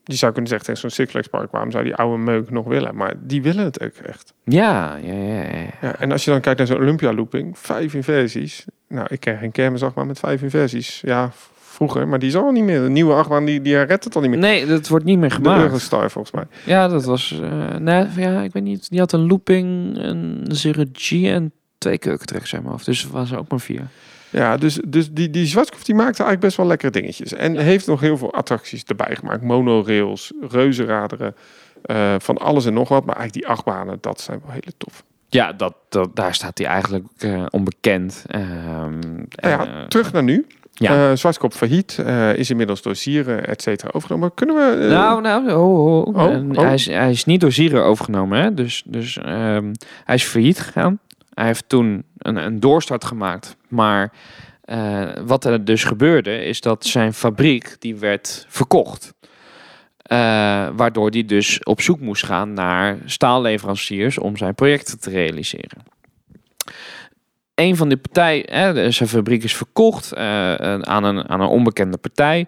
je 0.05 0.15
zou 0.15 0.33
kunnen 0.33 0.51
zeggen 0.51 0.67
tegen 0.67 0.91
zo'n 0.91 1.07
Six 1.07 1.29
Park, 1.29 1.51
waarom 1.51 1.71
zou 1.71 1.85
die 1.85 1.95
oude 1.95 2.23
meuk 2.23 2.51
nog 2.51 2.67
willen? 2.67 2.97
Maar 2.97 3.15
die 3.21 3.43
willen 3.43 3.65
het 3.65 3.83
ook 3.83 3.95
echt. 4.07 4.35
Ja, 4.45 4.97
ja, 5.03 5.13
ja. 5.13 5.43
ja. 5.43 5.67
Ja, 5.81 5.97
en 5.99 6.13
als 6.13 6.25
je 6.25 6.31
dan 6.31 6.41
kijkt 6.41 6.59
naar 6.59 6.67
zo'n 6.67 6.81
Olympia 6.81 7.13
looping, 7.13 7.59
vijf 7.59 7.95
inversies. 7.95 8.65
Nou, 8.89 9.07
ik 9.11 9.21
ken 9.21 9.39
geen 9.39 9.53
kermisachtbaan 9.53 10.07
met 10.07 10.19
vijf 10.19 10.43
inversies. 10.43 11.01
Ja, 11.01 11.31
vroeger, 11.55 12.09
maar 12.09 12.19
die 12.19 12.29
is 12.29 12.37
al 12.37 12.51
niet 12.51 12.65
meer. 12.65 12.83
De 12.83 12.89
nieuwe 12.89 13.15
achtbaan, 13.15 13.45
die, 13.45 13.63
die 13.63 13.83
redt 13.83 14.05
het 14.05 14.15
al 14.15 14.21
niet 14.21 14.31
meer. 14.31 14.39
Nee, 14.39 14.67
dat 14.67 14.89
wordt 14.89 15.05
niet 15.05 15.19
meer 15.19 15.29
de 15.29 15.35
gemaakt. 15.35 15.63
Eurostar 15.63 16.11
volgens 16.11 16.35
mij. 16.35 16.45
Ja, 16.65 16.89
dat 16.89 17.05
was. 17.05 17.41
eh 17.43 17.75
nee, 17.77 18.07
ja, 18.17 18.41
ik 18.43 18.53
weet 18.53 18.63
niet. 18.63 18.91
Die 18.91 18.99
had 18.99 19.13
een 19.13 19.27
looping, 19.27 19.97
een 19.99 20.45
Zero 20.49 20.85
G 20.93 21.13
en 21.13 21.53
twee 21.79 21.99
kurkentrekkers 21.99 22.53
uit 22.53 22.63
mijn 22.63 22.73
hoofd. 22.73 22.87
Dus 22.87 23.03
het 23.03 23.11
was 23.11 23.35
ook 23.35 23.49
maar 23.49 23.61
vier. 23.61 23.87
Ja, 24.31 24.57
dus, 24.57 24.81
dus 24.87 25.13
die, 25.13 25.31
die 25.31 25.47
Zwartkopf 25.47 25.85
die 25.85 25.95
maakte 25.95 26.23
eigenlijk 26.23 26.41
best 26.41 26.57
wel 26.57 26.67
lekkere 26.67 26.93
dingetjes. 26.93 27.33
En 27.33 27.57
heeft 27.57 27.87
nog 27.87 28.01
heel 28.01 28.17
veel 28.17 28.33
attracties 28.33 28.85
erbij 28.85 29.17
gemaakt. 29.17 29.43
Monorails, 29.43 30.33
reuzenraderen, 30.49 31.35
eh, 31.83 32.15
van 32.19 32.39
alles 32.39 32.67
en 32.67 32.75
nog 32.75 32.89
wat. 32.89 33.05
Maar 33.05 33.17
eigenlijk 33.17 33.47
die 33.47 33.57
achtbanen, 33.57 33.99
dat 34.01 34.21
zijn 34.21 34.41
wel 34.45 34.53
hele 34.53 34.73
tof. 34.77 35.05
Ja, 35.29 35.53
dat, 35.53 35.75
dat, 35.89 36.17
daar 36.17 36.35
staat 36.35 36.59
hij 36.59 36.67
eigenlijk 36.67 37.05
eh, 37.19 37.47
onbekend. 37.51 38.25
Nou 38.29 38.99
ja, 39.29 39.67
eh, 39.67 39.85
terug 39.85 40.13
naar 40.13 40.23
nu. 40.23 40.47
Ja. 40.73 41.17
Zwartkop 41.17 41.53
failliet, 41.53 41.99
is 42.35 42.51
inmiddels 42.51 42.83
door 42.83 42.97
Sieren, 42.97 43.47
et 43.47 43.63
cetera, 43.63 43.91
overgenomen. 43.93 44.35
Kunnen 44.35 44.57
we... 44.57 44.87
Nou, 44.87 45.21
nou, 45.21 45.51
oh, 45.51 45.57
oh, 45.57 46.07
oh. 46.07 46.17
Oh, 46.17 46.51
oh. 46.51 46.57
Hij, 46.57 46.75
is, 46.75 46.87
hij 46.87 47.11
is 47.11 47.25
niet 47.25 47.41
door 47.41 47.53
Zieren 47.53 47.85
overgenomen. 47.85 48.41
Hè? 48.41 48.55
Dus, 48.55 48.83
dus 48.87 49.19
ehm, 49.19 49.73
hij 50.05 50.15
is 50.15 50.25
failliet 50.25 50.61
gegaan. 50.61 50.99
Hij 51.39 51.47
heeft 51.47 51.69
toen 51.69 52.05
een, 52.19 52.37
een 52.37 52.61
doorstart 52.61 53.05
gemaakt. 53.05 53.57
Maar 53.69 54.13
eh, 54.61 55.11
wat 55.25 55.45
er 55.45 55.65
dus 55.65 55.85
gebeurde, 55.85 56.45
is 56.45 56.61
dat 56.61 56.87
zijn 56.87 57.13
fabriek 57.15 57.77
die 57.79 57.97
werd 57.97 58.47
verkocht. 58.49 59.15
Eh, 59.97 60.19
waardoor 60.77 61.11
hij 61.11 61.25
dus 61.25 61.63
op 61.63 61.81
zoek 61.81 62.01
moest 62.01 62.25
gaan 62.25 62.53
naar 62.53 62.99
staalleveranciers 63.05 64.19
om 64.19 64.37
zijn 64.37 64.55
projecten 64.55 65.01
te 65.01 65.11
realiseren. 65.11 65.83
Een 67.55 67.77
van 67.77 67.89
die 67.89 67.99
partijen, 67.99 68.75
de- 68.75 68.91
zijn 68.91 69.09
fabriek 69.09 69.43
is 69.45 69.57
verkocht 69.57 70.13
eh, 70.13 70.55
aan, 70.81 71.05
een, 71.05 71.29
aan 71.29 71.41
een 71.41 71.49
onbekende 71.49 71.97
partij, 71.97 72.47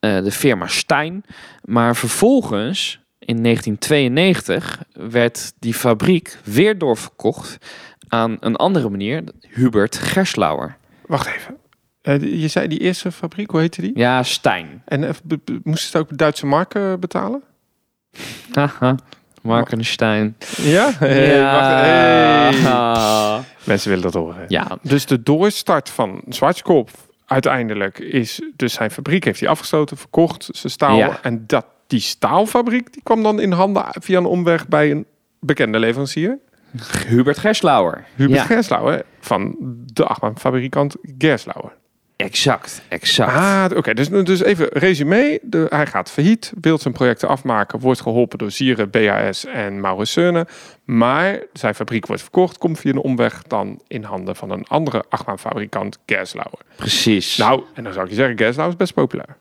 de 0.00 0.30
firma 0.32 0.66
Stein. 0.66 1.24
Maar 1.64 1.96
vervolgens, 1.96 3.00
in 3.18 3.42
1992, 3.42 4.82
werd 4.92 5.52
die 5.58 5.74
fabriek 5.74 6.38
weer 6.44 6.78
doorverkocht 6.78 7.58
aan 8.12 8.36
een 8.40 8.56
andere 8.56 8.90
meneer, 8.90 9.22
Hubert 9.40 9.96
Gerslauer. 9.96 10.76
Wacht 11.06 11.26
even. 11.26 11.56
Eh, 12.02 12.40
je 12.40 12.48
zei 12.48 12.68
die 12.68 12.78
eerste 12.78 13.12
fabriek, 13.12 13.50
hoe 13.50 13.60
heette 13.60 13.80
die? 13.80 13.98
Ja, 13.98 14.22
Stein. 14.22 14.82
En 14.84 15.04
eh, 15.04 15.10
moesten 15.62 15.90
ze 15.90 15.98
het 15.98 16.10
ook 16.10 16.18
Duitse 16.18 16.46
marken 16.46 17.00
betalen? 17.00 17.42
Haha, 18.52 18.96
Markenstein. 19.42 20.36
Ja? 20.56 20.92
Ja. 21.00 22.50
Mensen 23.64 23.88
willen 23.88 24.04
dat 24.04 24.14
horen. 24.14 24.44
Ja, 24.48 24.78
Dus 24.82 25.06
de 25.06 25.22
doorstart 25.22 25.90
van 25.90 26.22
Zwartkop 26.28 26.90
uiteindelijk 27.26 27.98
is... 27.98 28.40
Dus 28.56 28.72
zijn 28.72 28.90
fabriek 28.90 29.24
heeft 29.24 29.40
hij 29.40 29.48
afgestoten, 29.48 29.96
verkocht, 29.96 30.48
zijn 30.50 30.72
staal. 30.72 30.96
Ja. 30.96 31.18
En 31.22 31.44
dat, 31.46 31.66
die 31.86 32.00
staalfabriek 32.00 32.92
die 32.92 33.02
kwam 33.02 33.22
dan 33.22 33.40
in 33.40 33.52
handen 33.52 33.84
via 33.88 34.18
een 34.18 34.24
omweg 34.24 34.68
bij 34.68 34.90
een 34.90 35.06
bekende 35.40 35.78
leverancier. 35.78 36.38
Hubert 37.08 37.38
Gerslauer. 37.38 38.04
Hubert 38.14 38.40
Ja, 38.40 38.46
Gerslauer 38.46 39.02
van 39.20 39.56
de 39.92 40.04
achtbaanfabrikant 40.04 40.96
Gerslauer. 41.18 41.72
exact, 42.16 42.82
exact. 42.88 43.32
Ah, 43.32 43.64
oké. 43.76 43.94
dus, 43.94 44.08
dus 44.08 44.42
even 44.42 44.68
resume. 44.68 45.38
De, 45.42 45.66
hij 45.68 45.86
gaat 45.86 46.10
failliet, 46.10 46.52
wil 46.60 46.78
zijn 46.78 46.94
projecten 46.94 47.28
afmaken, 47.28 47.78
wordt 47.78 48.00
geholpen 48.00 48.38
door 48.38 48.50
Sieren, 48.50 48.90
BAS 48.90 49.44
en 49.44 49.80
Maurits 49.80 50.12
Seune. 50.12 50.46
Maar 50.84 51.38
zijn 51.52 51.74
fabriek 51.74 52.06
wordt 52.06 52.22
verkocht, 52.22 52.58
komt 52.58 52.78
via 52.78 52.90
een 52.90 52.98
omweg 52.98 53.42
dan 53.42 53.80
in 53.88 54.02
handen 54.02 54.36
van 54.36 54.50
een 54.50 54.66
andere 54.68 55.04
achtbaanfabrikant, 55.08 55.98
Gerslauer. 56.06 56.58
Precies. 56.76 57.36
Nou, 57.36 57.62
en 57.74 57.84
dan 57.84 57.92
zou 57.92 58.04
ik 58.04 58.10
je 58.10 58.16
zeggen, 58.16 58.38
Gerslauer 58.38 58.70
is 58.70 58.76
best 58.76 58.94
populair. 58.94 59.36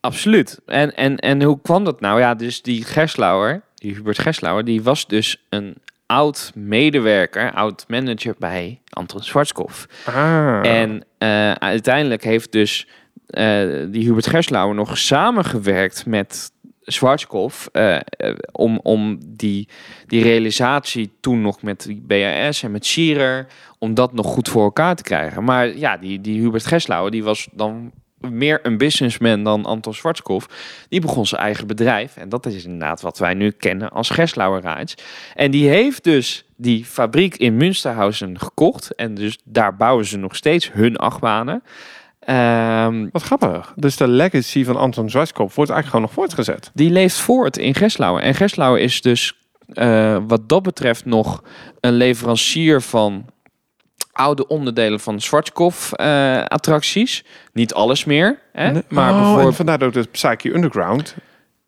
Absoluut. 0.00 0.60
En, 0.66 0.94
en, 0.96 1.16
en 1.16 1.42
hoe 1.42 1.58
kwam 1.62 1.84
dat 1.84 2.00
nou? 2.00 2.20
Ja, 2.20 2.34
dus 2.34 2.62
die 2.62 2.84
Gerslauer, 2.84 3.62
die 3.74 3.94
Hubert 3.94 4.18
Gerslauer, 4.18 4.64
die 4.64 4.82
was 4.82 5.06
dus 5.06 5.44
een 5.48 5.74
oud 6.06 6.52
medewerker, 6.54 7.52
oud 7.52 7.84
manager 7.88 8.34
bij 8.38 8.80
Anton 8.90 9.22
Schwarzkopf. 9.22 9.86
Ah. 10.06 10.66
En 10.66 11.04
eh, 11.18 11.52
uiteindelijk 11.52 12.24
heeft 12.24 12.52
dus 12.52 12.88
eh, 13.26 13.68
die 13.88 14.04
Hubert 14.04 14.26
Gerslauer 14.26 14.74
nog 14.74 14.98
samengewerkt 14.98 16.06
met 16.06 16.52
Schwarzkopf 16.82 17.68
eh, 17.72 17.98
om, 18.52 18.80
om 18.82 19.18
die, 19.26 19.68
die 20.06 20.22
realisatie 20.22 21.12
toen 21.20 21.40
nog 21.40 21.62
met 21.62 21.82
die 21.82 22.02
BAS 22.06 22.62
en 22.62 22.70
met 22.70 22.86
Schierer, 22.86 23.46
om 23.78 23.94
dat 23.94 24.12
nog 24.12 24.26
goed 24.26 24.48
voor 24.48 24.64
elkaar 24.64 24.96
te 24.96 25.02
krijgen. 25.02 25.44
Maar 25.44 25.76
ja, 25.76 25.96
die, 25.96 26.20
die 26.20 26.40
Hubert 26.40 26.66
Gerslauer, 26.66 27.10
die 27.10 27.24
was 27.24 27.48
dan 27.52 27.92
meer 28.30 28.60
een 28.62 28.78
businessman 28.78 29.44
dan 29.44 29.64
Anton 29.64 29.94
Schwarzkopf. 29.94 30.46
Die 30.88 31.00
begon 31.00 31.26
zijn 31.26 31.40
eigen 31.40 31.66
bedrijf. 31.66 32.16
En 32.16 32.28
dat 32.28 32.46
is 32.46 32.64
inderdaad 32.64 33.00
wat 33.00 33.18
wij 33.18 33.34
nu 33.34 33.50
kennen 33.50 33.90
als 33.90 34.10
Gerslauer 34.10 34.60
Rides. 34.60 34.94
En 35.34 35.50
die 35.50 35.68
heeft 35.68 36.04
dus 36.04 36.44
die 36.56 36.84
fabriek 36.84 37.36
in 37.36 37.56
Münsterhausen 37.56 38.38
gekocht. 38.40 38.94
En 38.94 39.14
dus 39.14 39.38
daar 39.44 39.76
bouwen 39.76 40.04
ze 40.04 40.16
nog 40.18 40.36
steeds 40.36 40.72
hun 40.72 40.96
achtbanen. 40.96 41.62
Ehm, 42.20 43.08
Wat 43.12 43.22
grappig. 43.22 43.72
Dus 43.76 43.96
de 43.96 44.08
legacy 44.08 44.64
van 44.64 44.76
Anton 44.76 45.10
Zwartkop 45.10 45.52
wordt 45.52 45.70
eigenlijk 45.70 45.86
gewoon 45.86 46.02
nog 46.02 46.12
voortgezet. 46.12 46.70
die 46.74 46.90
leeft 46.90 47.16
voort 47.16 47.56
in 47.56 47.74
Gerslauer. 47.74 48.20
En 48.20 48.34
Gerslauer 48.34 48.78
is 48.78 49.00
dus 49.00 49.38
eh, 49.72 50.16
wat 50.26 50.48
dat 50.48 50.62
betreft 50.62 51.04
nog 51.04 51.42
een 51.80 51.92
leverancier 51.92 52.82
van 52.82 53.24
oude 54.14 54.46
onderdelen 54.46 55.00
van 55.00 55.20
Schwarzkopf 55.20 55.92
eh, 55.92 56.42
attracties. 56.44 57.24
Niet 57.52 57.74
alles 57.74 58.04
meer, 58.04 58.38
hè? 58.52 58.70
Nee. 58.72 58.82
maar 58.88 59.12
oh, 59.12 59.18
bijvoorbeeld 59.20 59.56
vandaar 59.56 59.82
ook 59.82 59.92
de 59.92 60.02
Psyche 60.10 60.54
Underground. 60.54 61.14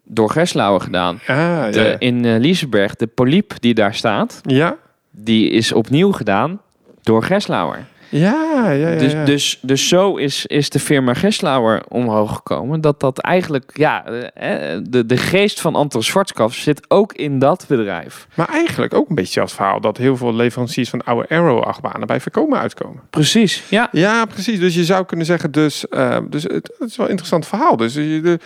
door 0.05 0.30
Gerslauer 0.30 0.80
gedaan. 0.80 1.20
Ah, 1.26 1.72
De, 1.72 1.80
ja. 1.80 1.97
in 1.99 2.24
eh 2.24 2.38
Liseberg, 2.38 2.94
de 2.97 3.07
poliep 3.07 3.53
die 3.61 3.74
daar 3.74 3.94
staat, 3.94 4.40
Ja, 4.42 4.76
die 5.11 5.51
is 5.51 5.72
opnieuw 5.72 6.12
gedaan 6.12 6.61
door 7.03 7.22
Gerslauer. 7.22 7.84
Ja, 8.09 8.70
ja. 8.70 8.88
ja, 8.90 8.98
Dus, 8.98 9.14
dus, 9.24 9.59
dus 9.62 9.88
zo 9.88 10.16
is, 10.16 10.46
is 10.46 10.70
de 10.70 10.78
firma 10.78 11.14
Gerslauer 11.14 11.82
omhoog 11.88 12.34
gekomen. 12.34 12.80
Dat 12.80 13.00
dat 13.00 13.18
eigenlijk, 13.18 13.70
ja, 13.74 14.04
eh, 14.07 14.74
eh, 14.74 14.82
de, 14.88 15.07
de 15.07 15.16
geest 15.16 15.61
van 15.61 15.74
Anton 15.74 16.02
Schwarzkopf 16.02 16.54
zit 16.54 16.90
ook 16.90 17.12
in 17.12 17.38
dat 17.38 17.64
bedrijf. 17.68 18.26
Maar 18.34 18.48
eigenlijk 18.48 18.94
ook 18.94 19.09
een 19.09 19.14
beetje 19.14 19.40
als 19.40 19.52
verhaal 19.52 19.80
dat 19.80 19.96
heel 19.96 20.16
veel 20.16 20.34
leveranciers 20.34 20.90
van 20.90 21.04
oude 21.04 21.28
Arrow-achtbanen 21.28 22.07
bij 22.07 22.20
Verkomen 22.20 22.59
uitkomen. 22.59 23.02
Precies, 23.11 23.62
ja. 23.68 23.88
Ja, 23.92 24.24
precies. 24.24 24.59
Dus 24.59 24.74
je 24.74 24.84
zou 24.84 25.04
kunnen 25.04 25.26
zeggen, 25.26 25.50
dus, 25.50 25.88
eh, 25.88 26.18
dus 26.30 26.42
het, 26.42 26.74
het 26.78 26.88
is 26.88 26.96
wel 26.96 27.07
een 27.07 27.11
interessant 27.11 27.46
verhaal. 27.46 27.76
Dus 27.76 27.92
de, 27.94 28.38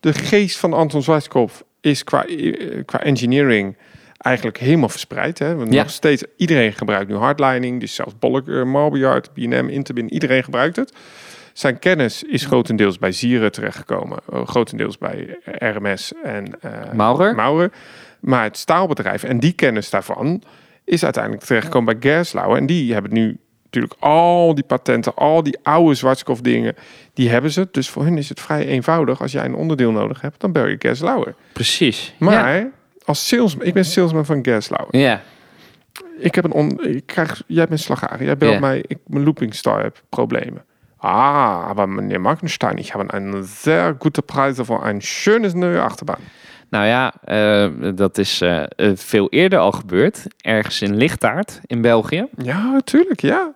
de 0.00 0.12
geest 0.12 0.58
van 0.58 0.72
Anton 0.72 1.02
Zwartkopf 1.02 1.64
is 1.80 2.04
qua, 2.04 2.24
qua 2.84 3.00
engineering 3.00 3.76
eigenlijk 4.18 4.58
helemaal 4.58 4.88
verspreid. 4.88 5.38
Hè? 5.38 5.54
Want 5.54 5.72
Ja. 5.72 5.82
Nog 5.82 5.90
steeds, 5.90 6.24
iedereen 6.36 6.72
gebruikt 6.72 7.10
nu 7.10 7.16
hardlining. 7.16 7.80
Dus 7.80 7.94
zelfs 7.94 8.18
Bolk, 8.18 8.46
uh, 8.46 9.16
B&M, 9.34 9.68
Interbin, 9.68 10.12
iedereen 10.12 10.44
gebruikt 10.44 10.76
het. 10.76 10.92
Zijn 11.52 11.78
kennis 11.78 12.22
is 12.22 12.44
grotendeels 12.44 12.98
bij 12.98 13.12
Zieren 13.12 13.52
terechtgekomen. 13.52 14.18
eh, 14.32 14.46
grotendeels 14.46 14.98
bij 14.98 15.38
RMS 15.44 16.12
en 16.22 16.60
eh, 16.60 16.92
Maurer? 16.92 17.34
Maurer. 17.34 17.70
Maar 18.20 18.42
het 18.42 18.56
staalbedrijf 18.56 19.22
en 19.22 19.40
die 19.40 19.52
kennis 19.52 19.90
daarvan 19.90 20.42
is 20.84 21.04
uiteindelijk 21.04 21.44
terechtgekomen 21.44 21.98
bij 21.98 22.12
Gerslauer. 22.12 22.56
En 22.56 22.66
die 22.66 22.92
hebben 22.92 23.12
nu 23.12 23.38
natuurlijk 23.64 23.94
al 23.98 24.54
die 24.54 24.64
patenten, 24.64 25.14
al 25.14 25.42
die 25.42 25.58
oude 25.62 25.94
Zwartskoff 25.94 26.40
dingen, 26.40 26.74
die 27.14 27.28
hebben 27.30 27.50
ze. 27.50 27.68
Dus 27.70 27.88
voor 27.88 28.02
hun 28.02 28.18
is 28.18 28.28
het 28.28 28.40
vrij 28.40 28.66
eenvoudig. 28.66 29.20
Als 29.20 29.32
jij 29.32 29.44
een 29.44 29.54
onderdeel 29.54 29.92
nodig 29.92 30.20
hebt, 30.20 30.40
dan 30.40 30.52
bel 30.52 30.66
je 30.66 30.76
Gerslauer. 30.78 31.34
Precies. 31.52 32.14
Maar 32.18 32.70
als 33.08 33.28
salesman, 33.28 33.66
ik 33.66 33.74
ben 33.74 33.84
salesman 33.84 34.24
van 34.26 34.44
Gerslauer. 34.44 34.96
Ja, 34.96 35.20
Ik 36.18 36.34
heb 36.34 36.44
een 36.44 36.52
on, 36.52 36.84
ik 36.84 37.06
krijg, 37.06 37.42
jij 37.46 37.66
bent 37.66 37.80
slagaar. 37.80 38.24
Jij 38.24 38.36
belt 38.36 38.52
Ja. 38.52 38.58
mij, 38.60 38.84
ik 38.86 38.98
mijn 39.06 39.24
looping 39.24 39.54
star 39.54 39.82
heb 39.82 40.02
problemen. 40.08 40.64
Ah, 40.96 41.68
aber 41.68 41.88
meneer 41.88 42.20
Markenstein, 42.20 42.78
ich 42.78 42.92
habe 42.92 43.06
einen 43.12 43.44
sehr 43.44 43.96
gute 43.98 44.22
Preise 44.22 44.64
voor 44.64 44.86
een 44.86 45.02
schönes 45.02 45.54
neue 45.54 45.80
Achterbaan. 45.80 46.20
nou 46.70 46.86
ja, 46.86 47.12
eh, 47.24 47.68
dat 47.94 48.18
is 48.18 48.40
eh, 48.40 48.62
eh, 48.62 48.96
veel 48.96 49.28
eerder 49.30 49.58
al 49.58 49.72
gebeurd. 49.72 50.26
Ergens 50.40 50.82
in 50.82 50.96
Lichtaard 50.96 51.60
in 51.66 51.80
België. 51.80 52.26
Ja, 52.36 52.70
natuurlijk, 52.70 53.20
ja. 53.20 53.52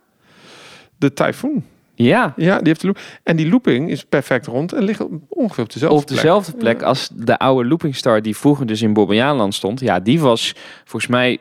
De 0.96 1.12
Typhoon. 1.12 1.64
Ja, 1.95 2.32
Ja, 2.36 2.59
die 2.59 2.66
heeft 2.68 2.80
de 2.80 2.86
loop. 2.86 2.99
En 3.22 3.36
die 3.36 3.49
looping 3.49 3.90
is 3.90 4.05
perfect 4.05 4.47
rond 4.47 4.72
en 4.72 4.82
ligt 4.82 5.01
op- 5.01 5.12
ongeveer 5.28 5.64
op 5.64 5.72
dezelfde 5.72 5.97
op 5.99 6.07
dezelfde 6.09 6.53
plek 6.53 6.82
als 6.82 7.09
de 7.12 7.38
oude 7.38 7.68
Looping 7.68 7.97
Star 7.97 8.22
die 8.22 8.36
vroeger 8.36 8.66
dus 8.66 8.82
in 8.82 8.93
Bobbejaanland 8.93 9.55
stond. 9.55 9.80
Ja, 9.80 10.01
die 10.01 10.20
was 10.20 10.55
volgens 10.84 11.11
mij 11.11 11.38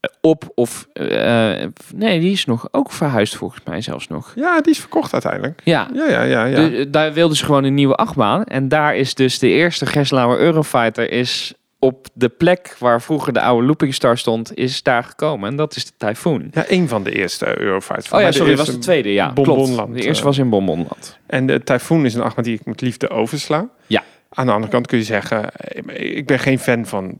eh, 0.00 0.10
op 0.20 0.50
of... 0.54 0.88
eh, 0.92 1.52
nee, 1.94 2.20
die 2.20 2.32
is 2.32 2.44
nog 2.44 2.68
ook 2.70 2.92
verhuisd 2.92 3.36
volgens 3.36 3.60
mij 3.64 3.80
zelfs 3.80 4.08
nog. 4.08 4.32
plek. 4.32 4.44
Ja, 4.44 4.60
die 4.60 4.72
is 4.72 4.78
verkocht 4.80 5.12
uiteindelijk. 5.12 5.60
Ja, 5.64 5.88
Ja, 5.94 6.10
ja, 6.10 6.22
ja. 6.22 6.44
ja. 6.44 6.84
Daar 6.88 7.12
wilden 7.12 7.36
ze 7.36 7.44
gewoon 7.44 7.64
een 7.64 7.74
nieuwe 7.74 7.94
achtbaan. 7.94 8.44
En 8.44 8.68
daar 8.68 8.96
is 8.96 9.14
dus 9.14 9.38
de 9.38 9.48
eerste 9.48 9.86
Geslauer 9.86 10.38
Eurofighter 10.38 11.10
is 11.10 11.54
op 11.84 12.06
de 12.14 12.28
plek 12.28 12.76
waar 12.78 13.02
vroeger 13.02 13.32
de 13.32 13.40
oude 13.40 13.66
Looping 13.66 13.94
Star 13.94 14.18
stond, 14.18 14.56
is 14.56 14.82
daar 14.82 15.04
gekomen. 15.04 15.50
En 15.50 15.56
dat 15.56 15.76
is 15.76 15.84
de 15.84 15.92
Typhoon. 15.96 16.48
ja, 16.50 16.64
een 16.68 16.88
van 16.88 17.02
de 17.04 17.12
eerste 17.12 17.60
Eurofights. 17.60 18.10
Oh 18.10 18.20
ja, 18.20 18.32
sorry, 18.32 18.50
dat 18.50 18.58
eerste- 18.58 18.72
was 18.72 18.74
de 18.74 18.78
tweede. 18.78 19.12
Ja, 19.12 19.32
Bonbonland, 19.32 19.74
klopt. 19.74 19.94
De 19.94 20.02
eerste 20.02 20.20
eh. 20.22 20.28
was 20.28 20.38
in 20.38 20.48
Bonbonland. 20.48 21.18
En 21.26 21.46
de 21.46 21.62
Typhoon 21.62 22.04
is 22.04 22.14
een 22.14 22.20
achtbaan 22.22 22.44
die 22.44 22.54
ik 22.54 22.64
met 22.64 22.80
liefde 22.80 23.10
oversla. 23.10 23.68
Ja. 23.86 24.02
Aan 24.28 24.46
de 24.46 24.52
andere 24.52 24.72
kant 24.72 24.86
kun 24.86 24.98
je 24.98 25.04
zeggen, 25.04 25.50
eh, 25.56 26.16
ik 26.16 26.26
ben 26.26 26.38
geen 26.38 26.58
fan 26.58 26.86
van 26.86 27.18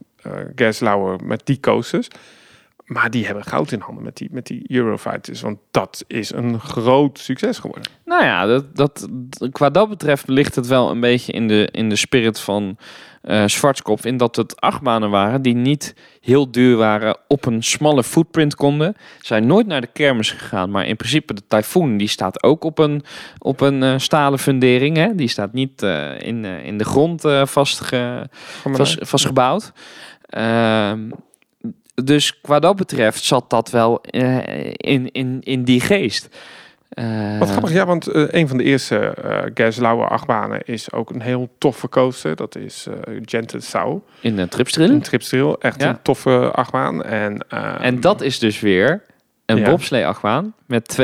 Gerslauer 0.55 1.19
met 1.25 1.41
die 1.45 1.61
coasters. 1.61 2.09
Maar 2.85 3.11
die 3.11 3.27
hebben 3.27 3.45
goud 3.45 3.73
in 3.73 3.81
handen 3.81 4.05
met 4.05 4.17
die, 4.17 4.29
met 4.33 4.47
die 4.47 4.65
Eurofighters. 4.71 5.41
Want 5.41 5.59
dat 5.71 6.05
is 6.07 6.33
een 6.33 6.61
groot 6.61 7.19
succes 7.19 7.59
geworden. 7.59 7.91
Nou 8.05 8.25
ja, 8.25 8.47
dat, 8.47 8.77
dat, 8.77 9.09
qua 9.53 9.71
dat 9.71 9.89
betreft 9.89 10.29
ligt 10.29 10.55
het 10.55 10.67
wel 10.67 10.91
een 10.91 11.01
beetje 11.01 11.33
in 11.33 11.49
de, 11.49 11.69
in 11.73 11.89
de 11.89 11.97
spirit 11.97 12.41
van 12.41 12.77
uh, 13.23 13.43
Schwarzkopf. 13.47 14.05
In 14.05 14.17
dat 14.17 14.37
het 14.37 14.61
achtbanen 14.61 15.11
waren 15.11 15.43
die 15.43 15.55
niet 15.55 15.95
heel 16.21 16.51
duur 16.51 16.77
waren, 16.77 17.17
op 17.29 17.47
een 17.47 17.63
smalle 17.63 18.05
footprint 18.05 18.55
konden. 18.55 18.97
Zijn 19.21 19.47
nooit 19.47 19.67
naar 19.67 19.81
de 19.81 19.91
kermis 19.93 20.31
gegaan, 20.31 20.71
maar 20.71 20.87
in 20.87 20.97
principe 20.97 21.35
de 21.35 21.47
Typhoon 21.49 21.97
die 21.97 22.09
staat 22.09 22.43
ook 22.43 22.65
op 22.65 22.79
een, 22.79 23.05
op 23.39 23.61
een 23.61 23.83
uh, 23.83 23.95
stalen 23.99 24.39
fundering. 24.39 24.97
Hè? 24.97 25.15
Die 25.15 25.29
staat 25.29 25.53
niet 25.53 25.83
uh, 25.83 26.21
in, 26.21 26.45
in 26.45 26.79
de 26.79 26.85
grond 26.85 27.23
vastge, 27.45 28.29
vast, 28.73 28.97
vastgebouwd. 29.01 29.73
Ehm, 30.27 31.11
dus 31.95 32.41
qua 32.41 32.59
dat 32.59 32.77
betreft 32.77 33.25
zat 33.25 33.51
dat 33.51 33.71
wel 33.71 34.01
in, 34.77 35.13
in, 35.13 35.41
in 35.41 35.65
die 35.65 35.81
geest. 35.81 36.29
Uh, 36.95 37.39
Wat 37.39 37.51
grappig, 37.51 37.73
ja, 37.73 37.87
want 37.87 38.15
uh, 38.15 38.25
een 38.29 38.49
van 38.49 38.57
de 38.57 38.65
eerste 38.65 39.17
uh, 39.25 39.39
Gerstlauer 39.55 40.09
achtbanen 40.09 40.61
is 40.65 40.93
ook 40.93 41.11
een 41.11 41.21
heel 41.21 41.49
toffe 41.59 41.89
coaster. 41.89 42.37
Dat 42.37 42.57
is 42.57 42.87
uh, 42.89 42.95
Gentle 43.25 43.61
Sau. 43.61 44.01
In 44.21 44.37
de 44.37 44.49
Tripstril? 44.49 44.91
In 44.91 45.01
Tripstril, 45.01 45.61
echt 45.61 45.81
ja. 45.81 45.89
een 45.89 46.03
toffe 46.03 46.51
achtbaan. 46.53 47.03
En, 47.03 47.47
en 47.81 48.01
dat 48.01 48.21
is 48.21 48.39
dus 48.39 48.61
weer 48.61 49.03
een 49.47 49.57
ja. 49.57 49.71
bobslee 49.71 50.07
achtbaan 50.07 50.55
met 50.67 50.99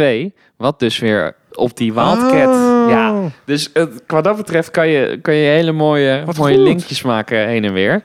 2-2. 0.00 0.04
Wat 0.56 0.78
dus 0.78 0.98
weer 0.98 1.34
op 1.52 1.76
die 1.76 1.92
Wildcat. 1.92 2.54
Oh. 2.54 2.86
Ja, 2.88 3.30
dus 3.44 3.72
qua 4.06 4.20
dat 4.20 4.36
betreft 4.36 4.70
kan 4.70 4.88
je, 4.88 5.18
kan 5.22 5.34
je 5.34 5.48
hele 5.48 5.72
mooie, 5.72 6.24
mooie 6.36 6.58
linkjes 6.58 7.02
maken 7.02 7.46
heen 7.46 7.64
en 7.64 7.72
weer. 7.72 8.02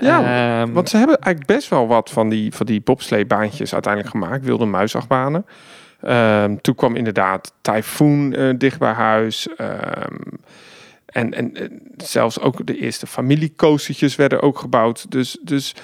Ja, 0.00 0.62
um, 0.62 0.72
want 0.72 0.88
ze 0.88 0.96
hebben 0.96 1.18
eigenlijk 1.18 1.54
best 1.58 1.68
wel 1.68 1.86
wat 1.86 2.10
van 2.10 2.28
die, 2.28 2.54
van 2.54 2.66
die 2.66 2.80
bobsleebaantjes 2.80 3.72
uiteindelijk 3.72 4.12
gemaakt. 4.12 4.44
Wilde 4.44 4.64
muisachtbanen. 4.64 5.46
Um, 6.08 6.60
toen 6.60 6.74
kwam 6.74 6.96
inderdaad 6.96 7.52
Typhoon 7.60 8.32
uh, 8.36 8.54
dicht 8.58 8.78
bij 8.78 8.92
huis. 8.92 9.48
Um, 9.58 10.40
en, 11.06 11.34
en, 11.34 11.52
zelfs 11.96 12.40
ook 12.40 12.66
de 12.66 12.78
eerste 12.78 13.06
familiecoastertjes 13.06 14.16
werden 14.16 14.42
ook 14.42 14.58
gebouwd. 14.58 15.10
Dus, 15.10 15.38
dus 15.42 15.74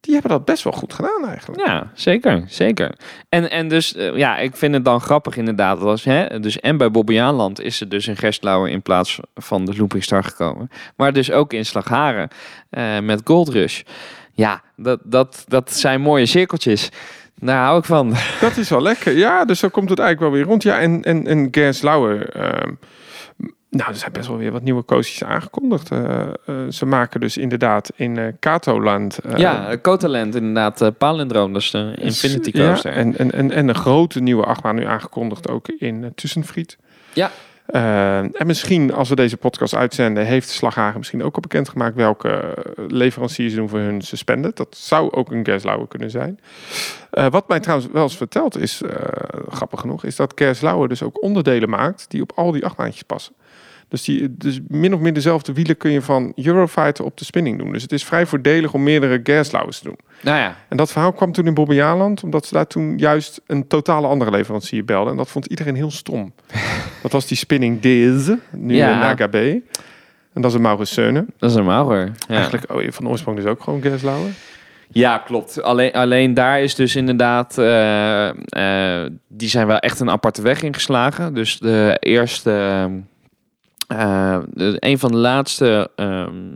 die 0.00 0.12
hebben 0.12 0.30
dat 0.30 0.44
best 0.44 0.64
wel 0.64 0.72
goed 0.72 0.92
gedaan 0.92 1.26
eigenlijk. 1.26 1.66
Ja, 1.66 1.90
zeker, 1.94 2.44
zeker. 2.46 2.94
En, 3.28 3.50
en 3.50 3.68
dus, 3.68 3.96
uh, 3.96 4.16
ja, 4.16 4.38
ik 4.38 4.56
vind 4.56 4.74
het 4.74 4.84
dan 4.84 5.00
grappig 5.00 5.36
inderdaad. 5.36 5.80
Als, 5.80 6.04
hè, 6.04 6.40
dus 6.40 6.60
en 6.60 6.76
bij 6.76 6.90
Bobbejaanland 6.90 7.60
is 7.60 7.80
er 7.80 7.88
dus 7.88 8.06
een 8.06 8.16
Gerstlauer 8.16 8.68
in 8.68 8.82
plaats 8.82 9.20
van 9.34 9.64
de 9.64 9.76
Looping 9.76 10.04
Star 10.04 10.24
gekomen. 10.24 10.70
Maar 10.96 11.12
dus 11.12 11.30
ook 11.30 11.52
in 11.52 11.66
Slagharen 11.66 12.28
uh, 12.70 12.98
met 12.98 13.20
Gold 13.24 13.48
Rush. 13.48 13.82
Ja, 14.32 14.62
dat, 14.76 15.00
dat, 15.04 15.44
dat 15.46 15.72
zijn 15.72 16.00
mooie 16.00 16.26
cirkeltjes. 16.26 16.88
Daar 17.34 17.64
hou 17.64 17.78
ik 17.78 17.84
van. 17.84 18.14
Dat 18.40 18.56
is 18.56 18.68
wel 18.68 18.82
lekker. 18.82 19.16
Ja, 19.16 19.44
dus 19.44 19.58
zo 19.58 19.68
komt 19.68 19.90
het 19.90 19.98
eigenlijk 19.98 20.30
wel 20.30 20.40
weer 20.40 20.48
rond. 20.48 20.62
Ja, 20.62 20.78
en, 20.78 21.02
en, 21.02 21.26
en 21.26 21.48
Gers 21.50 21.82
Lauer. 21.82 22.36
Uh, 22.36 22.72
nou, 23.78 23.90
er 23.90 23.96
zijn 23.96 24.12
best 24.12 24.28
wel 24.28 24.36
weer 24.36 24.52
wat 24.52 24.62
nieuwe 24.62 24.84
coaches 24.84 25.24
aangekondigd. 25.24 25.92
Uh, 25.92 26.20
uh, 26.46 26.56
ze 26.70 26.86
maken 26.86 27.20
dus 27.20 27.36
inderdaad 27.36 27.90
in 27.94 28.18
uh, 28.18 28.26
Katoland. 28.38 29.18
ja, 29.36 29.76
Kotaland 29.76 30.34
inderdaad. 30.34 30.82
Uh, 30.82 30.88
Palindroom, 30.98 31.52
dat 31.52 31.62
is 31.62 31.70
de 31.70 31.94
Infinity 31.98 32.52
Coaster. 32.52 32.90
Ja, 32.90 32.96
en, 32.96 33.18
en, 33.18 33.32
en, 33.32 33.50
en 33.50 33.68
een 33.68 33.74
grote 33.74 34.20
nieuwe 34.20 34.44
achtbaan 34.44 34.74
nu 34.74 34.84
aangekondigd 34.84 35.48
ook 35.48 35.68
in 35.68 36.12
Tussenfried. 36.14 36.78
Ja. 37.12 37.30
En 37.66 38.46
misschien 38.46 38.94
als 38.94 39.08
we 39.08 39.14
deze 39.14 39.36
podcast 39.36 39.74
uitzenden, 39.74 40.26
heeft 40.26 40.48
Slaghagen 40.48 40.98
misschien 40.98 41.22
ook 41.22 41.34
al 41.34 41.40
bekendgemaakt 41.40 41.94
welke 41.94 42.54
leveranciers 42.88 43.54
doen 43.54 43.68
voor 43.68 43.78
hun 43.78 44.02
suspended. 44.02 44.56
Dat 44.56 44.76
zou 44.76 45.10
ook 45.10 45.30
een 45.30 45.44
Gerslauer 45.44 45.88
kunnen 45.88 46.10
zijn. 46.10 46.40
Wat 47.10 47.48
mij 47.48 47.60
trouwens 47.60 47.90
wel 47.92 48.02
eens 48.02 48.16
verteld 48.16 48.58
is, 48.58 48.82
grappig 49.48 49.80
genoeg, 49.80 50.04
is 50.04 50.16
dat 50.16 50.32
Gerslauer 50.34 50.88
dus 50.88 51.02
ook 51.02 51.22
onderdelen 51.22 51.70
maakt 51.70 52.10
die 52.10 52.22
op 52.22 52.32
al 52.34 52.52
die 52.52 52.64
achtbaantjes 52.64 53.02
passen. 53.02 53.34
Dus, 53.88 54.04
die, 54.04 54.36
dus 54.36 54.60
min 54.68 54.94
of 54.94 55.00
meer 55.00 55.12
dezelfde 55.12 55.52
wielen 55.52 55.76
kun 55.76 55.90
je 55.90 56.02
van 56.02 56.32
Eurofighter 56.34 57.04
op 57.04 57.18
de 57.18 57.24
spinning 57.24 57.58
doen. 57.58 57.72
Dus 57.72 57.82
het 57.82 57.92
is 57.92 58.04
vrij 58.04 58.26
voordelig 58.26 58.72
om 58.74 58.82
meerdere 58.82 59.20
Gerslauers 59.22 59.78
te 59.78 59.84
doen. 59.84 59.98
Nou 60.20 60.38
ja. 60.38 60.56
En 60.68 60.76
dat 60.76 60.92
verhaal 60.92 61.12
kwam 61.12 61.32
toen 61.32 61.46
in 61.46 61.54
Bobbejaanland, 61.54 62.22
omdat 62.22 62.46
ze 62.46 62.54
daar 62.54 62.66
toen 62.66 62.98
juist 62.98 63.40
een 63.46 63.66
totale 63.66 64.06
andere 64.06 64.30
leverancier 64.30 64.84
belden. 64.84 65.10
En 65.10 65.16
dat 65.16 65.28
vond 65.28 65.46
iedereen 65.46 65.74
heel 65.74 65.90
stom. 65.90 66.32
dat 67.02 67.12
was 67.12 67.26
die 67.26 67.36
spinning 67.36 67.80
deze, 67.80 68.38
nu 68.50 68.74
ja. 68.76 68.92
in 68.92 68.98
Naga 68.98 69.26
B. 69.26 69.34
En 69.34 70.42
dat 70.42 70.50
is 70.50 70.54
een 70.54 70.62
Maurus 70.62 70.92
Seune. 70.92 71.26
Dat 71.38 71.50
is 71.50 71.56
een 71.56 71.64
Maurer. 71.64 72.12
Ja. 72.28 72.34
Eigenlijk 72.34 72.72
oh, 72.72 72.82
van 72.88 73.08
oorsprong 73.08 73.36
dus 73.36 73.46
ook 73.46 73.62
gewoon 73.62 73.82
Gerslauer. 73.82 74.30
Ja, 74.90 75.18
klopt. 75.18 75.62
Alleen, 75.62 75.92
alleen 75.92 76.34
daar 76.34 76.60
is 76.60 76.74
dus 76.74 76.96
inderdaad, 76.96 77.58
uh, 77.58 78.30
uh, 78.56 79.06
die 79.28 79.48
zijn 79.48 79.66
wel 79.66 79.78
echt 79.78 80.00
een 80.00 80.10
aparte 80.10 80.42
weg 80.42 80.62
ingeslagen. 80.62 81.34
Dus 81.34 81.58
de 81.58 81.96
eerste, 82.00 82.50
uh, 82.88 82.94
de, 83.88 84.76
een 84.78 84.98
van 84.98 85.10
de 85.10 85.16
laatste 85.16 85.90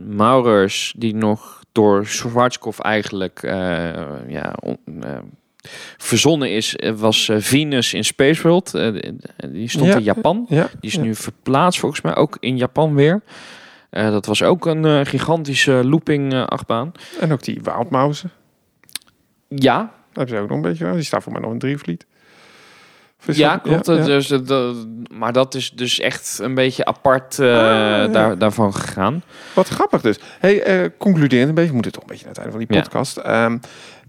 Maurers 0.07 0.93
die 0.97 1.15
nog 1.15 1.61
door 1.71 2.05
Schwarzkopf 2.05 2.79
eigenlijk 2.79 3.39
ja, 4.27 4.55
on, 4.59 4.77
verzonnen 5.97 6.51
is, 6.51 6.75
was 6.95 7.29
Venus 7.37 7.93
in 7.93 8.05
Space 8.05 8.41
World. 8.41 8.71
die 9.51 9.69
stond 9.69 9.85
Ja, 9.85 9.95
in 9.95 10.03
Japan. 10.03 10.45
Ja, 10.49 10.69
Die 10.79 10.89
is 10.89 10.95
ja. 10.95 11.01
nu 11.01 11.15
verplaatst 11.15 11.79
volgens 11.79 12.01
mij 12.01 12.15
ook 12.15 12.37
in 12.39 12.57
Japan 12.57 12.95
weer. 12.95 13.21
Eh, 13.93 14.11
dat 14.11 14.25
was 14.25 14.43
ook 14.43 14.65
een 14.65 14.85
eh, 14.85 14.99
gigantische 15.03 15.71
looping 15.85 16.33
eh, 16.33 16.45
achtbaan. 16.45 16.91
En 17.19 17.31
ook 17.31 17.43
die 17.43 17.59
Wildmausen. 17.63 18.31
Ja, 19.47 19.77
Daar 19.77 19.91
hebben 20.13 20.35
ze 20.35 20.41
ook 20.41 20.47
nog 20.49 20.57
een 20.57 20.63
beetje 20.63 20.85
aan. 20.85 20.93
Die 20.93 21.03
staat 21.03 21.23
voor 21.23 21.31
mij 21.31 21.41
nog 21.41 21.51
een 21.51 21.59
drievliet. 21.59 22.05
Ja, 23.25 23.57
klopt. 23.57 23.85
ja, 23.85 23.93
ja. 23.93 24.03
Dus, 24.05 24.27
dat- 24.27 24.47
dat- 24.47 24.75
maar 25.13 25.33
dat 25.33 25.55
is 25.55 25.71
dus 25.71 25.99
echt 25.99 26.39
een 26.41 26.53
beetje 26.53 26.85
apart 26.85 27.39
eh, 27.39 27.47
ja. 27.47 28.07
daar, 28.07 28.37
daarvan 28.37 28.73
gegaan. 28.75 29.23
Wat 29.53 29.67
grappig 29.67 30.01
dus. 30.01 30.19
Hey, 30.39 30.61
eh 30.63 30.89
concluderend 30.97 31.49
een 31.49 31.53
beetje, 31.55 31.69
we 31.69 31.73
moeten 31.75 31.91
toch 31.91 32.01
een 32.01 32.07
beetje 32.09 32.25
naar 32.25 32.33
het 32.35 32.43
einde 32.43 32.57
van 32.57 32.67
die 32.67 32.81
podcast. 32.81 33.21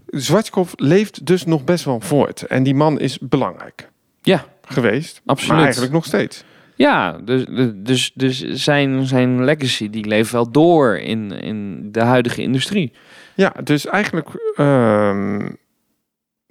Zwartkopf 0.07 0.73
leeft 0.75 1.25
dus 1.25 1.45
nog 1.45 1.63
best 1.63 1.85
wel 1.85 1.99
voort. 1.99 2.41
En 2.41 2.63
die 2.63 2.75
man 2.75 2.99
is 2.99 3.17
belangrijk 3.19 3.89
Ja, 4.21 4.45
geweest. 4.67 5.21
Absoluut. 5.25 5.53
Maar 5.53 5.63
eigenlijk 5.63 5.93
nog 5.93 6.05
steeds. 6.05 6.43
ja 6.75 7.11
dus, 7.23 7.45
dus, 7.75 8.11
dus 8.15 8.39
zijn, 8.49 9.05
zijn 9.05 9.43
legacy 9.43 9.89
die 9.89 10.05
leeft 10.07 10.31
wel 10.31 10.51
door 10.51 10.97
in, 10.97 11.31
in 11.31 11.89
de 11.91 12.01
huidige 12.01 12.41
industrie. 12.41 12.91
Ja, 13.33 13.53
dus 13.63 13.85
eigenlijk... 13.85 14.27
ehm, 14.55 15.47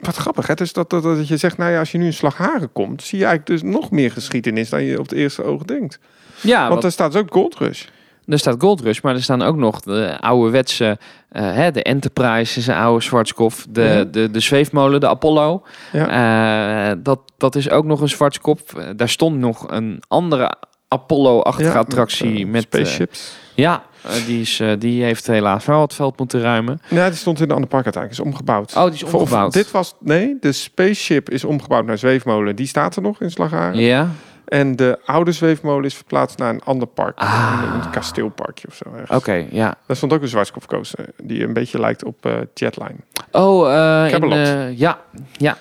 wat 0.07 0.16
grappig, 0.16 0.46
hè? 0.46 0.55
Dus 0.55 0.72
dat, 0.72 0.90
dat, 0.90 1.02
dat 1.02 1.28
je 1.28 1.36
zegt, 1.36 1.57
nou 1.57 1.70
ja, 1.72 1.78
als 1.78 1.92
je 1.92 1.98
nu 1.98 2.05
in 2.07 2.12
Slagharen 2.12 2.72
komt... 2.72 3.02
zie 3.02 3.18
je 3.18 3.24
eigenlijk 3.24 3.62
dus 3.62 3.70
nog 3.72 3.90
meer 3.90 4.11
geschiedenis 4.11 4.68
dan 4.70 4.82
je 4.82 4.98
op 4.98 5.05
het 5.09 5.12
eerste 5.18 5.44
oog 5.44 5.62
denkt. 5.62 5.98
Ja, 6.40 6.68
Want 6.68 6.84
er 6.84 6.92
staat 6.92 7.12
dus 7.12 7.20
ook 7.20 7.32
Gold 7.32 7.55
Rush. 7.59 7.84
er 8.26 8.38
staat 8.38 8.55
Gold 8.59 8.80
Rush, 8.80 9.00
maar 9.00 9.14
er 9.14 9.22
staan 9.22 9.42
ook 9.42 9.57
nog 9.57 9.80
de 9.80 10.16
ouderwetse... 10.20 10.98
eh 11.28 11.52
hè, 11.52 11.70
de 11.70 11.82
Enterprise 11.82 12.59
is 12.59 12.66
een 12.66 12.74
oude 12.74 13.02
Schwarzkopf. 13.05 13.66
De, 13.70 13.82
Ja. 13.82 14.05
de, 14.05 14.30
de 14.30 14.40
zweefmolen, 14.40 15.00
de 15.00 15.09
Apollo. 15.09 15.62
Ja. 15.92 16.90
Eh, 16.90 16.96
dat, 17.02 17.20
dat 17.36 17.55
is 17.55 17.70
ook 17.70 17.84
nog 17.84 18.00
een 18.00 18.09
Schwarzkopf. 18.09 18.74
Eh, 18.74 18.88
daar 18.96 19.09
stond 19.09 19.38
nog 19.38 19.70
een 19.70 20.02
andere 20.09 20.55
Apollo-achtige 20.88 21.68
Ja, 21.68 21.78
attractie. 21.78 22.46
Met, 22.46 22.62
eh, 22.64 22.68
spaceships. 22.80 23.36
Ja, 23.55 23.82
eh, 24.02 24.26
die, 24.26 24.40
is, 24.40 24.61
eh, 24.61 24.72
die 24.78 25.02
heeft 25.02 25.26
helaas 25.26 25.64
wel 25.64 25.80
het 25.80 25.94
veld 25.94 26.18
moeten 26.18 26.40
ruimen. 26.40 26.80
Ja, 26.88 27.09
die 27.09 27.18
stond 27.18 27.40
in 27.40 27.48
de 27.48 27.55
andere 27.55 27.72
park 27.72 27.84
uiteindelijk. 27.84 28.22
Is 28.22 28.32
omgebouwd. 28.32 28.76
Oh, 28.76 28.84
die 28.84 28.92
is 28.92 29.02
of 29.02 29.14
omgebouwd. 29.14 29.52
dit 29.52 29.70
was... 29.70 29.94
Nee, 30.00 30.36
de 30.40 30.52
spaceship 30.52 31.30
is 31.30 31.44
omgebouwd 31.44 31.84
naar 31.86 31.98
zweefmolen. 31.98 32.57
Die 32.57 32.66
staat 32.66 32.96
er 32.96 33.02
nog 33.02 33.20
in 33.20 33.30
Slagharen. 33.30 33.80
Ja, 33.80 34.09
En 34.44 34.76
de 34.76 34.98
oude 35.05 35.32
zweefmolen 35.32 35.84
is 35.84 35.94
verplaatst 35.94 36.38
naar 36.38 36.50
een 36.50 36.62
ander 36.62 36.88
park. 36.88 37.18
Ah. 37.18 37.62
Een, 37.62 37.80
een 37.80 37.90
kasteelparkje 37.90 38.68
of 38.68 38.74
zo. 38.74 39.14
oké, 39.14 39.46
ja. 39.50 39.74
Daar 39.86 39.96
stond 39.96 40.12
ook 40.12 40.22
een 40.22 40.28
zwartkopfcoaster. 40.28 41.07
Die 41.22 41.44
een 41.44 41.52
beetje 41.52 41.80
lijkt 41.80 42.05
op 42.05 42.26
eh, 42.26 42.32
Jetline. 42.55 42.96
Oh, 43.30 43.72
eh, 43.72 44.12
in, 44.12 44.76
ja, 44.76 44.98
ja. 45.32 45.57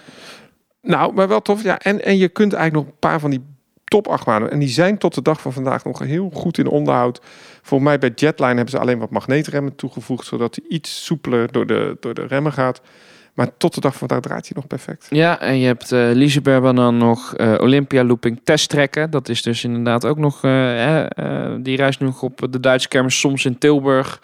Nou, 0.81 1.13
maar 1.13 1.27
wel 1.27 1.41
tof. 1.41 1.63
Ja, 1.63 1.79
en, 1.79 2.03
en 2.05 2.17
je 2.17 2.27
kunt 2.27 2.53
eigenlijk 2.53 2.85
nog 2.85 2.93
een 2.93 2.99
paar 2.99 3.19
van 3.19 3.29
die 3.29 3.43
top 3.93 4.07
achtbanen. 4.07 4.51
En 4.51 4.59
die 4.59 4.67
zijn 4.69 4.97
tot 4.97 5.13
de 5.15 5.21
dag 5.21 5.41
van 5.41 5.53
vandaag 5.53 5.85
nog 5.85 5.99
heel 5.99 6.29
goed 6.33 6.57
in 6.57 6.67
onderhoud. 6.67 7.21
Volgens 7.61 7.89
mij 7.89 7.99
bij 7.99 8.11
Jetline 8.15 8.53
hebben 8.53 8.69
ze 8.69 8.79
alleen 8.79 8.99
wat 8.99 9.09
magneetremmen 9.09 9.75
toegevoegd. 9.75 10.25
Zodat 10.25 10.55
hij 10.55 10.65
iets 10.77 11.05
soepeler 11.05 11.51
door 11.51 11.65
de, 11.67 11.97
door 11.99 12.13
de 12.13 12.25
remmen 12.27 12.53
gaat. 12.53 12.81
Maar 13.33 13.47
tot 13.57 13.73
de 13.73 13.81
dag 13.81 13.91
van 13.95 14.07
vandaag 14.07 14.19
draait 14.25 14.43
hij 14.47 14.51
nog 14.55 14.67
perfect. 14.67 15.07
Ja, 15.09 15.39
en 15.39 15.59
je 15.59 15.65
hebt 15.65 15.91
eh 15.91 16.09
Liseberg 16.11 16.73
dan 16.73 16.97
nog 16.97 17.35
eh, 17.35 17.53
Olympia 17.59 18.03
Looping 18.03 18.41
testtrekken. 18.43 19.11
Dat 19.11 19.29
is 19.29 19.41
dus 19.41 19.63
inderdaad 19.63 20.05
ook 20.05 20.17
nog... 20.17 20.43
eh, 20.43 21.05
die 21.59 21.77
reist 21.77 21.99
nu 21.99 22.05
nog 22.05 22.21
op 22.21 22.47
de 22.49 22.59
Duitse 22.59 22.87
kermis, 22.87 23.19
soms 23.19 23.45
in 23.45 23.57
Tilburg. 23.57 24.21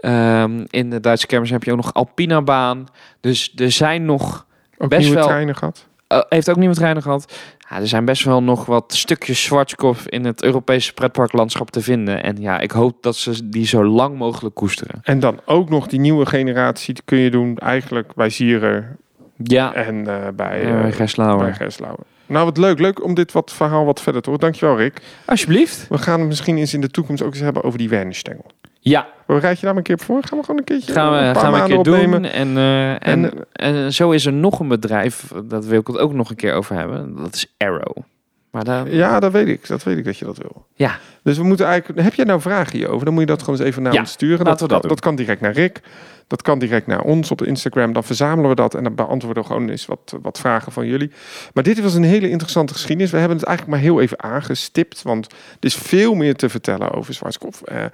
Ehm, 0.00 0.64
in 0.70 0.90
de 0.90 1.00
Duitse 1.00 1.26
kermis 1.26 1.50
heb 1.50 1.62
je 1.64 1.70
ook 1.70 1.76
nog 1.76 1.94
Alpina 1.94 2.42
baan. 2.42 2.86
Dus 3.20 3.52
er 3.56 3.70
zijn 3.70 4.04
nog... 4.04 4.46
Ook 4.78 4.88
Best 4.88 5.00
nieuwe 5.00 5.16
wel. 5.16 5.26
treinen 5.26 5.56
gehad. 5.56 5.86
eh, 6.06 6.20
heeft 6.28 6.50
ook 6.50 6.56
nieuwe 6.56 6.74
treinen 6.74 7.02
gehad. 7.02 7.32
Ja, 7.70 7.76
er 7.76 7.88
zijn 7.88 8.04
best 8.04 8.24
wel 8.24 8.42
nog 8.42 8.66
wat 8.66 8.94
stukjes 8.94 9.42
Schwarzkopf 9.42 10.06
in 10.06 10.24
het 10.24 10.42
Europese 10.42 10.94
pretparklandschap 10.94 11.70
te 11.70 11.80
vinden. 11.80 12.22
En 12.22 12.40
ja, 12.40 12.60
ik 12.60 12.70
hoop 12.70 13.02
dat 13.02 13.16
ze 13.16 13.48
die 13.48 13.66
zo 13.66 13.84
lang 13.84 14.18
mogelijk 14.18 14.54
koesteren. 14.54 15.00
En 15.02 15.20
dan 15.20 15.40
ook 15.44 15.68
nog 15.68 15.86
die 15.86 16.00
nieuwe 16.00 16.26
generatie 16.26 16.96
kun 17.04 17.18
je 17.18 17.30
doen 17.30 17.58
eigenlijk 17.58 18.14
bij 18.14 18.30
Zierer 18.30 18.96
Ja, 19.36 19.74
en 19.74 20.06
eh, 20.06 20.28
bij, 20.34 20.64
uh, 20.64 20.86
eh 20.86 20.94
Gerslauer. 20.94 21.38
bij 21.38 21.54
Gerslauer. 21.54 22.04
Nou, 22.26 22.44
wat 22.44 22.56
leuk. 22.56 22.78
Leuk 22.78 23.04
om 23.04 23.14
dit 23.14 23.32
wat 23.32 23.52
verhaal 23.52 23.84
wat 23.84 24.00
verder 24.00 24.22
te 24.22 24.30
horen. 24.30 24.44
Dankjewel, 24.44 24.76
Rick. 24.76 25.00
Alsjeblieft. 25.24 25.86
We 25.88 25.98
gaan 25.98 26.20
het 26.20 26.28
misschien 26.28 26.56
eens 26.56 26.74
in 26.74 26.80
de 26.80 26.90
toekomst 26.90 27.22
ook 27.22 27.32
eens 27.32 27.42
hebben 27.42 27.62
over 27.62 27.78
die 27.78 27.88
Wernerstengel. 27.88 28.46
Ja, 28.82 29.06
Bereid 29.26 29.60
je 29.60 29.64
daar 29.64 29.74
maar 29.74 29.76
een 29.76 29.82
keer 29.82 29.94
op 29.94 30.02
voor? 30.02 30.22
Gaan 30.24 30.38
we 30.38 30.44
gewoon 30.44 30.58
een 30.58 30.64
keertje 30.66 30.92
gaan 30.92 31.12
we, 31.12 31.18
een 31.18 31.32
paar 31.32 31.42
gaan 31.42 31.52
we 31.52 31.58
een 31.58 31.66
keer 31.66 31.78
opnemen. 31.78 32.22
doen. 32.22 32.30
En, 32.30 32.56
eh, 32.56 32.90
en, 32.92 33.00
En, 33.02 33.46
en, 33.52 33.92
zo 33.92 34.10
is 34.10 34.26
er 34.26 34.32
nog 34.32 34.60
een 34.60 34.68
bedrijf, 34.68 35.32
dat 35.44 35.64
wil 35.64 35.80
ik 35.80 35.86
het 35.86 35.98
ook 35.98 36.12
nog 36.12 36.30
een 36.30 36.36
keer 36.36 36.54
over 36.54 36.76
hebben. 36.76 37.16
Dat 37.16 37.34
is 37.34 37.54
Arrow. 37.56 37.96
Maar 38.50 38.64
daar, 38.64 38.94
Ja, 38.94 39.20
dat 39.20 39.32
weet 39.32 39.48
ik. 39.48 39.68
Dat 39.68 39.82
weet 39.82 39.98
ik 39.98 40.04
dat 40.04 40.18
je 40.18 40.24
dat 40.24 40.38
wil. 40.38 40.66
Ja. 40.74 40.98
Dus 41.22 41.36
we 41.36 41.44
moeten 41.44 41.66
eigenlijk... 41.66 42.00
Heb 42.00 42.14
jij 42.14 42.24
nou 42.24 42.40
vragen 42.40 42.76
hierover? 42.78 43.04
Dan 43.04 43.12
moet 43.14 43.22
je 43.22 43.28
dat 43.28 43.42
gewoon 43.42 43.58
eens 43.58 43.68
even 43.68 43.82
naar 43.82 43.92
Ja, 43.92 44.00
ons 44.00 44.10
sturen. 44.10 44.46
laten 44.46 44.52
we 44.52 44.58
dat 44.58 44.68
kan, 44.68 44.80
doen. 44.80 44.88
dat 44.88 45.00
kan 45.00 45.16
direct 45.16 45.40
naar 45.40 45.52
Rick. 45.52 45.80
Dat 46.26 46.42
kan 46.42 46.58
direct 46.58 46.86
naar 46.86 47.00
ons 47.02 47.30
op 47.30 47.42
Instagram. 47.42 47.92
Dan 47.92 48.04
verzamelen 48.04 48.50
we 48.50 48.56
dat 48.56 48.74
en 48.74 48.82
dan 48.84 48.94
beantwoorden 48.94 49.42
we 49.42 49.48
gewoon 49.48 49.68
eens 49.68 49.86
wat, 49.86 50.16
wat 50.22 50.38
vragen 50.38 50.72
van 50.72 50.86
jullie. 50.86 51.10
Maar 51.54 51.62
dit 51.64 51.80
was 51.80 51.94
een 51.94 52.02
hele 52.04 52.30
interessante 52.30 52.72
geschiedenis. 52.72 53.10
We 53.10 53.18
hebben 53.18 53.36
het 53.36 53.46
eigenlijk 53.46 53.76
maar 53.76 53.86
heel 53.86 54.00
even 54.00 54.22
aangestipt. 54.22 55.02
Want 55.02 55.26
er 55.32 55.36
is 55.60 55.74
veel 55.74 56.14
meer 56.14 56.34
te 56.34 56.48
vertellen 56.48 56.90
over 56.90 57.14
Zwartskopf. 57.14 57.62
Eh, 57.62 57.84